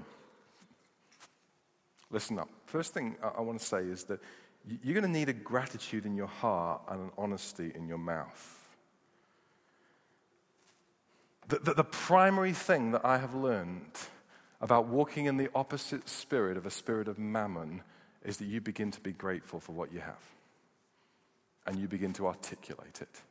Listen 2.09 2.39
up. 2.39 2.49
First 2.65 2.93
thing 2.93 3.17
I 3.21 3.41
want 3.41 3.59
to 3.59 3.65
say 3.65 3.81
is 3.81 4.05
that 4.05 4.19
you're 4.65 4.93
going 4.93 5.11
to 5.11 5.19
need 5.19 5.29
a 5.29 5.33
gratitude 5.33 6.05
in 6.05 6.15
your 6.15 6.27
heart 6.27 6.81
and 6.89 7.01
an 7.01 7.11
honesty 7.17 7.71
in 7.75 7.87
your 7.87 7.97
mouth. 7.97 8.58
The, 11.49 11.73
the, 11.73 11.83
primary 11.83 12.53
thing 12.53 12.91
that 12.91 13.03
I 13.03 13.17
have 13.17 13.33
learned 13.33 13.97
about 14.61 14.85
walking 14.85 15.25
in 15.25 15.37
the 15.37 15.49
opposite 15.55 16.07
spirit 16.07 16.57
of 16.57 16.67
a 16.67 16.71
spirit 16.71 17.07
of 17.07 17.17
mammon 17.17 17.81
is 18.23 18.37
that 18.37 18.45
you 18.45 18.61
begin 18.61 18.91
to 18.91 19.01
be 19.01 19.11
grateful 19.11 19.59
for 19.59 19.71
what 19.71 19.91
you 19.91 19.99
have 19.99 20.23
and 21.65 21.79
you 21.79 21.87
begin 21.87 22.13
to 22.13 22.27
articulate 22.27 23.01
it. 23.01 23.21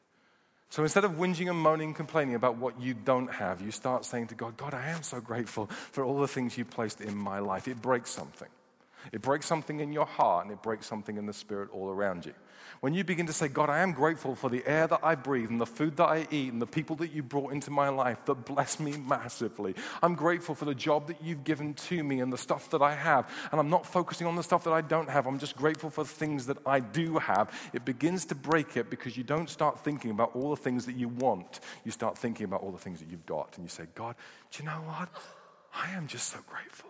So 0.68 0.82
instead 0.82 1.04
of 1.04 1.12
whinging 1.12 1.48
and 1.48 1.58
moaning, 1.58 1.94
complaining 1.94 2.34
about 2.34 2.56
what 2.56 2.80
you 2.80 2.92
don't 2.92 3.32
have, 3.32 3.60
you 3.60 3.70
start 3.70 4.04
saying 4.04 4.26
to 4.28 4.34
God, 4.34 4.56
God, 4.56 4.74
I 4.74 4.88
am 4.88 5.02
so 5.04 5.20
grateful 5.20 5.66
for 5.66 6.04
all 6.04 6.20
the 6.20 6.28
things 6.28 6.58
you 6.58 6.64
placed 6.64 7.00
in 7.00 7.16
my 7.16 7.38
life. 7.38 7.68
It 7.68 7.80
breaks 7.80 8.10
something. 8.10 8.48
It 9.12 9.22
breaks 9.22 9.46
something 9.46 9.80
in 9.80 9.92
your 9.92 10.06
heart 10.06 10.44
and 10.44 10.52
it 10.52 10.62
breaks 10.62 10.86
something 10.86 11.16
in 11.16 11.26
the 11.26 11.32
spirit 11.32 11.70
all 11.72 11.88
around 11.88 12.26
you. 12.26 12.34
When 12.80 12.94
you 12.94 13.02
begin 13.02 13.26
to 13.26 13.32
say, 13.32 13.48
God, 13.48 13.70
I 13.70 13.80
am 13.80 13.92
grateful 13.92 14.34
for 14.34 14.48
the 14.48 14.64
air 14.66 14.86
that 14.86 15.00
I 15.02 15.14
breathe 15.16 15.50
and 15.50 15.60
the 15.60 15.66
food 15.66 15.96
that 15.96 16.08
I 16.08 16.28
eat 16.30 16.52
and 16.52 16.62
the 16.62 16.66
people 16.66 16.94
that 16.96 17.12
you 17.12 17.22
brought 17.22 17.52
into 17.52 17.70
my 17.70 17.88
life 17.88 18.24
that 18.26 18.44
bless 18.44 18.78
me 18.78 18.96
massively. 18.96 19.74
I'm 20.02 20.14
grateful 20.14 20.54
for 20.54 20.64
the 20.64 20.74
job 20.74 21.08
that 21.08 21.22
you've 21.22 21.42
given 21.44 21.74
to 21.74 22.04
me 22.04 22.20
and 22.20 22.32
the 22.32 22.38
stuff 22.38 22.70
that 22.70 22.82
I 22.82 22.94
have. 22.94 23.28
And 23.50 23.60
I'm 23.60 23.70
not 23.70 23.84
focusing 23.84 24.26
on 24.26 24.36
the 24.36 24.42
stuff 24.42 24.64
that 24.64 24.72
I 24.72 24.80
don't 24.80 25.08
have. 25.08 25.26
I'm 25.26 25.38
just 25.38 25.56
grateful 25.56 25.90
for 25.90 26.04
the 26.04 26.10
things 26.10 26.46
that 26.46 26.58
I 26.66 26.80
do 26.80 27.18
have. 27.18 27.52
It 27.72 27.84
begins 27.84 28.24
to 28.26 28.34
break 28.34 28.76
it 28.76 28.90
because 28.90 29.16
you 29.16 29.24
don't 29.24 29.50
start 29.50 29.80
thinking 29.80 30.10
about 30.12 30.36
all 30.36 30.50
the 30.50 30.56
things 30.56 30.86
that 30.86 30.94
you 30.94 31.08
want. 31.08 31.60
You 31.84 31.90
start 31.90 32.16
thinking 32.16 32.44
about 32.44 32.62
all 32.62 32.70
the 32.70 32.78
things 32.78 33.00
that 33.00 33.08
you've 33.10 33.26
got. 33.26 33.56
And 33.56 33.64
you 33.64 33.70
say, 33.70 33.86
God, 33.94 34.14
do 34.52 34.62
you 34.62 34.68
know 34.68 34.82
what? 34.82 35.08
I 35.74 35.90
am 35.90 36.06
just 36.06 36.28
so 36.28 36.38
grateful. 36.48 36.87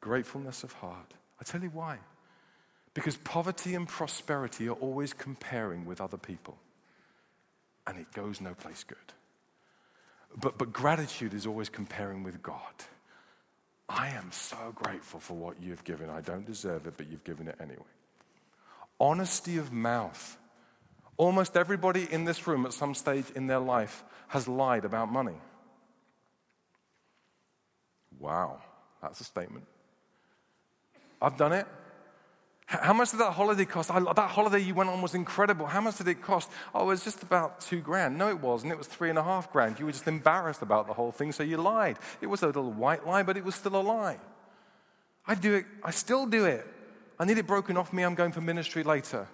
Gratefulness 0.00 0.64
of 0.64 0.72
heart. 0.72 1.14
I 1.40 1.44
tell 1.44 1.62
you 1.62 1.70
why. 1.70 1.98
Because 2.94 3.16
poverty 3.16 3.74
and 3.74 3.86
prosperity 3.86 4.68
are 4.68 4.74
always 4.74 5.12
comparing 5.12 5.84
with 5.86 6.00
other 6.00 6.16
people, 6.16 6.58
and 7.86 7.98
it 7.98 8.12
goes 8.12 8.40
no 8.40 8.54
place 8.54 8.84
good. 8.84 8.98
But, 10.36 10.58
but 10.58 10.72
gratitude 10.72 11.34
is 11.34 11.46
always 11.46 11.68
comparing 11.68 12.22
with 12.22 12.42
God. 12.42 12.56
I 13.88 14.08
am 14.10 14.30
so 14.30 14.72
grateful 14.74 15.18
for 15.20 15.34
what 15.34 15.56
you've 15.60 15.82
given. 15.84 16.08
I 16.10 16.20
don't 16.20 16.46
deserve 16.46 16.86
it, 16.86 16.94
but 16.96 17.10
you've 17.10 17.24
given 17.24 17.48
it 17.48 17.56
anyway. 17.60 17.78
Honesty 18.98 19.56
of 19.56 19.72
mouth. 19.72 20.36
Almost 21.16 21.56
everybody 21.56 22.06
in 22.10 22.24
this 22.24 22.46
room 22.46 22.64
at 22.64 22.72
some 22.72 22.94
stage 22.94 23.26
in 23.34 23.46
their 23.46 23.58
life 23.58 24.04
has 24.28 24.46
lied 24.46 24.84
about 24.84 25.12
money. 25.12 25.38
Wow, 28.18 28.60
that's 29.02 29.20
a 29.20 29.24
statement. 29.24 29.64
I've 31.20 31.36
done 31.36 31.52
it. 31.52 31.66
How 32.66 32.92
much 32.92 33.10
did 33.10 33.18
that 33.18 33.32
holiday 33.32 33.64
cost? 33.64 33.90
I, 33.90 33.98
that 33.98 34.30
holiday 34.30 34.60
you 34.60 34.74
went 34.74 34.90
on 34.90 35.02
was 35.02 35.14
incredible. 35.16 35.66
How 35.66 35.80
much 35.80 35.98
did 35.98 36.06
it 36.06 36.22
cost? 36.22 36.48
Oh, 36.72 36.84
it 36.84 36.86
was 36.86 37.02
just 37.02 37.24
about 37.24 37.60
two 37.60 37.80
grand. 37.80 38.16
No, 38.16 38.28
it 38.28 38.38
wasn't. 38.40 38.70
It 38.70 38.78
was 38.78 38.86
three 38.86 39.10
and 39.10 39.18
a 39.18 39.24
half 39.24 39.52
grand. 39.52 39.80
You 39.80 39.86
were 39.86 39.92
just 39.92 40.06
embarrassed 40.06 40.62
about 40.62 40.86
the 40.86 40.92
whole 40.92 41.10
thing, 41.10 41.32
so 41.32 41.42
you 41.42 41.56
lied. 41.56 41.98
It 42.20 42.28
was 42.28 42.44
a 42.44 42.46
little 42.46 42.70
white 42.70 43.04
lie, 43.04 43.24
but 43.24 43.36
it 43.36 43.44
was 43.44 43.56
still 43.56 43.74
a 43.74 43.82
lie. 43.82 44.18
I 45.26 45.34
do 45.34 45.54
it. 45.54 45.66
I 45.82 45.90
still 45.90 46.26
do 46.26 46.44
it. 46.44 46.64
I 47.18 47.24
need 47.24 47.38
it 47.38 47.46
broken 47.46 47.76
off 47.76 47.92
me. 47.92 48.04
I'm 48.04 48.14
going 48.14 48.30
for 48.30 48.40
ministry 48.40 48.84
later. 48.84 49.26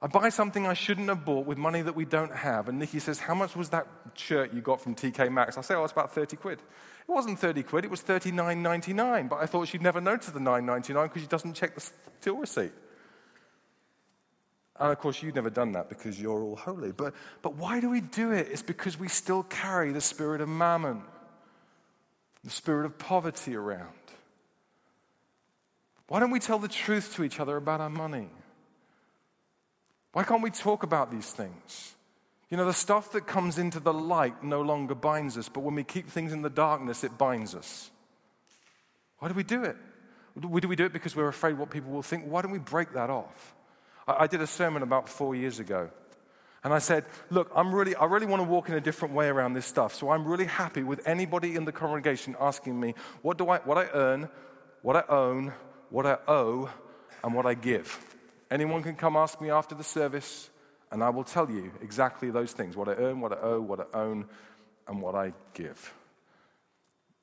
I 0.00 0.06
buy 0.06 0.28
something 0.28 0.64
I 0.64 0.74
shouldn't 0.74 1.08
have 1.08 1.24
bought 1.24 1.46
with 1.46 1.58
money 1.58 1.82
that 1.82 1.96
we 1.96 2.04
don't 2.04 2.34
have. 2.34 2.68
And 2.68 2.78
Nikki 2.78 3.00
says, 3.00 3.18
How 3.18 3.34
much 3.34 3.56
was 3.56 3.70
that 3.70 3.88
shirt 4.14 4.54
you 4.54 4.60
got 4.60 4.80
from 4.80 4.94
TK 4.94 5.32
Maxx? 5.32 5.58
I 5.58 5.62
say, 5.62 5.74
Oh, 5.74 5.82
it's 5.82 5.92
about 5.92 6.14
30 6.14 6.36
quid. 6.36 6.62
It 7.08 7.12
wasn't 7.12 7.38
30 7.38 7.62
quid, 7.62 7.84
it 7.84 7.90
was 7.90 8.02
39.99. 8.02 9.28
But 9.28 9.36
I 9.36 9.46
thought 9.46 9.68
she'd 9.68 9.82
never 9.82 10.00
notice 10.00 10.28
the 10.28 10.40
9.99 10.40 11.04
because 11.04 11.22
she 11.22 11.28
doesn't 11.28 11.54
check 11.54 11.74
the 11.74 11.90
till 12.20 12.36
receipt. 12.36 12.72
And 14.78 14.92
of 14.92 14.98
course, 14.98 15.22
you've 15.22 15.34
never 15.34 15.50
done 15.50 15.72
that 15.72 15.88
because 15.88 16.20
you're 16.20 16.42
all 16.42 16.56
holy. 16.56 16.92
But, 16.92 17.14
but 17.42 17.56
why 17.56 17.80
do 17.80 17.90
we 17.90 18.00
do 18.00 18.30
it? 18.30 18.48
It's 18.50 18.62
because 18.62 18.98
we 18.98 19.08
still 19.08 19.42
carry 19.42 19.90
the 19.92 20.00
spirit 20.00 20.40
of 20.40 20.48
mammon, 20.48 21.02
the 22.44 22.50
spirit 22.50 22.86
of 22.86 22.96
poverty 22.98 23.56
around. 23.56 23.88
Why 26.06 26.20
don't 26.20 26.30
we 26.30 26.40
tell 26.40 26.58
the 26.58 26.68
truth 26.68 27.14
to 27.16 27.24
each 27.24 27.40
other 27.40 27.56
about 27.56 27.80
our 27.80 27.90
money? 27.90 28.28
Why 30.12 30.24
can't 30.24 30.42
we 30.42 30.50
talk 30.50 30.82
about 30.82 31.10
these 31.10 31.30
things? 31.30 31.94
You 32.50 32.56
know, 32.56 32.64
the 32.64 32.72
stuff 32.72 33.12
that 33.12 33.26
comes 33.26 33.58
into 33.58 33.78
the 33.78 33.92
light 33.92 34.42
no 34.42 34.62
longer 34.62 34.94
binds 34.94 35.36
us, 35.36 35.48
but 35.48 35.60
when 35.60 35.74
we 35.74 35.84
keep 35.84 36.08
things 36.08 36.32
in 36.32 36.42
the 36.42 36.50
darkness, 36.50 37.04
it 37.04 37.18
binds 37.18 37.54
us. 37.54 37.90
Why 39.18 39.28
do 39.28 39.34
we 39.34 39.42
do 39.42 39.64
it? 39.64 39.76
Do 40.40 40.48
we 40.48 40.76
do 40.76 40.84
it 40.84 40.92
because 40.92 41.16
we're 41.16 41.28
afraid 41.28 41.58
what 41.58 41.70
people 41.70 41.90
will 41.90 42.02
think? 42.02 42.24
Why 42.24 42.42
don't 42.42 42.52
we 42.52 42.58
break 42.58 42.92
that 42.92 43.10
off? 43.10 43.54
I, 44.06 44.26
did 44.26 44.40
a 44.40 44.46
sermon 44.46 44.82
about 44.82 45.08
four 45.08 45.34
years 45.34 45.58
ago. 45.58 45.90
And 46.64 46.72
I 46.72 46.78
said, 46.78 47.04
Look, 47.30 47.50
I'm 47.54 47.74
really, 47.74 47.94
I 47.94 48.06
really 48.06 48.26
want 48.26 48.40
to 48.40 48.48
walk 48.48 48.68
in 48.68 48.74
a 48.74 48.80
different 48.80 49.14
way 49.14 49.28
around 49.28 49.52
this 49.52 49.66
stuff. 49.66 49.94
So 49.94 50.10
I'm 50.10 50.24
really 50.24 50.46
happy 50.46 50.82
with 50.82 51.06
anybody 51.06 51.54
in 51.56 51.64
the 51.64 51.72
congregation 51.72 52.34
asking 52.40 52.78
me, 52.78 52.94
What, 53.22 53.36
do 53.36 53.48
I, 53.50 53.58
what 53.58 53.76
I 53.76 53.88
earn, 53.92 54.28
what 54.82 54.96
I 54.96 55.04
own, 55.08 55.52
what 55.90 56.06
I 56.06 56.16
owe, 56.26 56.70
and 57.22 57.34
what 57.34 57.46
I 57.46 57.54
give. 57.54 57.98
Anyone 58.50 58.82
can 58.82 58.94
come 58.94 59.16
ask 59.16 59.40
me 59.40 59.50
after 59.50 59.74
the 59.74 59.84
service. 59.84 60.50
And 60.90 61.02
I 61.02 61.10
will 61.10 61.24
tell 61.24 61.50
you 61.50 61.70
exactly 61.82 62.30
those 62.30 62.52
things 62.52 62.76
what 62.76 62.88
I 62.88 62.92
earn, 62.92 63.20
what 63.20 63.32
I 63.32 63.40
owe, 63.40 63.60
what 63.60 63.80
I 63.80 63.98
own, 63.98 64.26
and 64.86 65.02
what 65.02 65.14
I 65.14 65.32
give. 65.54 65.94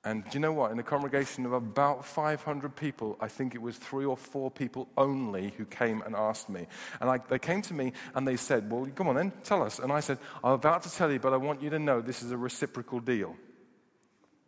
And 0.05 0.23
do 0.23 0.29
you 0.33 0.39
know 0.39 0.53
what? 0.53 0.71
In 0.71 0.77
a 0.77 0.83
congregation 0.83 1.47
of 1.47 1.53
about 1.53 2.05
500 2.05 2.75
people, 2.75 3.17
I 3.19 3.27
think 3.27 3.55
it 3.55 3.61
was 3.61 3.75
three 3.75 4.05
or 4.05 4.15
four 4.15 4.51
people 4.51 4.87
only 4.95 5.51
who 5.57 5.65
came 5.65 6.03
and 6.03 6.15
asked 6.15 6.47
me. 6.47 6.67
And 7.01 7.09
I, 7.09 7.17
they 7.17 7.39
came 7.39 7.63
to 7.63 7.73
me 7.73 7.91
and 8.13 8.27
they 8.27 8.37
said, 8.37 8.71
Well, 8.71 8.85
come 8.93 9.07
on 9.07 9.15
then, 9.15 9.33
tell 9.43 9.63
us. 9.63 9.79
And 9.79 9.91
I 9.91 10.01
said, 10.01 10.19
I'm 10.43 10.51
about 10.51 10.83
to 10.83 10.93
tell 10.93 11.11
you, 11.11 11.17
but 11.17 11.33
I 11.33 11.37
want 11.37 11.59
you 11.59 11.71
to 11.71 11.79
know 11.79 12.01
this 12.01 12.21
is 12.21 12.29
a 12.29 12.37
reciprocal 12.37 12.99
deal. 12.99 13.35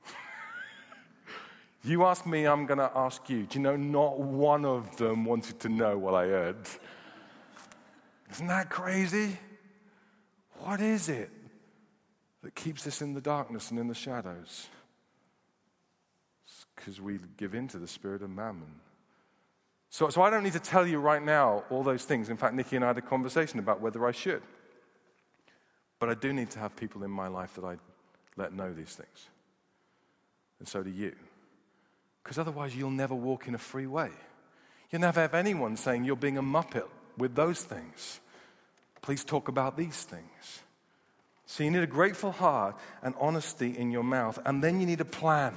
you 1.84 2.06
ask 2.06 2.28
me, 2.28 2.46
I'm 2.46 2.68
going 2.68 2.78
to 2.78 2.92
ask 2.94 3.28
you. 3.28 3.48
Do 3.48 3.58
you 3.58 3.64
know, 3.64 3.76
not 3.76 4.20
one 4.20 4.64
of 4.64 4.96
them 4.98 5.26
wanted 5.26 5.60
to 5.62 5.70
know 5.70 5.98
what 5.98 6.14
I 6.14 6.26
earned. 6.26 6.70
Isn't 8.32 8.48
that 8.48 8.70
crazy? 8.70 9.38
What 10.60 10.82
is 10.82 11.10
it 11.10 11.30
that 12.44 12.56
keeps 12.56 12.86
us 12.88 13.02
in 13.02 13.14
the 13.14 13.22
darkness 13.22 13.72
and 13.72 13.80
in 13.80 13.88
the 13.88 13.96
shadows? 13.96 14.68
because 16.78 17.02
we 17.02 17.20
give 17.36 17.54
in 17.54 17.68
to 17.68 17.80
the 17.80 17.88
spirit 17.88 18.22
of 18.22 18.30
mammon. 18.30 18.80
So, 19.90 20.10
so 20.10 20.22
I 20.22 20.30
don't 20.30 20.44
need 20.44 20.54
to 20.54 20.60
tell 20.60 20.86
you 20.86 21.00
right 21.00 21.24
now 21.24 21.64
all 21.70 21.84
those 21.84 22.06
things. 22.06 22.30
In 22.30 22.38
fact, 22.38 22.54
Nikki 22.54 22.76
and 22.76 22.86
I 22.86 22.90
had 22.90 22.98
a 22.98 23.02
conversation 23.02 23.60
about 23.60 23.82
whether 23.82 24.06
I 24.06 24.12
should. 24.12 24.42
But 26.00 26.10
I 26.10 26.14
do 26.14 26.32
need 26.32 26.52
to 26.52 26.60
have 26.60 26.76
people 26.76 27.04
in 27.04 27.12
my 27.12 27.28
life 27.28 27.56
that 27.56 27.66
I 27.66 27.78
let 28.36 28.54
know 28.54 28.72
these 28.74 28.94
things. 28.94 29.30
And 30.60 30.68
so 30.68 30.84
do 30.84 30.92
you. 30.92 31.16
Because 32.24 32.38
otherwise, 32.38 32.76
you'll 32.76 32.92
never 32.92 33.16
walk 33.16 33.48
in 33.48 33.56
a 33.56 33.60
free 33.60 33.88
way. 33.88 34.12
You'll 34.92 35.02
never 35.02 35.22
have 35.22 35.34
anyone 35.34 35.76
saying 35.78 36.04
you're 36.04 36.16
being 36.16 36.38
a 36.38 36.44
muppet 36.44 36.88
with 37.18 37.36
those 37.36 37.64
things. 37.64 38.20
Please 39.02 39.24
talk 39.24 39.48
about 39.48 39.78
these 39.78 40.04
things. 40.04 40.62
So 41.46 41.64
you 41.64 41.72
need 41.72 41.84
a 41.84 41.88
grateful 41.88 42.32
heart 42.32 42.78
and 43.02 43.16
honesty 43.20 43.78
in 43.78 43.90
your 43.90 44.04
mouth, 44.04 44.38
and 44.46 44.64
then 44.64 44.80
you 44.80 44.86
need 44.86 45.02
a 45.02 45.06
plan. 45.06 45.56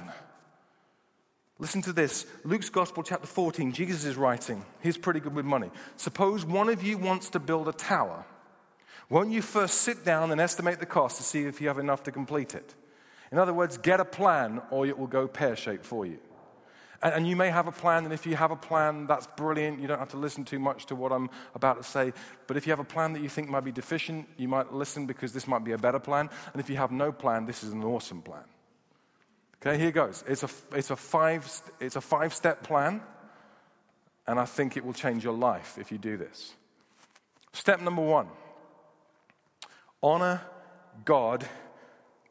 Listen 1.59 1.81
to 1.83 1.93
this 1.93 2.25
Luke's 2.43 2.69
Gospel, 2.69 3.03
chapter 3.03 3.27
14. 3.27 3.71
Jesus 3.73 4.05
is 4.05 4.15
writing. 4.15 4.65
He's 4.81 4.97
pretty 4.97 5.19
good 5.19 5.35
with 5.35 5.45
money. 5.45 5.69
Suppose 5.97 6.43
one 6.43 6.69
of 6.69 6.81
you 6.81 6.97
wants 6.97 7.29
to 7.31 7.39
build 7.39 7.67
a 7.67 7.73
tower. 7.73 8.25
Won't 9.09 9.31
you 9.31 9.41
first 9.41 9.81
sit 9.81 10.05
down 10.05 10.31
and 10.31 10.39
estimate 10.39 10.79
the 10.79 10.85
cost 10.85 11.17
to 11.17 11.23
see 11.23 11.43
if 11.43 11.59
you 11.59 11.67
have 11.67 11.77
enough 11.77 12.03
to 12.03 12.11
complete 12.11 12.55
it? 12.55 12.73
In 13.31 13.37
other 13.37 13.53
words, 13.53 13.77
get 13.77 13.99
a 13.99 14.05
plan 14.05 14.61
or 14.71 14.87
it 14.87 14.97
will 14.97 15.07
go 15.07 15.27
pear 15.27 15.55
shaped 15.55 15.85
for 15.85 16.05
you. 16.05 16.19
And, 17.03 17.13
and, 17.13 17.27
you 17.27 17.35
may 17.35 17.49
have 17.49 17.67
a 17.67 17.71
plan, 17.71 18.03
and 18.03 18.13
if 18.13 18.25
you 18.25 18.35
have 18.35 18.51
a 18.51 18.55
plan, 18.55 19.07
that's 19.07 19.25
brilliant. 19.25 19.79
You 19.81 19.87
don't 19.87 19.99
have 19.99 20.11
to 20.11 20.17
listen 20.17 20.45
too 20.45 20.59
much 20.59 20.85
to 20.87 20.95
what 20.95 21.11
I'm 21.11 21.29
about 21.55 21.77
to 21.77 21.83
say. 21.83 22.13
But 22.47 22.57
if 22.57 22.67
you 22.67 22.71
have 22.71 22.79
a 22.79 22.83
plan 22.83 23.13
that 23.13 23.23
you 23.23 23.29
think 23.29 23.49
might 23.49 23.63
be 23.63 23.71
deficient, 23.71 24.27
you 24.37 24.47
might 24.47 24.71
listen 24.71 25.07
because 25.07 25.33
this 25.33 25.47
might 25.47 25.63
be 25.63 25.71
a 25.71 25.77
better 25.77 25.99
plan. 25.99 26.29
And 26.53 26.59
if 26.59 26.69
you 26.69 26.77
have 26.77 26.91
no 26.91 27.11
plan, 27.11 27.45
this 27.45 27.63
is 27.63 27.71
an 27.71 27.83
awesome 27.83 28.21
plan. 28.21 28.43
Okay, 29.65 29.77
here 29.77 29.91
goes. 29.91 30.23
It's 30.27 30.43
a, 30.43 30.49
it's 30.73 30.89
a, 30.89 30.95
five, 30.95 31.49
it's 31.79 31.95
a 31.95 32.01
five 32.01 32.33
step 32.33 32.63
plan, 32.63 33.01
and 34.27 34.39
I 34.39 34.45
think 34.45 34.77
it 34.77 34.85
will 34.85 34.93
change 34.93 35.23
your 35.23 35.33
life 35.33 35.77
if 35.79 35.91
you 35.91 35.97
do 35.97 36.17
this. 36.17 36.53
Step 37.53 37.81
number 37.81 38.01
one 38.01 38.27
honor 40.03 40.41
God 41.05 41.47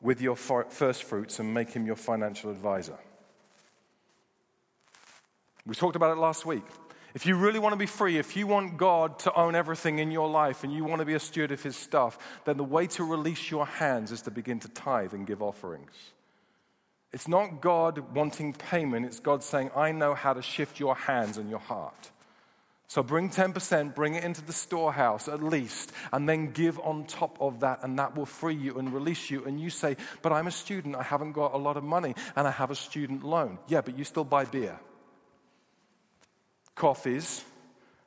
with 0.01 0.21
your 0.21 0.35
first 0.35 1.05
fruits 1.05 1.39
and 1.39 1.53
make 1.53 1.71
him 1.71 1.87
your 1.87 1.97
financial 1.97 2.51
advisor. 2.51 2.99
We 5.67 5.75
talked 5.75 5.97
about 5.97 6.17
it 6.17 6.21
last 6.21 6.47
week. 6.47 6.65
If 7.13 7.27
you 7.27 7.37
really 7.37 7.59
want 7.59 7.73
to 7.73 7.79
be 7.79 7.87
free, 7.87 8.19
if 8.19 8.37
you 8.37 8.47
want 8.47 8.77
God 8.77 9.19
to 9.21 9.35
own 9.35 9.55
everything 9.55 9.99
in 9.99 10.11
your 10.11 10.29
life 10.29 10.63
and 10.63 10.73
you 10.73 10.85
want 10.85 11.01
to 11.01 11.05
be 11.05 11.15
a 11.15 11.21
steward 11.21 11.51
of 11.51 11.63
his 11.63 11.77
stuff, 11.77 12.19
then 12.45 12.57
the 12.57 12.65
way 12.65 12.87
to 12.89 13.05
release 13.05 13.51
your 13.51 13.67
hands 13.67 14.13
is 14.13 14.23
to 14.23 14.31
begin 14.31 14.61
to 14.61 14.69
tithe 14.69 15.13
and 15.13 15.27
give 15.27 15.43
offerings. 15.43 15.93
It's 17.13 17.27
not 17.27 17.61
God 17.61 18.15
wanting 18.15 18.53
payment, 18.53 19.07
it's 19.07 19.19
God 19.19 19.43
saying, 19.43 19.71
I 19.75 19.91
know 19.91 20.15
how 20.15 20.33
to 20.33 20.43
shift 20.43 20.79
your 20.79 20.95
hands 20.95 21.39
and 21.39 21.51
your 21.51 21.59
heart. 21.59 22.13
So 22.87 23.05
bring 23.05 23.31
10%, 23.31 23.95
bring 23.95 24.15
it 24.15 24.25
into 24.25 24.43
the 24.43 24.53
storehouse 24.53 25.29
at 25.29 25.43
least, 25.43 25.93
and 26.13 26.29
then 26.29 26.51
give 26.51 26.79
on 26.81 27.05
top 27.05 27.41
of 27.41 27.61
that, 27.61 27.85
and 27.85 27.99
that 28.01 28.17
will 28.17 28.27
free 28.27 28.55
you 28.55 28.79
and 28.79 28.93
release 28.93 29.31
you. 29.31 29.45
And 29.45 29.61
you 29.61 29.71
say, 29.71 29.97
But 30.23 30.33
I'm 30.33 30.49
a 30.49 30.51
student, 30.51 30.97
I 30.97 31.05
haven't 31.05 31.33
got 31.33 31.55
a 31.55 31.57
lot 31.57 31.77
of 31.77 31.85
money, 31.85 32.17
and 32.35 32.49
I 32.49 32.51
have 32.51 32.73
a 32.73 32.75
student 32.75 33.25
loan. 33.25 33.59
Yeah, 33.69 33.81
but 33.81 33.97
you 33.97 34.03
still 34.03 34.25
buy 34.25 34.45
beer, 34.45 34.79
coffees, 36.75 37.45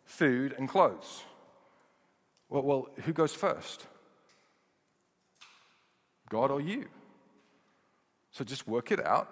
food, 0.05 0.55
and 0.57 0.67
clothes. 0.67 1.23
Well, 2.49 2.63
well 2.63 2.87
who 3.03 3.13
goes 3.13 3.33
first? 3.33 3.85
God 6.29 6.51
or 6.51 6.61
you? 6.61 6.85
So 8.31 8.43
just 8.43 8.67
work 8.67 8.91
it 8.91 9.05
out 9.05 9.29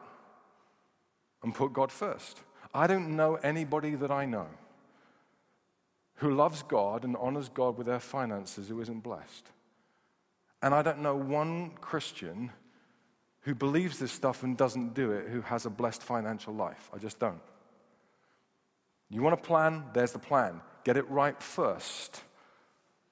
and 1.43 1.53
put 1.53 1.73
God 1.73 1.91
first. 1.91 2.39
I 2.73 2.87
don't 2.87 3.15
know 3.15 3.35
anybody 3.35 3.95
that 3.95 4.11
I 4.11 4.25
know 4.25 4.47
who 6.15 6.33
loves 6.35 6.61
God 6.61 7.03
and 7.03 7.17
honors 7.17 7.49
God 7.49 7.77
with 7.77 7.87
their 7.87 7.99
finances 7.99 8.67
who 8.69 8.79
isn't 8.79 9.01
blessed. 9.01 9.47
And 10.61 10.75
I 10.75 10.83
don't 10.83 10.99
know 10.99 11.15
one 11.15 11.71
Christian 11.81 12.51
who 13.41 13.55
believes 13.55 13.97
this 13.97 14.11
stuff 14.11 14.43
and 14.43 14.55
doesn't 14.55 14.93
do 14.93 15.11
it 15.11 15.29
who 15.29 15.41
has 15.41 15.65
a 15.65 15.69
blessed 15.71 16.03
financial 16.03 16.53
life. 16.53 16.91
I 16.93 16.99
just 16.99 17.17
don't. 17.17 17.41
You 19.11 19.21
want 19.21 19.33
a 19.33 19.37
plan? 19.37 19.83
There's 19.93 20.13
the 20.13 20.19
plan. 20.19 20.61
Get 20.83 20.97
it 20.97 21.07
right 21.09 21.39
first. 21.41 22.23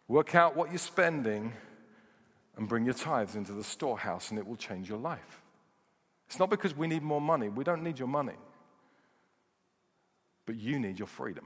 Work 0.07 0.33
out 0.33 0.55
what 0.55 0.69
you're 0.69 0.79
spending 0.79 1.53
and 2.57 2.67
bring 2.67 2.85
your 2.85 2.93
tithes 2.93 3.35
into 3.35 3.51
the 3.51 3.63
storehouse, 3.63 4.31
and 4.31 4.39
it 4.39 4.47
will 4.47 4.55
change 4.55 4.89
your 4.89 4.97
life. 4.97 5.41
It's 6.27 6.39
not 6.39 6.49
because 6.49 6.75
we 6.75 6.87
need 6.87 7.03
more 7.03 7.21
money. 7.21 7.49
We 7.49 7.63
don't 7.63 7.83
need 7.83 7.99
your 7.99 8.07
money. 8.07 8.37
But 10.45 10.55
you 10.55 10.79
need 10.79 10.97
your 10.97 11.07
freedom. 11.07 11.45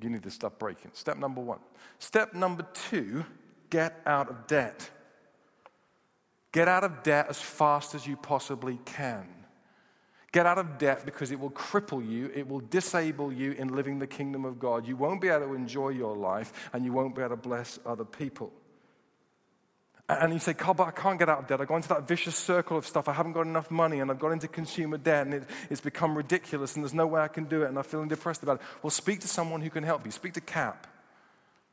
You 0.00 0.10
need 0.10 0.22
to 0.22 0.30
stop 0.30 0.58
breaking. 0.58 0.92
Step 0.94 1.16
number 1.16 1.40
one. 1.40 1.58
Step 1.98 2.34
number 2.34 2.64
two 2.90 3.24
get 3.70 4.00
out 4.06 4.28
of 4.28 4.46
debt. 4.46 4.90
Get 6.52 6.68
out 6.68 6.84
of 6.84 7.02
debt 7.02 7.26
as 7.28 7.38
fast 7.38 7.94
as 7.94 8.06
you 8.06 8.16
possibly 8.16 8.78
can. 8.84 9.26
Get 10.30 10.44
out 10.44 10.58
of 10.58 10.76
debt 10.78 11.06
because 11.06 11.30
it 11.30 11.40
will 11.40 11.50
cripple 11.50 12.06
you, 12.06 12.30
it 12.34 12.46
will 12.46 12.60
disable 12.60 13.32
you 13.32 13.52
in 13.52 13.68
living 13.68 13.98
the 13.98 14.06
kingdom 14.06 14.44
of 14.44 14.58
God. 14.58 14.86
You 14.86 14.94
won't 14.94 15.22
be 15.22 15.28
able 15.28 15.46
to 15.46 15.54
enjoy 15.54 15.90
your 15.90 16.16
life 16.16 16.52
and 16.72 16.84
you 16.84 16.92
won't 16.92 17.14
be 17.14 17.22
able 17.22 17.30
to 17.30 17.36
bless 17.36 17.78
other 17.86 18.04
people. 18.04 18.52
And 20.10 20.32
you 20.32 20.38
say, 20.38 20.54
Carl, 20.54 20.74
but 20.74 20.88
I 20.88 20.90
can't 20.90 21.18
get 21.18 21.28
out 21.28 21.40
of 21.40 21.46
debt. 21.46 21.60
I 21.60 21.66
go 21.66 21.76
into 21.76 21.88
that 21.90 22.08
vicious 22.08 22.34
circle 22.34 22.78
of 22.78 22.86
stuff. 22.86 23.08
I 23.08 23.12
haven't 23.12 23.32
got 23.32 23.42
enough 23.46 23.70
money 23.70 24.00
and 24.00 24.10
I've 24.10 24.18
got 24.18 24.32
into 24.32 24.48
consumer 24.48 24.96
debt 24.96 25.26
and 25.26 25.34
it, 25.34 25.42
it's 25.68 25.82
become 25.82 26.16
ridiculous 26.16 26.76
and 26.76 26.84
there's 26.84 26.94
no 26.94 27.06
way 27.06 27.20
I 27.20 27.28
can 27.28 27.44
do 27.44 27.62
it 27.62 27.68
and 27.68 27.78
I'm 27.78 27.84
feeling 27.84 28.08
depressed 28.08 28.42
about 28.42 28.56
it. 28.56 28.62
Well, 28.82 28.90
speak 28.90 29.20
to 29.20 29.28
someone 29.28 29.60
who 29.60 29.68
can 29.68 29.84
help 29.84 30.06
you. 30.06 30.10
Speak 30.10 30.32
to 30.34 30.40
CAP. 30.40 30.86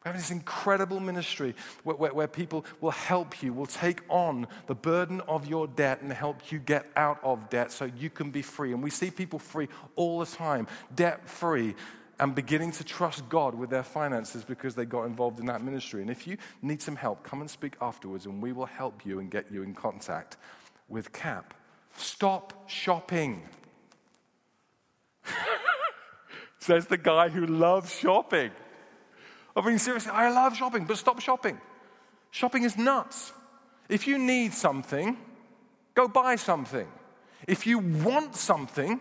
We 0.06 0.10
have 0.10 0.18
this 0.18 0.30
incredible 0.30 0.99
ministry 0.99 1.56
where, 1.84 1.95
where, 1.95 2.14
where, 2.14 2.28
people 2.28 2.64
will 2.80 2.91
help 2.91 3.41
you, 3.41 3.51
will 3.53 3.66
take 3.66 4.03
on 4.08 4.45
the 4.68 4.76
burden 4.76 5.20
of 5.22 5.47
your 5.47 5.66
debt 5.66 6.03
and 6.03 6.14
help 6.14 6.51
you 6.51 6.60
get 6.60 6.86
out 6.95 7.20
of 7.24 7.49
debt 7.49 7.72
so 7.72 7.86
you 7.86 8.12
can 8.12 8.30
be 8.30 8.43
free. 8.43 8.72
And 8.72 8.84
we 8.84 8.91
see 8.91 9.10
people 9.10 9.39
free 9.39 9.68
all 9.95 10.20
the 10.20 10.28
time, 10.28 10.68
debt 10.93 11.28
free 11.28 11.74
and 12.20 12.36
beginning 12.36 12.72
to 12.74 12.84
trust 12.84 13.28
God 13.30 13.56
with 13.56 13.72
their 13.72 13.82
finances 13.82 14.43
because 14.43 14.76
they 14.76 14.86
got 14.86 15.06
involved 15.06 15.39
in 15.39 15.47
that 15.47 15.64
ministry. 15.64 16.01
And 16.01 16.12
if 16.12 16.28
you 16.28 16.38
need 16.62 16.84
some 16.84 16.95
help, 16.95 17.24
come 17.24 17.41
and 17.41 17.49
speak 17.49 17.76
afterwards 17.82 18.28
and 18.28 18.43
we 18.43 18.51
will 18.51 18.68
help 18.68 19.08
you 19.08 19.20
and 19.20 19.32
get 19.32 19.51
you 19.51 19.64
in 19.64 19.74
contact 19.74 20.38
with 20.88 21.12
CAP. 21.14 21.56
Stop 21.97 22.70
shopping. 22.70 23.41
Says 26.60 26.86
the 26.86 26.97
guy 26.97 27.30
who 27.30 27.47
loves 27.47 27.91
shopping. 27.97 28.51
I 29.56 29.66
mean, 29.66 29.80
seriously, 29.80 30.12
I 30.12 30.30
love 30.30 30.56
shopping, 30.56 30.86
but 30.86 30.97
stop 30.97 31.22
shopping. 31.22 31.60
Shopping 32.32 32.64
is 32.64 32.78
nuts. 32.78 33.32
If 33.88 34.08
you 34.08 34.18
need 34.18 34.53
something, 34.53 35.18
go 35.93 36.08
buy 36.08 36.36
something. 36.36 36.88
If 37.47 37.66
you 37.66 37.80
want 37.80 38.36
something, 38.36 38.99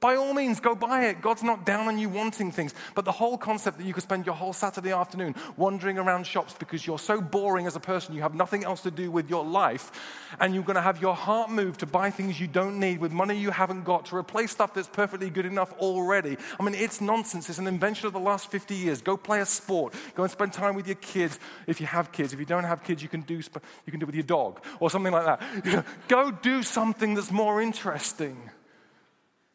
by 0.00 0.16
all 0.16 0.32
means, 0.32 0.60
go 0.60 0.74
buy 0.74 1.08
it. 1.08 1.20
God's 1.20 1.42
not 1.42 1.66
down 1.66 1.86
on 1.86 1.98
you 1.98 2.08
wanting 2.08 2.50
things. 2.50 2.74
But 2.94 3.04
the 3.04 3.12
whole 3.12 3.36
concept 3.36 3.76
that 3.76 3.84
you 3.84 3.92
could 3.92 4.02
spend 4.02 4.24
your 4.24 4.34
whole 4.34 4.54
Saturday 4.54 4.92
afternoon 4.92 5.34
wandering 5.58 5.98
around 5.98 6.26
shops 6.26 6.54
because 6.58 6.86
you're 6.86 6.98
so 6.98 7.20
boring 7.20 7.66
as 7.66 7.76
a 7.76 7.80
person, 7.80 8.14
you 8.14 8.22
have 8.22 8.34
nothing 8.34 8.64
else 8.64 8.80
to 8.82 8.90
do 8.90 9.10
with 9.10 9.28
your 9.28 9.44
life, 9.44 9.92
and 10.40 10.54
you're 10.54 10.64
going 10.64 10.76
to 10.76 10.82
have 10.82 11.02
your 11.02 11.14
heart 11.14 11.50
moved 11.50 11.80
to 11.80 11.86
buy 11.86 12.08
things 12.08 12.40
you 12.40 12.46
don't 12.46 12.80
need 12.80 12.98
with 12.98 13.12
money 13.12 13.36
you 13.36 13.50
haven't 13.50 13.84
got 13.84 14.06
to 14.06 14.16
replace 14.16 14.52
stuff 14.52 14.72
that's 14.72 14.88
perfectly 14.88 15.28
good 15.28 15.44
enough 15.44 15.72
already. 15.74 16.38
I 16.58 16.62
mean, 16.62 16.74
it's 16.74 17.02
nonsense. 17.02 17.50
It's 17.50 17.58
an 17.58 17.66
invention 17.66 18.06
of 18.06 18.14
the 18.14 18.20
last 18.20 18.50
50 18.50 18.74
years. 18.74 19.02
Go 19.02 19.18
play 19.18 19.40
a 19.40 19.46
sport. 19.46 19.92
Go 20.14 20.22
and 20.22 20.32
spend 20.32 20.54
time 20.54 20.76
with 20.76 20.86
your 20.86 20.96
kids 20.96 21.38
if 21.66 21.78
you 21.78 21.86
have 21.86 22.10
kids. 22.10 22.32
If 22.32 22.38
you 22.38 22.46
don't 22.46 22.64
have 22.64 22.82
kids, 22.82 23.02
you 23.02 23.10
can 23.10 23.20
do, 23.20 23.34
you 23.34 23.90
can 23.90 24.00
do 24.00 24.04
it 24.04 24.06
with 24.06 24.14
your 24.14 24.24
dog 24.24 24.64
or 24.78 24.88
something 24.88 25.12
like 25.12 25.26
that. 25.26 25.84
Go 26.08 26.30
do 26.30 26.62
something 26.62 27.14
that's 27.14 27.30
more 27.30 27.60
interesting 27.60 28.50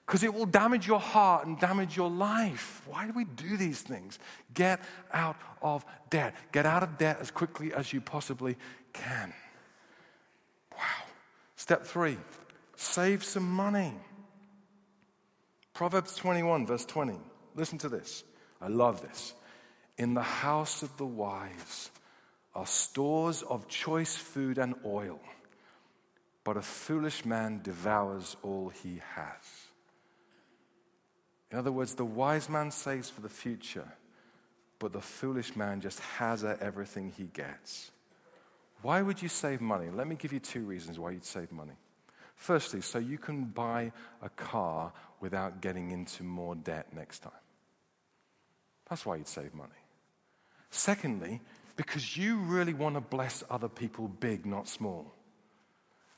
because 0.05 0.23
it 0.23 0.33
will 0.33 0.45
damage 0.45 0.85
your 0.85 0.99
heart 0.99 1.47
and 1.47 1.59
damage 1.59 1.97
your 1.97 2.09
life. 2.09 2.81
Why 2.85 3.07
do 3.07 3.13
we 3.13 3.25
do 3.25 3.57
these 3.57 3.81
things? 3.81 4.19
Get 4.53 4.79
out 5.11 5.35
of 5.61 5.83
debt. 6.09 6.35
Get 6.51 6.65
out 6.65 6.83
of 6.83 6.97
debt 6.97 7.17
as 7.19 7.31
quickly 7.31 7.73
as 7.73 7.91
you 7.91 8.01
possibly 8.01 8.55
can. 8.93 9.33
Wow. 10.71 10.77
Step 11.55 11.85
three 11.85 12.17
save 12.75 13.23
some 13.23 13.49
money. 13.49 13.93
Proverbs 15.73 16.15
21, 16.15 16.67
verse 16.67 16.85
20. 16.85 17.15
Listen 17.55 17.77
to 17.79 17.89
this. 17.89 18.23
I 18.61 18.67
love 18.67 19.01
this. 19.01 19.33
In 19.97 20.13
the 20.13 20.21
house 20.21 20.83
of 20.83 20.95
the 20.97 21.05
wise 21.05 21.89
are 22.53 22.65
stores 22.65 23.41
of 23.41 23.67
choice 23.67 24.15
food 24.15 24.57
and 24.57 24.75
oil, 24.85 25.19
but 26.43 26.57
a 26.57 26.61
foolish 26.61 27.25
man 27.25 27.61
devours 27.63 28.37
all 28.43 28.69
he 28.69 29.01
has. 29.15 29.64
In 31.51 31.57
other 31.57 31.71
words, 31.71 31.95
the 31.95 32.05
wise 32.05 32.49
man 32.49 32.71
saves 32.71 33.09
for 33.09 33.21
the 33.21 33.29
future, 33.29 33.87
but 34.79 34.93
the 34.93 35.01
foolish 35.01 35.55
man 35.55 35.81
just 35.81 35.99
has 35.99 36.43
everything 36.43 37.13
he 37.15 37.25
gets. 37.25 37.91
Why 38.81 39.01
would 39.01 39.21
you 39.21 39.29
save 39.29 39.61
money? 39.61 39.89
Let 39.89 40.07
me 40.07 40.15
give 40.15 40.33
you 40.33 40.39
two 40.39 40.63
reasons 40.63 40.99
why 40.99 41.11
you'd 41.11 41.25
save 41.25 41.51
money. 41.51 41.73
Firstly, 42.35 42.81
so 42.81 42.99
you 42.99 43.17
can 43.17 43.45
buy 43.45 43.91
a 44.21 44.29
car 44.29 44.91
without 45.21 45.61
getting 45.61 45.91
into 45.91 46.23
more 46.23 46.55
debt 46.55 46.87
next 46.93 47.19
time. 47.19 47.31
That's 48.89 49.05
why 49.05 49.15
you'd 49.15 49.27
save 49.27 49.53
money. 49.53 49.71
Secondly, 50.69 51.41
because 51.75 52.17
you 52.17 52.37
really 52.37 52.73
want 52.73 52.95
to 52.95 53.01
bless 53.01 53.43
other 53.49 53.69
people 53.69 54.07
big, 54.07 54.45
not 54.45 54.67
small. 54.67 55.13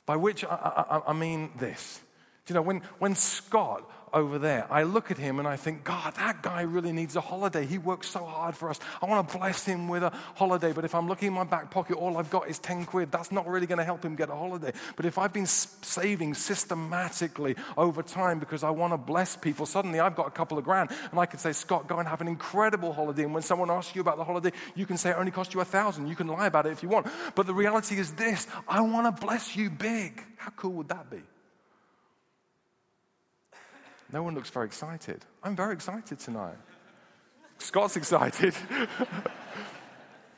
By 0.04 0.16
which 0.16 0.44
I, 0.44 0.48
I, 0.90 1.10
I 1.10 1.12
mean 1.12 1.50
this 1.58 2.00
Do 2.46 2.52
you 2.52 2.54
know, 2.56 2.62
when, 2.62 2.82
when 2.98 3.14
Scott 3.14 3.88
over 4.12 4.38
there, 4.38 4.66
I 4.70 4.82
look 4.82 5.10
at 5.10 5.18
him 5.18 5.38
and 5.38 5.46
I 5.46 5.56
think, 5.56 5.84
God, 5.84 6.14
that 6.16 6.42
guy 6.42 6.62
really 6.62 6.92
needs 6.92 7.16
a 7.16 7.20
holiday. 7.20 7.66
He 7.66 7.78
works 7.78 8.08
so 8.08 8.24
hard 8.24 8.56
for 8.56 8.70
us. 8.70 8.78
I 9.02 9.06
want 9.06 9.28
to 9.28 9.38
bless 9.38 9.64
him 9.64 9.88
with 9.88 10.02
a 10.02 10.12
holiday. 10.34 10.72
But 10.72 10.84
if 10.84 10.94
I'm 10.94 11.08
looking 11.08 11.28
in 11.28 11.34
my 11.34 11.44
back 11.44 11.70
pocket, 11.70 11.96
all 11.96 12.16
I've 12.16 12.30
got 12.30 12.48
is 12.48 12.58
10 12.58 12.84
quid. 12.86 13.10
That's 13.10 13.32
not 13.32 13.46
really 13.46 13.66
going 13.66 13.78
to 13.78 13.84
help 13.84 14.04
him 14.04 14.16
get 14.16 14.30
a 14.30 14.34
holiday. 14.34 14.72
But 14.96 15.06
if 15.06 15.18
I've 15.18 15.32
been 15.32 15.46
saving 15.46 16.34
systematically 16.34 17.56
over 17.76 18.02
time 18.02 18.38
because 18.38 18.62
I 18.62 18.70
want 18.70 18.92
to 18.92 18.98
bless 18.98 19.36
people, 19.36 19.66
suddenly 19.66 20.00
I've 20.00 20.16
got 20.16 20.26
a 20.26 20.32
couple 20.32 20.58
of 20.58 20.64
grand 20.64 20.90
and 21.10 21.20
I 21.20 21.26
can 21.26 21.38
say, 21.38 21.52
Scott, 21.52 21.86
go 21.86 21.98
and 21.98 22.08
have 22.08 22.20
an 22.20 22.28
incredible 22.28 22.92
holiday. 22.92 23.24
And 23.24 23.34
when 23.34 23.42
someone 23.42 23.70
asks 23.70 23.94
you 23.94 24.00
about 24.00 24.16
the 24.16 24.24
holiday, 24.24 24.52
you 24.74 24.86
can 24.86 24.96
say 24.96 25.10
it 25.10 25.16
only 25.18 25.32
cost 25.32 25.54
you 25.54 25.60
a 25.60 25.64
thousand. 25.64 26.08
You 26.08 26.16
can 26.16 26.26
lie 26.26 26.46
about 26.46 26.66
it 26.66 26.72
if 26.72 26.82
you 26.82 26.88
want. 26.88 27.06
But 27.34 27.46
the 27.46 27.54
reality 27.54 27.98
is 27.98 28.12
this 28.12 28.46
I 28.66 28.80
want 28.80 29.14
to 29.14 29.26
bless 29.26 29.56
you 29.56 29.70
big. 29.70 30.22
How 30.36 30.50
cool 30.50 30.72
would 30.72 30.88
that 30.88 31.10
be? 31.10 31.22
No 34.12 34.22
one 34.22 34.34
looks 34.34 34.50
very 34.50 34.66
excited. 34.66 35.24
I'm 35.42 35.54
very 35.54 35.74
excited 35.74 36.18
tonight. 36.18 36.56
Scott's 37.58 37.96
excited. 37.96 38.54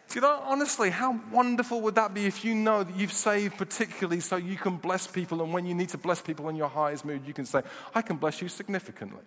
See, 0.07 0.18
know, 0.18 0.43
honestly, 0.45 0.91
how 0.91 1.21
wonderful 1.31 1.81
would 1.83 1.95
that 1.95 2.12
be 2.12 2.27
if 2.27 2.45
you 2.45 2.53
know 2.53 2.83
that 2.83 2.97
you've 2.97 3.12
saved 3.12 3.57
particularly 3.57 4.18
so 4.18 4.37
you 4.37 4.57
can 4.57 4.77
bless 4.77 5.07
people, 5.07 5.41
and 5.41 5.53
when 5.53 5.66
you 5.66 5.75
need 5.75 5.91
to 5.91 5.99
bless 5.99 6.21
people 6.21 6.49
in 6.49 6.57
your 6.57 6.68
highest 6.68 7.05
mood, 7.05 7.23
you 7.25 7.33
can 7.33 7.45
say, 7.45 7.62
I 7.95 8.03
can 8.03 8.16
bless 8.16 8.43
you 8.43 8.49
significantly. 8.49 9.23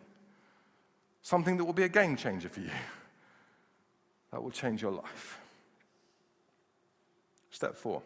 Something 1.22 1.56
that 1.56 1.64
will 1.64 1.72
be 1.72 1.84
a 1.84 1.89
game 1.89 2.18
changer 2.18 2.50
for 2.50 2.60
you. 2.60 2.70
That 4.32 4.44
will 4.44 4.52
change 4.52 4.82
your 4.82 4.91
life. 4.91 5.39
Step 7.50 7.76
four 7.76 8.02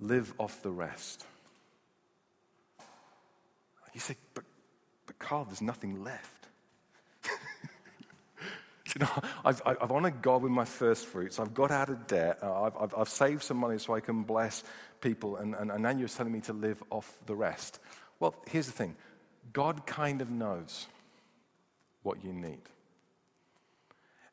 live 0.00 0.32
off 0.38 0.62
the 0.62 0.70
rest. 0.70 1.26
You 3.92 4.00
say, 4.00 4.16
but 4.34 4.44
Carl, 5.20 5.44
there's 5.44 5.62
nothing 5.62 6.02
left. 6.02 6.48
you 8.86 8.98
know, 9.00 9.10
I've, 9.44 9.62
I've, 9.64 9.92
honored 9.92 10.20
God 10.20 10.42
with 10.42 10.50
my 10.50 10.64
first 10.64 11.06
fruits. 11.06 11.38
I've 11.38 11.54
got 11.54 11.70
out 11.70 11.88
of 11.88 12.08
debt. 12.08 12.38
Uh, 12.42 12.62
I've, 12.62 12.76
I've, 12.76 12.94
I've 12.96 13.08
saved 13.08 13.44
some 13.44 13.58
money 13.58 13.78
so 13.78 13.94
I 13.94 14.00
can 14.00 14.24
bless 14.24 14.64
people. 15.00 15.36
And, 15.36 15.54
and, 15.54 15.70
and 15.70 15.82
now 15.82 15.90
you're 15.90 16.08
telling 16.08 16.32
me 16.32 16.40
to 16.40 16.52
live 16.52 16.82
off 16.90 17.12
the 17.26 17.36
rest. 17.36 17.78
Well, 18.18 18.34
here's 18.48 18.66
the 18.66 18.72
thing 18.72 18.96
God 19.52 19.86
kind 19.86 20.20
of 20.20 20.30
knows 20.30 20.88
what 22.02 22.24
you 22.24 22.32
need. 22.32 22.62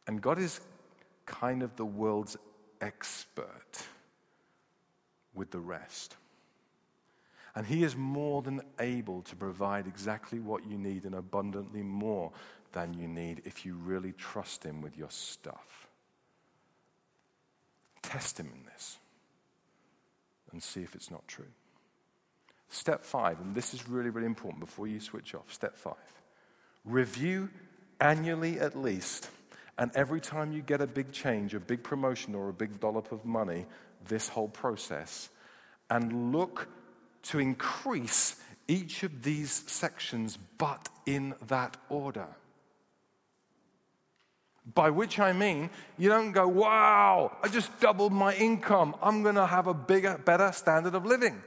And 0.08 0.22
God 0.22 0.40
is 0.40 0.62
kind 1.26 1.62
of 1.62 1.76
the 1.76 1.86
world's 1.86 2.38
expert 2.80 3.84
with 5.34 5.52
the 5.52 5.60
rest. 5.60 6.16
And 7.58 7.66
He 7.66 7.84
is 7.84 7.96
more 7.96 8.44
than 8.44 8.62
able 8.80 9.24
to 9.24 9.36
provide 9.36 9.88
exactly 9.88 10.40
what 10.40 10.70
you 10.70 10.78
need 10.78 11.06
and 11.06 11.16
abundantly 11.16 11.82
more 11.82 12.32
than 12.72 12.94
you 12.94 13.08
need 13.08 13.42
if 13.46 13.66
you 13.66 13.74
really 13.74 14.12
trust 14.12 14.64
Him 14.64 14.80
with 14.80 14.96
your 14.96 15.10
stuff. 15.10 15.88
Test 18.04 18.40
Him 18.40 18.52
in 18.54 18.64
this 18.72 19.00
and 20.52 20.62
see 20.62 20.82
if 20.82 20.94
it's 20.94 21.10
not 21.10 21.28
true. 21.28 21.48
Step 22.70 23.04
five, 23.04 23.40
and 23.40 23.56
this 23.56 23.74
is 23.74 23.90
really, 23.90 24.12
really 24.12 24.28
important 24.28 24.60
before 24.60 24.86
you 24.86 25.00
switch 25.00 25.34
off. 25.34 25.52
Step 25.52 25.76
five 25.76 25.96
review 26.86 27.50
annually 28.00 28.60
at 28.60 28.78
least, 28.78 29.32
and 29.80 29.90
every 29.96 30.22
time 30.22 30.52
you 30.52 30.62
get 30.62 30.80
a 30.80 30.86
big 30.86 31.12
change, 31.12 31.56
a 31.56 31.60
big 31.60 31.82
promotion, 31.82 32.36
or 32.36 32.50
a 32.50 32.54
big 32.54 32.80
dollop 32.80 33.12
of 33.12 33.26
money, 33.26 33.66
this 34.08 34.30
whole 34.30 34.48
process, 34.48 35.30
and 35.90 36.32
look 36.32 36.68
to 37.30 37.40
increase 37.40 38.36
each 38.68 39.04
of 39.04 39.24
these 39.24 39.52
sections, 39.68 40.38
but 40.58 40.90
in 41.06 41.34
that 41.48 41.78
order. 41.90 42.28
By 44.74 44.90
which 44.90 45.20
I 45.20 45.32
mean, 45.32 45.70
you 45.98 46.10
don't 46.10 46.34
go, 46.34 46.48
wow, 46.48 47.38
I 47.42 47.48
just 47.48 47.80
doubled 47.80 48.12
my 48.12 48.36
income. 48.36 48.96
I'm 49.02 49.24
going 49.24 49.36
to 49.36 49.46
have 49.46 49.68
a 49.68 49.74
bigger, 49.74 50.18
better 50.18 50.52
standard 50.52 50.94
of 50.96 51.06
living. 51.06 51.42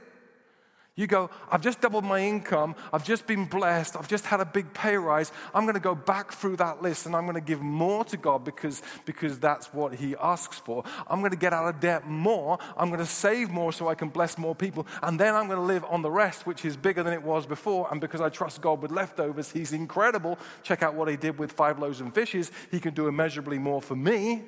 You 0.97 1.07
go, 1.07 1.29
I've 1.49 1.61
just 1.61 1.79
doubled 1.79 2.03
my 2.03 2.19
income. 2.19 2.75
I've 2.91 3.05
just 3.05 3.25
been 3.25 3.45
blessed. 3.45 3.95
I've 3.95 4.09
just 4.09 4.25
had 4.25 4.41
a 4.41 4.45
big 4.45 4.73
pay 4.73 4.97
rise. 4.97 5.31
I'm 5.53 5.63
going 5.63 5.75
to 5.75 5.79
go 5.79 5.95
back 5.95 6.33
through 6.33 6.57
that 6.57 6.81
list 6.81 7.05
and 7.05 7.15
I'm 7.15 7.23
going 7.23 7.35
to 7.35 7.41
give 7.41 7.61
more 7.61 8.03
to 8.05 8.17
God 8.17 8.43
because, 8.43 8.81
because 9.05 9.39
that's 9.39 9.73
what 9.73 9.95
He 9.95 10.17
asks 10.21 10.59
for. 10.59 10.83
I'm 11.07 11.19
going 11.19 11.31
to 11.31 11.37
get 11.37 11.53
out 11.53 11.73
of 11.73 11.79
debt 11.79 12.07
more. 12.07 12.59
I'm 12.75 12.89
going 12.89 12.99
to 12.99 13.05
save 13.05 13.51
more 13.51 13.71
so 13.71 13.87
I 13.87 13.95
can 13.95 14.09
bless 14.09 14.37
more 14.37 14.53
people. 14.53 14.85
And 15.01 15.17
then 15.17 15.33
I'm 15.33 15.47
going 15.47 15.59
to 15.59 15.65
live 15.65 15.85
on 15.85 16.01
the 16.01 16.11
rest, 16.11 16.45
which 16.45 16.65
is 16.65 16.75
bigger 16.75 17.03
than 17.03 17.13
it 17.13 17.23
was 17.23 17.45
before. 17.45 17.87
And 17.89 18.01
because 18.01 18.19
I 18.19 18.27
trust 18.27 18.61
God 18.61 18.81
with 18.81 18.91
leftovers, 18.91 19.49
He's 19.49 19.71
incredible. 19.71 20.37
Check 20.61 20.83
out 20.83 20.93
what 20.93 21.07
He 21.07 21.15
did 21.15 21.39
with 21.39 21.53
five 21.53 21.79
loaves 21.79 22.01
and 22.01 22.13
fishes. 22.13 22.51
He 22.69 22.81
can 22.81 22.93
do 22.93 23.07
immeasurably 23.07 23.59
more 23.59 23.81
for 23.81 23.95
me. 23.95 24.43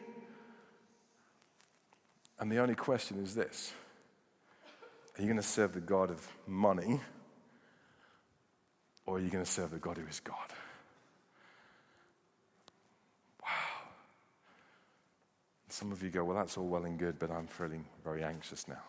And 2.37 2.51
the 2.51 2.57
only 2.57 2.75
question 2.75 3.23
is 3.23 3.33
this 3.33 3.71
are 5.17 5.21
you 5.21 5.27
going 5.27 5.37
to 5.37 5.43
serve 5.43 5.73
the 5.73 5.81
God 5.81 6.09
of 6.09 6.27
money 6.47 6.99
or 9.05 9.17
are 9.17 9.19
you 9.19 9.29
going 9.29 9.43
to 9.43 9.49
serve 9.49 9.71
the 9.71 9.77
God 9.77 9.97
who 9.97 10.07
is 10.07 10.19
God? 10.19 10.35
Wow. 13.41 13.49
Some 15.69 15.91
of 15.91 16.01
you 16.01 16.09
go, 16.09 16.23
well, 16.23 16.37
that's 16.37 16.57
all 16.57 16.67
well 16.67 16.85
and 16.85 16.97
good, 16.97 17.19
but 17.19 17.29
I'm 17.29 17.47
feeling 17.47 17.85
very 18.03 18.23
anxious 18.23 18.67
now. 18.67 18.81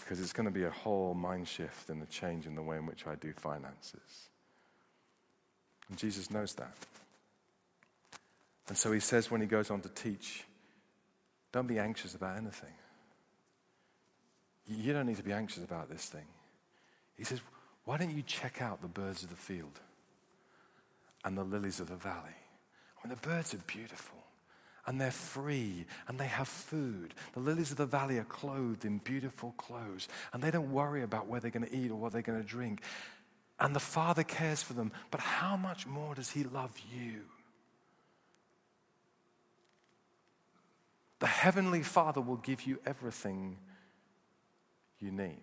Because 0.00 0.20
it's 0.20 0.32
going 0.32 0.46
to 0.46 0.52
be 0.52 0.64
a 0.64 0.70
whole 0.70 1.14
mind 1.14 1.48
shift 1.48 1.88
and 1.88 2.02
a 2.02 2.06
change 2.06 2.46
in 2.46 2.54
the 2.54 2.62
way 2.62 2.76
in 2.76 2.86
which 2.86 3.06
I 3.06 3.14
do 3.14 3.32
finances. 3.32 4.28
And 5.88 5.96
Jesus 5.96 6.30
knows 6.30 6.54
that. 6.54 6.74
And 8.68 8.76
so 8.76 8.90
he 8.92 9.00
says 9.00 9.30
when 9.30 9.40
he 9.40 9.46
goes 9.46 9.70
on 9.70 9.80
to 9.82 9.88
teach, 9.88 10.44
don't 11.52 11.66
be 11.66 11.78
anxious 11.78 12.14
about 12.14 12.36
anything. 12.36 12.72
You 14.72 14.92
don't 14.92 15.06
need 15.06 15.16
to 15.16 15.22
be 15.22 15.32
anxious 15.32 15.64
about 15.64 15.90
this 15.90 16.06
thing. 16.06 16.26
He 17.16 17.24
says, 17.24 17.40
Why 17.84 17.98
don't 17.98 18.14
you 18.14 18.22
check 18.22 18.62
out 18.62 18.82
the 18.82 18.88
birds 18.88 19.22
of 19.22 19.30
the 19.30 19.36
field 19.36 19.80
and 21.24 21.36
the 21.36 21.44
lilies 21.44 21.80
of 21.80 21.88
the 21.88 21.96
valley? 21.96 22.36
I 23.02 23.06
mean, 23.06 23.16
the 23.20 23.28
birds 23.28 23.54
are 23.54 23.58
beautiful 23.66 24.18
and 24.86 25.00
they're 25.00 25.10
free 25.10 25.86
and 26.08 26.18
they 26.18 26.26
have 26.26 26.48
food. 26.48 27.14
The 27.34 27.40
lilies 27.40 27.70
of 27.70 27.76
the 27.76 27.86
valley 27.86 28.18
are 28.18 28.24
clothed 28.24 28.84
in 28.84 28.98
beautiful 28.98 29.54
clothes 29.56 30.08
and 30.32 30.42
they 30.42 30.50
don't 30.50 30.72
worry 30.72 31.02
about 31.02 31.26
where 31.28 31.40
they're 31.40 31.50
going 31.50 31.66
to 31.66 31.76
eat 31.76 31.90
or 31.90 31.96
what 31.96 32.12
they're 32.12 32.22
going 32.22 32.40
to 32.40 32.48
drink. 32.48 32.82
And 33.60 33.76
the 33.76 33.80
Father 33.80 34.24
cares 34.24 34.62
for 34.62 34.72
them. 34.72 34.92
But 35.10 35.20
how 35.20 35.56
much 35.56 35.86
more 35.86 36.14
does 36.14 36.30
He 36.30 36.42
love 36.42 36.72
you? 36.92 37.22
The 41.20 41.28
Heavenly 41.28 41.84
Father 41.84 42.20
will 42.20 42.38
give 42.38 42.62
you 42.62 42.80
everything 42.84 43.58
you 45.02 45.10
need. 45.10 45.40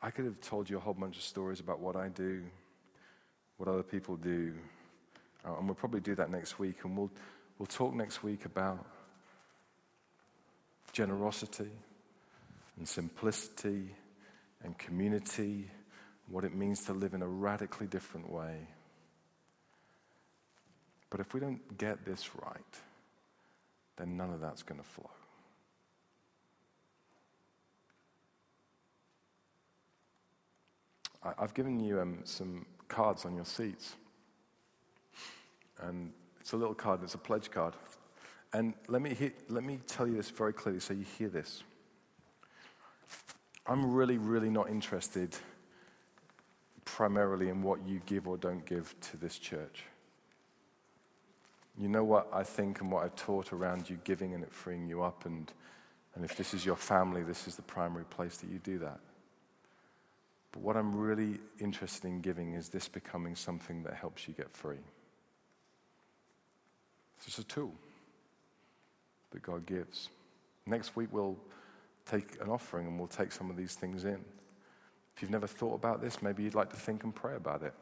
I 0.00 0.10
could 0.10 0.24
have 0.26 0.40
told 0.40 0.70
you 0.70 0.76
a 0.76 0.80
whole 0.80 0.94
bunch 0.94 1.16
of 1.16 1.22
stories 1.22 1.60
about 1.60 1.80
what 1.80 1.96
I 1.96 2.08
do, 2.08 2.44
what 3.56 3.68
other 3.68 3.82
people 3.82 4.16
do, 4.16 4.54
uh, 5.44 5.56
and 5.56 5.66
we'll 5.66 5.74
probably 5.74 6.00
do 6.00 6.14
that 6.14 6.30
next 6.30 6.58
week. 6.58 6.76
And 6.84 6.96
we'll, 6.96 7.10
we'll 7.58 7.66
talk 7.66 7.94
next 7.94 8.22
week 8.22 8.44
about 8.44 8.86
generosity 10.92 11.70
and 12.76 12.88
simplicity 12.88 13.90
and 14.62 14.78
community 14.78 15.68
what 16.30 16.44
it 16.44 16.54
means 16.54 16.84
to 16.84 16.92
live 16.92 17.14
in 17.14 17.22
a 17.22 17.28
radically 17.28 17.86
different 17.86 18.30
way. 18.30 18.68
But 21.10 21.20
if 21.20 21.32
we 21.32 21.40
don't 21.40 21.78
get 21.78 22.04
this 22.04 22.30
right, 22.36 22.78
then 23.96 24.16
none 24.16 24.30
of 24.30 24.40
that's 24.40 24.62
going 24.62 24.80
to 24.80 24.86
flow. 24.86 25.10
I've 31.38 31.52
given 31.54 31.80
you 31.80 32.00
um, 32.00 32.20
some 32.24 32.64
cards 32.86 33.24
on 33.24 33.34
your 33.34 33.44
seats. 33.44 33.96
And 35.80 36.12
it's 36.40 36.52
a 36.52 36.56
little 36.56 36.74
card, 36.74 37.00
it's 37.02 37.14
a 37.14 37.18
pledge 37.18 37.50
card. 37.50 37.74
And 38.52 38.74
let 38.86 39.02
me, 39.02 39.32
let 39.48 39.64
me 39.64 39.80
tell 39.86 40.06
you 40.06 40.16
this 40.16 40.30
very 40.30 40.52
clearly 40.52 40.80
so 40.80 40.94
you 40.94 41.04
hear 41.18 41.28
this. 41.28 41.62
I'm 43.66 43.92
really, 43.92 44.16
really 44.16 44.48
not 44.48 44.70
interested 44.70 45.36
primarily 46.94 47.48
in 47.48 47.62
what 47.62 47.86
you 47.86 48.00
give 48.06 48.26
or 48.26 48.36
don't 48.36 48.64
give 48.64 48.94
to 49.00 49.16
this 49.16 49.38
church. 49.38 49.84
You 51.78 51.88
know 51.88 52.02
what 52.02 52.28
I 52.32 52.42
think 52.42 52.80
and 52.80 52.90
what 52.90 53.04
I've 53.04 53.14
taught 53.14 53.52
around 53.52 53.88
you 53.88 53.98
giving 54.02 54.34
and 54.34 54.42
it 54.42 54.52
freeing 54.52 54.88
you 54.88 55.02
up. 55.02 55.26
And, 55.26 55.52
and 56.14 56.24
if 56.24 56.36
this 56.36 56.54
is 56.54 56.66
your 56.66 56.76
family, 56.76 57.22
this 57.22 57.46
is 57.46 57.56
the 57.56 57.62
primary 57.62 58.04
place 58.04 58.38
that 58.38 58.50
you 58.50 58.58
do 58.58 58.78
that. 58.78 58.98
But 60.50 60.62
what 60.62 60.76
I'm 60.76 60.96
really 60.96 61.38
interested 61.60 62.04
in 62.04 62.20
giving 62.20 62.54
is 62.54 62.68
this 62.68 62.88
becoming 62.88 63.36
something 63.36 63.82
that 63.84 63.94
helps 63.94 64.26
you 64.26 64.34
get 64.34 64.50
free. 64.50 64.82
It's 67.16 67.26
just 67.26 67.38
a 67.38 67.44
tool 67.44 67.74
that 69.30 69.42
God 69.42 69.66
gives. 69.66 70.08
Next 70.66 70.96
week, 70.96 71.10
we'll 71.12 71.36
take 72.06 72.40
an 72.40 72.48
offering 72.48 72.86
and 72.86 72.98
we'll 72.98 73.08
take 73.08 73.30
some 73.30 73.50
of 73.50 73.56
these 73.56 73.74
things 73.74 74.04
in. 74.04 74.24
If 75.18 75.22
you've 75.22 75.32
never 75.32 75.48
thought 75.48 75.74
about 75.74 76.00
this, 76.00 76.22
maybe 76.22 76.44
you'd 76.44 76.54
like 76.54 76.70
to 76.70 76.76
think 76.76 77.02
and 77.02 77.12
pray 77.12 77.34
about 77.34 77.64
it. 77.64 77.74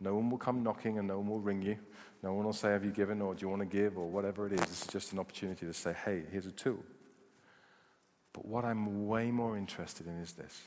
No 0.00 0.14
one 0.14 0.30
will 0.30 0.38
come 0.38 0.62
knocking 0.62 0.96
and 0.96 1.06
no 1.06 1.18
one 1.18 1.28
will 1.28 1.38
ring 1.38 1.60
you. 1.60 1.76
No 2.22 2.32
one 2.32 2.46
will 2.46 2.54
say, 2.54 2.70
Have 2.70 2.82
you 2.82 2.92
given 2.92 3.20
or 3.20 3.34
do 3.34 3.42
you 3.42 3.50
want 3.50 3.60
to 3.60 3.66
give 3.66 3.98
or 3.98 4.08
whatever 4.08 4.46
it 4.46 4.54
is. 4.54 4.60
This 4.60 4.80
is 4.80 4.86
just 4.86 5.12
an 5.12 5.18
opportunity 5.18 5.66
to 5.66 5.74
say, 5.74 5.92
Hey, 5.92 6.22
here's 6.32 6.46
a 6.46 6.50
tool. 6.50 6.82
But 8.32 8.46
what 8.46 8.64
I'm 8.64 9.06
way 9.06 9.30
more 9.30 9.58
interested 9.58 10.06
in 10.06 10.14
is 10.14 10.32
this 10.32 10.62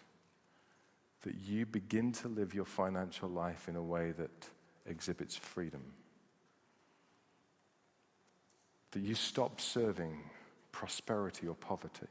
that 1.24 1.34
you 1.44 1.66
begin 1.66 2.12
to 2.12 2.28
live 2.28 2.54
your 2.54 2.66
financial 2.66 3.28
life 3.28 3.68
in 3.68 3.76
a 3.76 3.82
way 3.82 4.12
that 4.12 4.48
exhibits 4.86 5.36
freedom. 5.36 5.82
That 8.92 9.00
you 9.00 9.16
stop 9.16 9.60
serving 9.60 10.22
prosperity 10.72 11.48
or 11.48 11.56
poverty. 11.56 12.06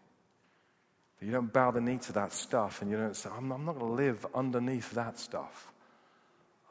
That 1.21 1.27
you 1.27 1.33
don't 1.33 1.53
bow 1.53 1.71
the 1.71 1.81
knee 1.81 1.99
to 1.99 2.13
that 2.15 2.33
stuff 2.33 2.83
and 2.83 2.91
you 2.91 2.97
don't 2.97 3.15
say, 3.15 3.31
I'm, 3.31 3.53
I'm 3.53 3.65
not 3.65 3.79
going 3.79 3.87
to 3.87 4.03
live 4.03 4.27
underneath 4.35 4.91
that 4.93 5.19
stuff. 5.19 5.71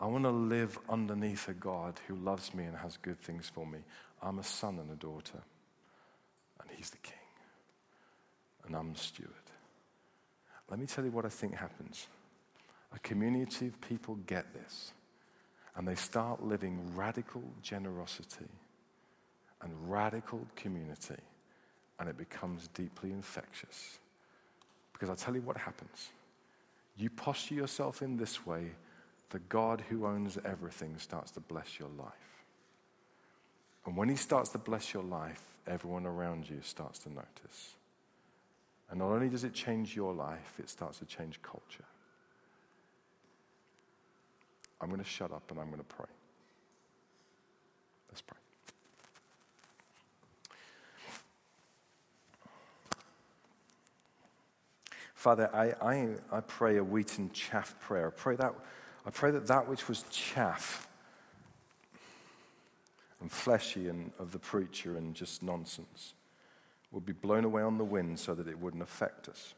I 0.02 0.08
want 0.08 0.24
to 0.24 0.32
live 0.32 0.80
underneath 0.90 1.48
a 1.50 1.54
God 1.54 2.00
who 2.08 2.16
loves 2.16 2.54
me 2.54 2.64
and 2.64 2.76
has 2.78 2.98
good 2.98 3.20
things 3.20 3.50
for 3.54 3.66
me. 3.66 3.80
I'm 4.22 4.40
a 4.40 4.44
son 4.44 4.80
and 4.80 4.90
a 4.92 4.96
daughter, 4.96 5.42
and 6.62 6.70
He's 6.76 6.90
the 6.90 6.98
king, 6.98 7.16
and 8.66 8.76
I'm 8.76 8.94
the 8.94 9.00
steward. 9.00 9.30
Let 10.70 10.80
me 10.80 10.86
tell 10.86 11.04
you 11.04 11.12
what 11.12 11.26
I 11.26 11.30
think 11.30 11.56
happens. 11.56 12.08
A 12.94 13.00
community 13.00 13.68
of 13.68 13.80
people 13.82 14.16
get 14.26 14.54
this, 14.54 14.94
and 15.76 15.88
they 15.88 15.96
start 15.96 16.44
living 16.44 16.96
radical 16.96 17.44
generosity 17.62 18.50
and 19.62 19.74
radical 19.92 20.48
community, 20.56 21.22
and 22.00 22.08
it 22.08 22.18
becomes 22.18 22.70
deeply 22.70 23.12
infectious. 23.12 23.99
Because 25.00 25.10
I 25.10 25.24
tell 25.24 25.34
you 25.34 25.42
what 25.42 25.56
happens. 25.56 26.10
You 26.98 27.10
posture 27.10 27.56
yourself 27.56 28.02
in 28.02 28.18
this 28.18 28.46
way 28.46 28.72
the 29.30 29.40
God 29.40 29.84
who 29.90 30.06
owns 30.06 30.38
everything 30.44 30.98
starts 30.98 31.32
to 31.32 31.40
bless 31.40 31.80
your 31.80 31.90
life. 31.98 32.44
And 33.86 33.96
when 33.96 34.10
he 34.10 34.16
starts 34.16 34.50
to 34.50 34.58
bless 34.58 34.94
your 34.94 35.04
life, 35.04 35.42
everyone 35.68 36.06
around 36.06 36.50
you 36.50 36.60
starts 36.62 37.00
to 37.00 37.10
notice. 37.10 37.76
And 38.90 39.00
not 39.00 39.10
only 39.10 39.30
does 39.30 39.44
it 39.44 39.54
change 39.54 39.96
your 39.96 40.14
life, 40.14 40.56
it 40.60 40.70
starts 40.70 41.00
to 41.00 41.06
change 41.06 41.42
culture. 41.42 41.86
I'm 44.82 44.90
going 44.90 45.02
to 45.02 45.08
shut 45.08 45.32
up 45.32 45.50
and 45.52 45.60
I'm 45.60 45.68
going 45.68 45.78
to 45.78 45.84
pray. 45.84 46.08
Let's 48.10 48.22
pray. 48.22 48.38
Father, 55.20 55.50
I, 55.54 55.74
I, 55.86 56.08
I 56.32 56.40
pray 56.40 56.78
a 56.78 56.84
wheat 56.84 57.18
and 57.18 57.34
chaff 57.34 57.78
prayer. 57.82 58.08
I 58.08 58.12
pray 58.12 58.38
that 58.38 58.54
I 59.06 59.10
pray 59.10 59.32
that 59.32 59.48
that 59.48 59.68
which 59.68 59.90
was 59.90 60.04
chaff 60.04 60.88
and 63.20 63.30
fleshy 63.30 63.90
and 63.90 64.14
of 64.18 64.32
the 64.32 64.40
preacher 64.40 64.96
and 64.96 65.14
just 65.14 65.44
nonsense 65.44 66.14
would 66.94 67.06
be 67.06 67.12
blown 67.12 67.44
away 67.44 67.62
on 67.62 67.78
the 67.78 67.84
wind 67.84 68.18
so 68.18 68.34
that 68.34 68.48
it 68.48 68.58
wouldn't 68.60 68.82
affect 68.82 69.28
us. 69.28 69.56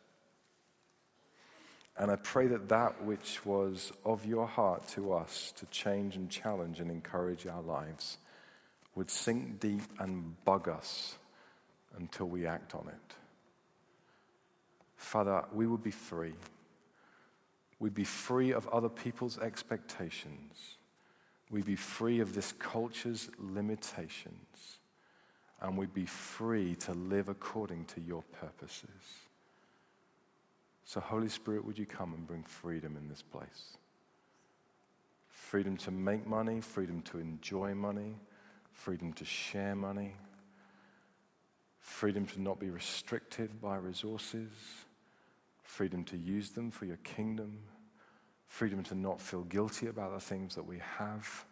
And 1.96 2.10
I 2.10 2.16
pray 2.16 2.48
that 2.48 2.68
that 2.70 3.04
which 3.04 3.46
was 3.46 3.92
of 4.04 4.26
your 4.26 4.48
heart 4.48 4.88
to 4.96 5.14
us 5.14 5.54
to 5.58 5.68
change 5.68 6.16
and 6.16 6.28
challenge 6.28 6.80
and 6.80 6.90
encourage 6.90 7.46
our 7.46 7.62
lives 7.62 8.18
would 8.96 9.12
sink 9.12 9.60
deep 9.60 9.84
and 10.00 10.44
bug 10.44 10.68
us 10.68 11.20
until 12.00 12.26
we 12.26 12.48
act 12.48 12.74
on 12.74 12.88
it. 12.88 13.16
Father, 15.02 15.44
we 15.52 15.66
would 15.66 15.84
be 15.84 15.92
free. 15.92 16.36
We'd 17.80 17.96
be 17.96 18.04
free 18.04 18.52
of 18.54 18.68
other 18.68 18.88
people's 18.88 19.40
expectations. 19.40 20.78
We'd 21.50 21.66
be 21.66 21.76
free 21.76 22.20
of 22.20 22.36
this 22.36 22.54
culture's 22.54 23.30
limitations. 23.40 24.78
And 25.60 25.76
we'd 25.76 25.94
be 25.94 26.06
free 26.06 26.76
to 26.76 26.94
live 26.94 27.30
according 27.30 27.86
to 27.86 28.00
your 28.00 28.22
purposes. 28.40 28.90
So, 30.86 31.00
Holy 31.00 31.30
Spirit, 31.30 31.66
would 31.66 31.80
you 31.80 31.88
come 31.88 32.14
and 32.14 32.26
bring 32.26 32.44
freedom 32.44 32.96
in 32.96 33.10
this 33.10 33.24
place? 33.24 33.78
Freedom 35.30 35.76
to 35.78 35.92
make 35.92 36.28
money, 36.28 36.62
freedom 36.62 37.02
to 37.04 37.18
enjoy 37.18 37.74
money, 37.74 38.16
freedom 38.72 39.14
to 39.14 39.26
share 39.26 39.76
money, 39.76 40.14
freedom 41.80 42.28
to 42.28 42.42
not 42.42 42.60
be 42.60 42.70
restricted 42.70 43.60
by 43.60 43.78
resources 43.78 44.48
freedom 45.72 46.04
to 46.04 46.18
use 46.18 46.50
them 46.50 46.70
for 46.70 46.84
your 46.84 46.98
kingdom, 46.98 47.58
freedom 48.46 48.84
to 48.84 48.94
not 48.94 49.22
feel 49.22 49.44
guilty 49.44 49.88
about 49.88 50.14
the 50.14 50.20
things 50.20 50.54
that 50.54 50.66
we 50.66 50.78
have, 50.98 51.46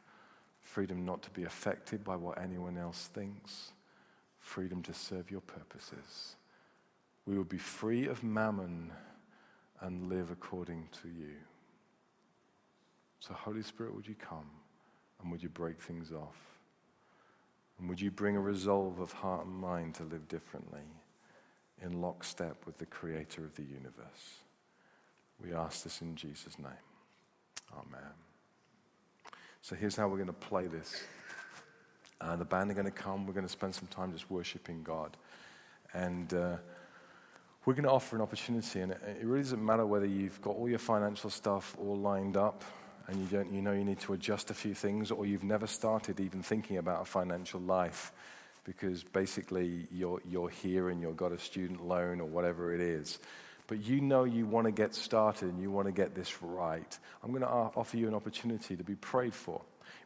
freedom 0.61 1.05
not 1.05 1.22
to 1.22 1.30
be 1.30 1.45
affected 1.45 2.03
by 2.03 2.17
what 2.17 2.38
anyone 2.38 2.78
else 2.78 3.09
thinks, 3.13 3.72
freedom 4.38 4.84
to 4.84 4.93
serve 4.93 5.32
your 5.32 5.39
purposes. 5.39 6.36
We 7.26 7.38
will 7.38 7.45
be 7.45 7.57
free 7.57 8.07
of 8.07 8.22
mammon 8.22 8.91
and 9.80 10.09
live 10.09 10.32
according 10.32 10.89
to 11.01 11.07
you. 11.07 11.36
So, 13.22 13.34
Holy 13.34 13.63
Spirit, 13.63 13.95
would 13.95 14.07
you 14.07 14.15
come 14.15 14.49
and 15.22 15.32
would 15.32 15.41
you 15.41 15.49
break 15.49 15.80
things 15.80 16.11
off? 16.11 16.36
And 17.80 17.88
would 17.88 18.01
you 18.01 18.11
bring 18.11 18.36
a 18.36 18.41
resolve 18.41 18.99
of 18.99 19.13
heart 19.13 19.45
and 19.45 19.55
mind 19.55 19.95
to 19.95 20.03
live 20.03 20.28
differently? 20.28 20.84
In 21.82 22.01
lockstep 22.01 22.65
with 22.65 22.77
the 22.77 22.86
creator 22.86 23.43
of 23.43 23.55
the 23.55 23.63
universe. 23.63 24.39
We 25.43 25.53
ask 25.53 25.84
this 25.84 26.01
in 26.01 26.15
Jesus' 26.15 26.57
name. 26.59 26.71
Amen. 27.73 28.11
So 29.61 29.75
here's 29.75 29.95
how 29.95 30.07
we're 30.07 30.17
going 30.17 30.27
to 30.27 30.34
play 30.34 30.67
this. 30.67 31.03
Uh, 32.21 32.36
the 32.36 32.45
band 32.45 32.69
are 32.71 32.73
going 32.73 32.86
to 32.86 32.91
come. 32.91 33.25
We're 33.25 33.34
going 33.34 33.45
to 33.45 33.51
spend 33.51 33.73
some 33.73 33.88
time 33.88 34.11
just 34.11 34.30
worshiping 34.30 34.84
God. 34.84 35.15
And 35.93 36.34
uh, 36.34 36.57
we're 37.65 37.73
going 37.73 37.86
to 37.86 37.91
offer 37.91 38.15
an 38.15 38.21
opportunity. 38.21 38.82
And 38.82 38.91
it, 38.91 39.23
really 39.23 39.43
doesn't 39.43 39.63
matter 39.63 39.86
whether 39.86 40.05
you've 40.05 40.41
got 40.41 40.55
all 40.55 40.67
your 40.67 40.80
financial 40.80 41.30
stuff 41.30 41.77
all 41.80 41.95
lined 41.95 42.36
up 42.36 42.63
and 43.07 43.19
you, 43.21 43.27
don't, 43.27 43.51
you 43.51 43.61
know 43.61 43.71
you 43.71 43.86
need 43.86 43.99
to 44.01 44.13
adjust 44.13 44.51
a 44.51 44.53
few 44.53 44.75
things, 44.75 45.09
or 45.09 45.25
you've 45.25 45.43
never 45.43 45.65
started 45.65 46.19
even 46.19 46.43
thinking 46.43 46.77
about 46.77 47.01
a 47.01 47.05
financial 47.05 47.59
life 47.59 48.11
because 48.64 49.03
basically 49.03 49.88
you're, 49.91 50.22
you're 50.30 50.49
here 50.49 50.89
and 50.89 51.01
you've 51.01 51.18
got 51.18 51.32
a 51.32 51.39
student 51.39 51.86
loan 51.86 52.20
or 52.22 52.26
whatever 52.26 52.74
it 52.74 52.82
is. 52.82 53.20
But 53.68 53.84
you 53.84 54.01
know 54.01 54.24
you 54.24 54.45
want 54.47 54.66
to 54.66 54.72
get 54.72 54.95
started 54.95 55.49
and 55.49 55.62
you 55.62 55.70
want 55.70 55.88
to 55.88 55.91
get 55.91 56.16
this 56.16 56.41
right. 56.41 56.99
I'm 57.24 57.30
going 57.30 57.43
to 57.43 57.47
offer 57.47 57.97
you 57.97 58.07
an 58.07 58.16
opportunity 58.16 58.76
to 58.76 58.84
be 58.84 58.95
prayed 58.95 59.34
for. 59.34 59.62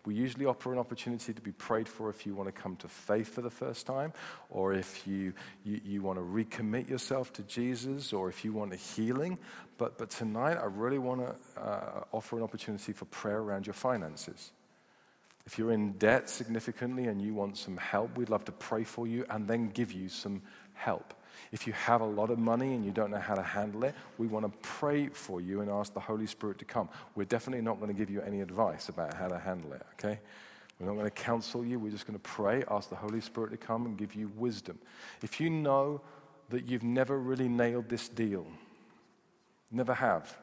We 0.06 0.16
usually 0.16 0.46
offer 0.46 0.74
an 0.74 0.80
opportunity 0.80 1.34
to 1.34 1.42
be 1.42 1.54
prayed 1.54 1.88
for 1.88 2.10
if 2.10 2.26
you 2.26 2.36
want 2.36 2.54
to 2.54 2.62
come 2.62 2.76
to 2.78 2.90
faith 2.90 3.30
for 3.34 3.42
the 3.42 3.50
first 3.50 3.86
time, 3.86 4.12
or 4.50 4.74
if 4.74 5.08
you, 5.08 5.34
you, 5.64 5.80
you 5.86 6.02
want 6.02 6.20
to 6.20 6.24
recommit 6.24 6.90
yourself 6.90 7.32
to 7.34 7.44
Jesus, 7.44 8.12
or 8.12 8.28
if 8.28 8.44
you 8.44 8.52
want 8.52 8.74
a 8.74 8.76
healing. 8.76 9.38
But, 9.78 9.98
but 9.98 10.10
tonight, 10.10 10.58
I 10.58 10.66
really 10.66 10.98
want 10.98 11.22
to 11.22 11.62
uh, 11.62 12.04
offer 12.12 12.36
an 12.38 12.44
opportunity 12.44 12.92
for 12.92 13.06
prayer 13.06 13.40
around 13.40 13.66
your 13.66 13.74
finances. 13.74 14.52
If 15.46 15.58
you're 15.58 15.72
in 15.72 15.94
debt 15.94 16.30
significantly 16.30 17.08
and 17.08 17.22
you 17.22 17.34
want 17.34 17.58
some 17.58 17.78
help, 17.78 18.18
we'd 18.18 18.30
love 18.30 18.46
to 18.46 18.52
pray 18.52 18.84
for 18.84 19.08
you 19.08 19.26
and 19.30 19.48
then 19.48 19.70
give 19.70 19.92
you 19.92 20.08
some 20.08 20.42
help. 20.74 21.14
If 21.52 21.68
you 21.68 21.74
have 21.74 22.02
a 22.02 22.06
lot 22.06 22.30
of 22.30 22.40
money 22.40 22.74
and 22.74 22.86
you 22.86 22.92
don't 22.92 23.12
know 23.12 23.20
how 23.20 23.36
to 23.36 23.44
handle 23.44 23.84
it, 23.84 23.94
we 24.18 24.28
want 24.28 24.46
to 24.46 24.58
pray 24.62 25.08
for 25.08 25.42
you 25.42 25.62
and 25.62 25.70
ask 25.70 25.94
the 25.94 26.00
Holy 26.00 26.28
Spirit 26.28 26.60
to 26.60 26.66
come. 26.66 26.90
We're 27.16 27.26
definitely 27.26 27.64
not 27.64 27.80
going 27.80 27.90
to 27.90 27.98
give 27.98 28.10
you 28.10 28.22
any 28.22 28.42
advice 28.42 28.90
about 28.90 29.14
how 29.14 29.28
to 29.28 29.38
handle 29.38 29.74
it, 29.74 29.82
okay? 29.94 30.20
We're 30.80 30.88
not 30.88 30.94
going 30.94 31.06
to 31.06 31.12
counsel 31.12 31.66
you. 31.66 31.78
We're 31.78 31.92
just 31.92 32.08
going 32.08 32.18
to 32.18 32.24
pray, 32.24 32.64
ask 32.70 32.90
the 32.90 32.96
Holy 32.96 33.22
Spirit 33.22 33.52
to 33.52 33.58
come 33.58 33.86
and 33.86 33.98
give 33.98 34.16
you 34.16 34.32
wisdom. 34.36 34.80
If 35.22 35.40
you 35.40 35.50
know 35.50 36.02
that 36.50 36.68
you've 36.68 36.84
never 36.84 37.20
really 37.20 37.50
nailed 37.50 37.90
this 37.90 38.10
deal, 38.10 38.48
never 39.72 39.94
have, 39.94 40.36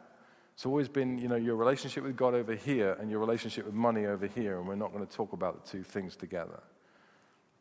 it's 0.61 0.67
always 0.67 0.91
been, 0.91 1.17
you 1.17 1.27
know, 1.27 1.37
your 1.37 1.57
relationship 1.57 2.05
with 2.05 2.19
God 2.19 2.35
over 2.35 2.55
here 2.55 2.95
and 3.01 3.11
your 3.11 3.19
relationship 3.19 3.65
with 3.65 3.73
money 3.73 4.05
over 4.05 4.27
here, 4.27 4.59
and 4.59 4.69
we're 4.69 4.75
not 4.75 4.93
going 4.93 5.07
to 5.07 5.11
talk 5.11 5.33
about 5.33 5.65
the 5.65 5.71
two 5.71 5.83
things 5.83 6.17
together. 6.17 6.61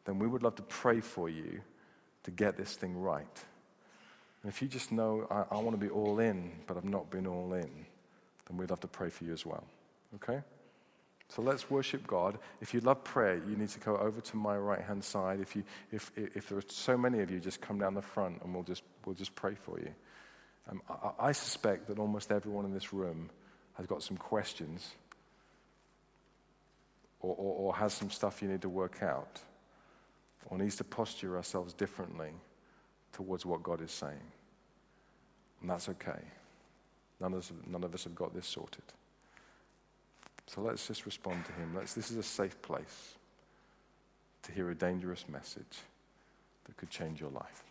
Then 0.04 0.20
we 0.20 0.28
would 0.28 0.44
love 0.44 0.56
to 0.56 0.64
pray 0.64 1.00
for 1.00 1.30
you 1.30 1.62
to 2.24 2.32
get 2.32 2.58
this 2.58 2.76
thing 2.76 2.98
right. 2.98 3.46
And 4.44 4.52
if 4.52 4.62
you 4.62 4.68
just 4.68 4.92
know, 4.92 5.26
I, 5.32 5.56
I 5.56 5.60
want 5.60 5.80
to 5.80 5.86
be 5.86 5.90
all 5.90 6.20
in, 6.20 6.52
but 6.68 6.76
I've 6.76 6.84
not 6.84 7.10
been 7.10 7.26
all 7.26 7.54
in, 7.54 7.70
then 8.50 8.58
we'd 8.58 8.70
love 8.70 8.82
to 8.82 8.88
pray 8.88 9.08
for 9.08 9.24
you 9.24 9.32
as 9.32 9.46
well. 9.46 9.64
Okay? 10.16 10.42
So 11.30 11.42
let's 11.42 11.70
worship 11.70 12.06
God. 12.06 12.38
If 12.60 12.74
you 12.74 12.82
love 12.82 13.06
prayer, 13.06 13.38
you 13.48 13.56
need 13.56 13.70
to 13.70 13.80
go 13.80 13.96
over 13.96 14.20
to 14.20 14.36
my 14.36 14.58
right 14.58 14.82
hand 14.82 15.02
side. 15.06 15.40
If, 15.40 15.56
you, 15.56 15.64
if, 15.94 16.12
if 16.18 16.50
there 16.50 16.58
are 16.58 16.64
so 16.68 16.98
many 16.98 17.22
of 17.22 17.32
you, 17.32 17.40
just 17.40 17.62
come 17.62 17.80
down 17.80 17.94
the 17.94 18.02
front 18.02 18.42
and 18.44 18.54
we'll 18.54 18.64
just, 18.64 18.84
we'll 19.06 19.16
just 19.16 19.36
pray 19.36 19.56
for 19.56 19.80
you. 19.80 19.94
Um, 20.70 20.82
I, 20.90 21.28
I 21.28 21.32
suspect 21.32 21.88
that 21.88 22.00
almost 22.00 22.32
everyone 22.32 22.66
in 22.66 22.74
this 22.74 22.94
room 22.94 23.30
has 23.74 23.88
got 23.88 24.04
some 24.04 24.18
questions 24.18 24.88
or, 27.22 27.36
or, 27.38 27.56
or 27.56 27.76
has 27.76 27.94
some 27.94 28.10
stuff 28.10 28.42
you 28.42 28.48
need 28.48 28.62
to 28.62 28.70
work 28.70 29.02
out. 29.02 29.42
or 30.48 30.58
needs 30.58 30.76
to 30.78 30.84
posture 30.84 31.38
ourselves 31.38 31.74
differently 31.74 32.32
towards 33.14 33.46
what 33.46 33.64
God 33.64 33.82
is 33.82 33.92
saying. 33.92 34.32
And 35.62 35.70
that's 35.70 35.90
okay. 35.90 36.22
None 37.20 37.34
of 37.34 37.40
us, 37.40 37.52
none 37.68 37.84
of 37.84 37.94
us 37.94 38.06
have 38.06 38.16
got 38.16 38.34
this 38.34 38.48
sorted. 38.48 38.84
So 40.48 40.62
let's 40.62 40.88
just 40.88 41.06
respond 41.06 41.46
to 41.46 41.52
Him. 41.54 41.76
Let's, 41.76 41.94
this 41.94 42.10
is 42.10 42.18
a 42.18 42.24
safe 42.24 42.60
place 42.62 43.16
to 44.44 44.52
hear 44.52 44.70
a 44.70 44.76
dangerous 44.76 45.26
message 45.28 45.80
that 46.66 46.78
could 46.78 46.90
change 46.90 47.20
your 47.20 47.30
life. 47.32 47.64